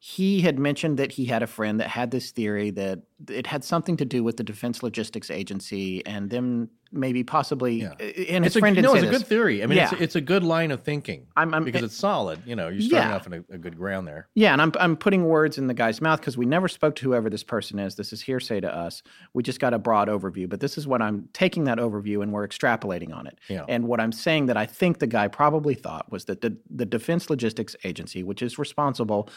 [0.00, 3.64] he had mentioned that he had a friend that had this theory that it had
[3.64, 7.82] something to do with the Defense Logistics Agency and them maybe possibly.
[7.82, 7.94] Yeah.
[7.98, 9.60] And his It's a, friend no, it's a good theory.
[9.62, 9.98] I mean, it's, Yeah.
[10.00, 12.38] it's a good line of thinking I'm- I'm- because it's solid.
[12.46, 13.16] You know, you're starting Yeah.
[13.16, 14.28] off in a, a good ground there.
[14.36, 17.04] Yeah, and I'm I'm putting words in the guy's mouth because we never spoke to
[17.04, 17.96] whoever this person is.
[17.96, 19.02] This is hearsay to us.
[19.34, 22.32] We just got a broad overview, but this is what I'm taking that overview and
[22.32, 23.38] we're extrapolating on it.
[23.48, 23.64] Yeah.
[23.68, 26.86] And what I'm saying that I think the guy probably thought was that the the
[26.86, 29.28] Defense Logistics Agency, which is responsible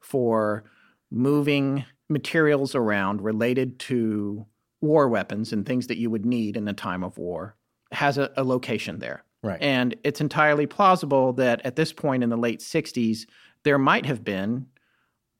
[0.00, 0.64] for
[1.10, 4.46] moving materials around related to
[4.80, 7.56] war weapons and things that you would need in a time of war,
[7.92, 9.24] has a, a location there.
[9.42, 9.60] Right.
[9.60, 13.26] And it's entirely plausible that at this point in the late 60s,
[13.64, 14.66] there might have been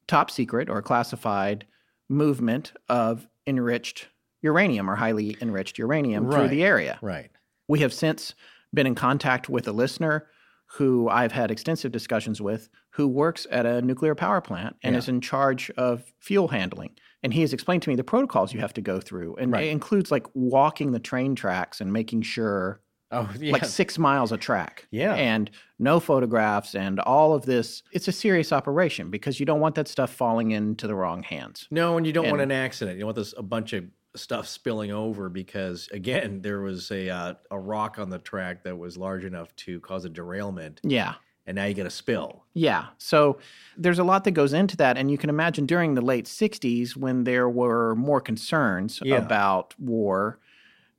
[0.07, 1.67] top secret or classified
[2.09, 4.09] movement of enriched
[4.43, 6.99] uranium or highly enriched uranium through the area.
[7.03, 7.31] Right.
[7.69, 8.35] We have since
[8.73, 10.29] been in contact with a listener
[10.67, 12.69] who I've had extensive discussions with
[13.01, 14.99] who works at a nuclear power plant and Yeah.
[14.99, 16.91] is in charge of fuel handling.
[17.23, 19.37] And he has explained to me the protocols you have to go through.
[19.37, 19.65] And Right.
[19.65, 23.53] it includes like walking the train tracks and making sure Oh, yeah.
[23.53, 24.87] like six miles a track.
[24.91, 25.15] Yeah.
[25.15, 27.83] And no photographs and all of this.
[27.93, 31.67] It's a serious operation because you don't want that stuff falling into the wrong hands.
[31.71, 32.97] No, and you don't want an accident.
[32.99, 37.09] You don't want this a bunch of stuff spilling over because again, there was a
[37.09, 41.15] uh, a rock on the track that was large enough to cause a derailment, Yeah.
[41.51, 42.45] And now you get a spill.
[42.55, 42.87] Yeah.
[42.99, 43.39] So
[43.77, 44.97] there's a lot that goes into that.
[44.97, 49.17] And you can imagine during the late 60s when there were more concerns Yeah.
[49.17, 50.39] about war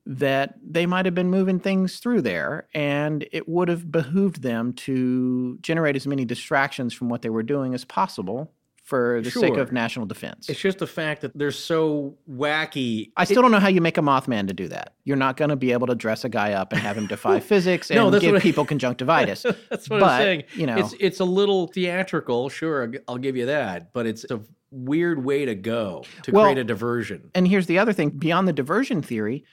[0.05, 4.73] that they might have been moving things through there and it would have behooved them
[4.73, 8.51] to generate as many distractions from what they were doing as possible
[8.91, 10.49] for the sake of national defense.
[10.49, 13.09] It's just the fact that they're so wacky.
[13.15, 14.95] I still don't know how you make a Mothman to do that.
[15.05, 17.39] You're not going to be able to dress a guy up and have him defy
[17.53, 19.43] physics and No, give I- people conjunctivitis.
[19.69, 20.43] That's what but, I'm saying.
[20.55, 22.49] You know, it's it's a little theatrical.
[22.49, 24.41] Sure, I'll give you that, but it's a
[24.71, 27.31] weird way to go to Well- create a diversion.
[27.33, 29.45] and here's the other thing beyond the diversion theory,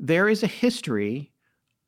[0.00, 1.30] there is a history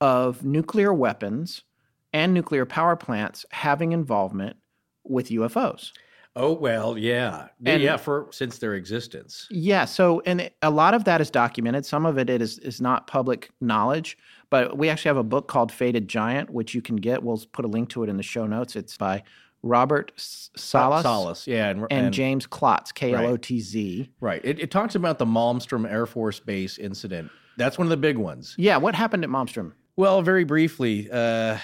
[0.01, 1.65] of nuclear weapons
[2.13, 4.59] and nuclear power plants having involvement
[5.03, 5.91] with UFOs.
[6.37, 7.97] Oh well, yeah, And- yeah.
[7.97, 11.87] For since their existence, Yeah, so and it- a lot of that is documented.
[11.87, 14.19] Some of it is is not public knowledge,
[14.51, 17.23] but we actually have a book called Faded Giant, which you can get.
[17.23, 18.75] We'll put a link to it in the show notes.
[18.75, 19.23] It's by
[19.63, 24.11] Robert S- Salas, yeah, and, and, James Klotz, K L O T Z.
[24.21, 24.41] Right.
[24.45, 27.31] It, it talks about the Malmstrom Air Force Base incident.
[27.57, 28.57] That's one of the big ones.
[28.59, 29.73] Yeah, what happened at Malmstrom?
[29.97, 31.59] Well, very briefly, uh,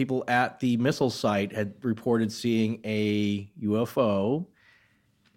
[0.00, 4.46] people at the missile site had reported seeing a UFO.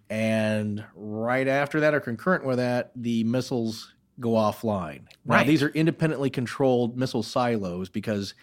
[0.09, 5.01] And right after that, or concurrent with that, the missiles go offline.
[5.25, 5.47] Now, Right.
[5.47, 8.35] these are independently controlled missile silos because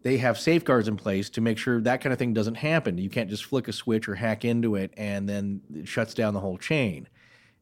[0.00, 2.96] they have safeguards in place to make sure that kind of thing doesn't happen.
[2.96, 6.32] You can't just flick a switch or hack into it and then it shuts down
[6.32, 7.06] the whole chain.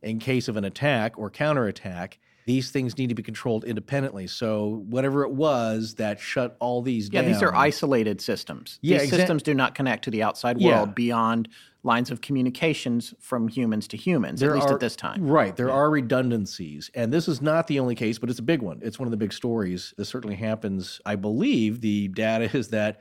[0.05, 4.27] In case of an attack or counterattack, these things need to be controlled independently.
[4.27, 7.33] So whatever it was that shut all these Yeah, down.
[7.33, 8.79] these are isolated systems.
[8.83, 10.77] Yeah, these exact- systems do not connect to the outside Yeah.
[10.77, 11.49] world beyond
[11.83, 15.27] lines of communications from humans to humans, at least are- at this time.
[15.27, 15.55] Right.
[15.57, 16.91] There are redundancies.
[16.95, 18.79] And this is not the only case, but it's a big one.
[18.83, 19.93] It's one of the big stories.
[19.97, 21.01] This certainly happens.
[21.05, 23.01] I believe the data is that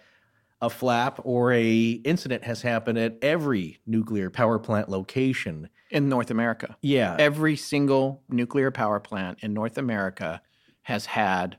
[0.61, 5.67] a flap or a incident has happened at every nuclear power plant location.
[5.93, 7.15] In North America, Yeah.
[7.19, 10.41] every single nuclear power plant in North America
[10.81, 11.57] has had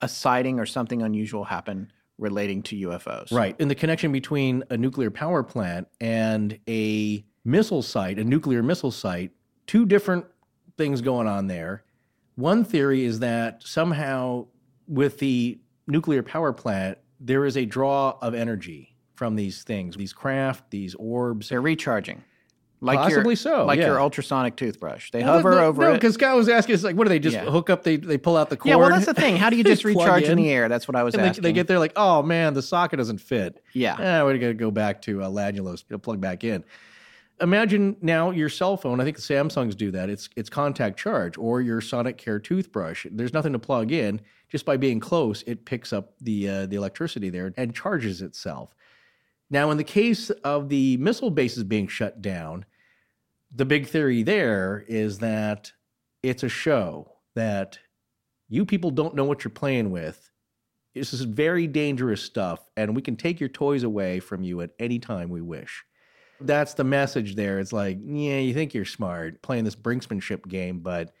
[0.00, 3.30] a sighting or something unusual happen relating to UFOs.
[3.30, 3.54] Right.
[3.60, 8.90] And the connection between a nuclear power plant and a missile site, a nuclear missile
[8.90, 9.30] site,
[9.68, 10.26] two different
[10.76, 11.84] things going on there.
[12.34, 14.48] One theory is that somehow
[14.88, 20.12] with the nuclear power plant, there is a draw of energy from these things, these
[20.12, 21.50] craft, these orbs.
[21.50, 22.24] They're recharging.
[22.84, 23.86] Like Possibly your, so, Like yeah.
[23.86, 25.10] your ultrasonic toothbrush.
[25.10, 25.94] They Well, hover no, over no, it.
[25.94, 27.46] because Scott was asking, it's like, what do they just Yeah.
[27.46, 27.82] hook up?
[27.82, 28.70] They they pull out the cord.
[28.70, 29.36] Yeah, well, that's the thing.
[29.36, 30.32] How do you just recharge in.
[30.32, 30.68] in, the air?
[30.68, 31.42] That's what I was And they, asking.
[31.42, 33.62] they get there like, oh man, the socket doesn't fit.
[33.72, 33.96] yeah.
[33.98, 36.62] Eh, we're gonna go back to uh, Lanulos, plug back in.
[37.40, 39.00] Imagine now your cell phone.
[39.00, 40.08] I think the Samsungs do that.
[40.08, 43.06] It's it's contact charge or your Sonicare toothbrush.
[43.10, 44.20] There's nothing to plug in.
[44.50, 48.74] Just by being close, it picks up the uh, the electricity there and charges itself.
[49.50, 52.64] Now, in the case of the missile bases being shut down,
[53.54, 55.72] the big theory there is that
[56.22, 57.78] it's a show that
[58.48, 60.30] you people don't know what you're playing with.
[60.94, 64.70] This is very dangerous stuff, and we can take your toys away from you at
[64.78, 65.84] any time we wish.
[66.40, 67.58] That's the message there.
[67.58, 71.12] It's like, yeah, you think you're smart playing this brinksmanship game, but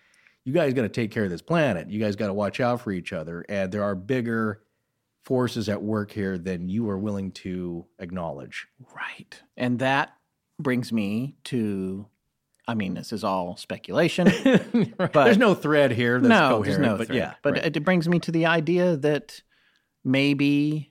[0.44, 1.90] you guys got to take care of this planet.
[1.90, 3.44] You guys got to watch out for each other.
[3.48, 4.62] And there are bigger
[5.24, 8.66] forces at work here than you are willing to acknowledge.
[8.94, 9.40] Right.
[9.56, 10.14] And that
[10.60, 12.06] brings me to
[12.66, 14.26] I mean, this is all speculation.
[14.96, 16.64] But there's no thread here that's no, coherent.
[16.64, 17.16] there's no but thread.
[17.18, 17.76] yeah, But right.
[17.76, 19.42] it brings me to the idea that
[20.04, 20.90] maybe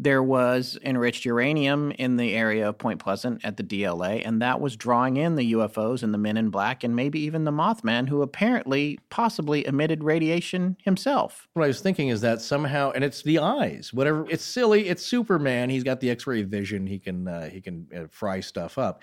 [0.00, 4.60] there was enriched uranium in the area of Point Pleasant at the DLA, and that
[4.60, 8.08] was drawing in the UFOs and the men in black, and maybe even the Mothman,
[8.08, 11.48] who apparently possibly emitted radiation himself.
[11.54, 13.92] what I was thinking is that somehow, and it's the eyes.
[13.92, 14.88] Whatever, it's silly.
[14.88, 15.68] It's Superman.
[15.68, 16.86] He's got the X-ray vision.
[16.86, 19.02] He can uh, he can uh, fry stuff up.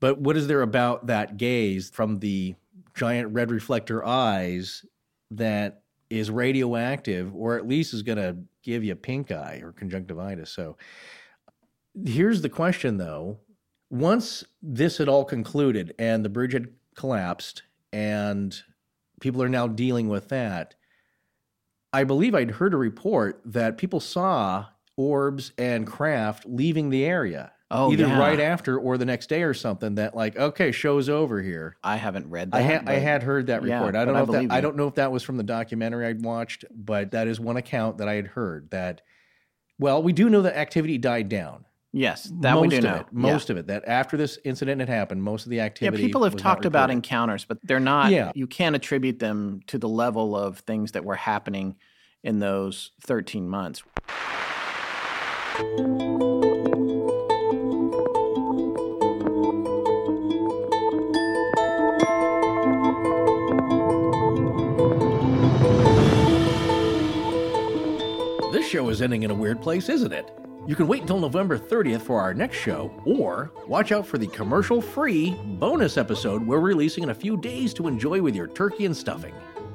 [0.00, 2.54] But what is there about that gaze from the
[2.94, 4.84] giant red reflector eyes
[5.30, 10.50] that is radioactive, or at least is going to give you pink eye or conjunctivitis?
[10.50, 10.76] So
[12.04, 13.38] here's the question, though.
[13.90, 17.62] Once this had all concluded and the bridge had collapsed,
[17.92, 18.60] and
[19.20, 20.74] people are now dealing with that.
[21.92, 24.66] I believe I'd heard a report that people saw
[24.96, 27.52] orbs and craft leaving the area.
[27.76, 28.18] Oh, either yeah.
[28.18, 29.96] right after or the next day or something.
[29.96, 31.76] That like, okay, show's over here.
[31.82, 32.58] I haven't read that.
[32.58, 33.96] I had I had heard that yeah, report.
[33.96, 35.42] I don't I know if believe that I don't know if that was from the
[35.42, 39.02] documentary I'd watched, but that is one account that I had heard that.
[39.80, 41.64] Well, we do know that activity died down.
[41.92, 42.94] Yes, that most we do of know.
[42.96, 43.06] it.
[43.12, 43.66] Most of it.
[43.66, 46.02] That after this incident had happened, most of the activity.
[46.02, 48.12] Yeah, people have talked about encounters, but they're not.
[48.12, 48.30] Yeah.
[48.36, 51.74] You can't attribute them to the level of things that were happening
[52.22, 53.82] in those 13 months.
[68.74, 70.32] Show is ending in a weird place, isn't it?
[70.66, 74.26] You can wait until November 30th for our next show, or watch out for the
[74.26, 78.84] commercial free bonus episode we're releasing in a few days to enjoy with your turkey
[78.84, 79.32] and stuffing.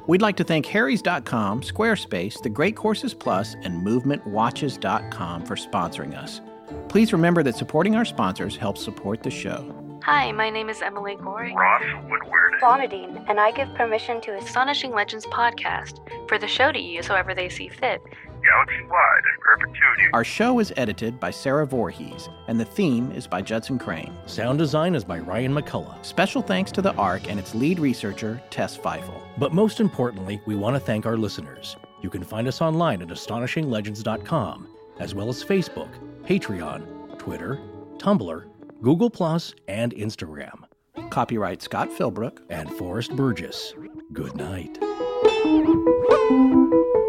[0.07, 6.41] We'd like to thank Harry's.com, Squarespace, The Great Courses Plus, and MovementWatches.com for sponsoring us.
[6.89, 9.73] Please remember that supporting our sponsors helps support the show.
[10.03, 11.55] Hi, my name is Emily Gorey.
[11.55, 12.59] Ross Woodward.
[12.61, 17.33] Bonadine, and I give permission to Astonishing Legends podcast for the show to use however
[17.33, 18.01] they see fit.
[18.43, 20.09] Galaxy wide in perpetuity.
[20.13, 24.13] Our show is edited by Sarah Voorhees, and the theme is by Judson Crane.
[24.25, 26.03] Sound design is by Ryan McCullough.
[26.05, 29.21] Special thanks to the ARC and its lead researcher, Tess Feifel.
[29.37, 31.75] But most importantly, we want to thank our listeners.
[32.01, 34.67] You can find us online at astonishinglegends.com,
[34.99, 35.89] as well as Facebook,
[36.23, 37.59] Patreon, Twitter,
[37.97, 38.45] Tumblr,
[38.81, 40.63] Google, and Instagram.
[41.09, 42.39] Copyright Scott Philbrook.
[42.49, 43.73] And Forrest Burgess.
[44.13, 44.77] Good night.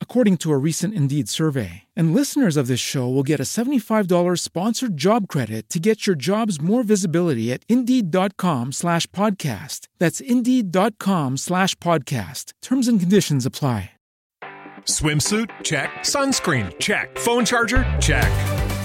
[0.00, 1.82] According to a recent Indeed survey.
[1.94, 6.16] And listeners of this show will get a $75 sponsored job credit to get your
[6.16, 9.88] jobs more visibility at Indeed.com slash podcast.
[9.98, 12.54] That's Indeed.com slash podcast.
[12.62, 13.90] Terms and conditions apply.
[14.86, 15.50] Swimsuit?
[15.64, 15.90] Check.
[16.02, 16.78] Sunscreen?
[16.78, 17.18] Check.
[17.18, 17.84] Phone charger?
[18.00, 18.30] Check.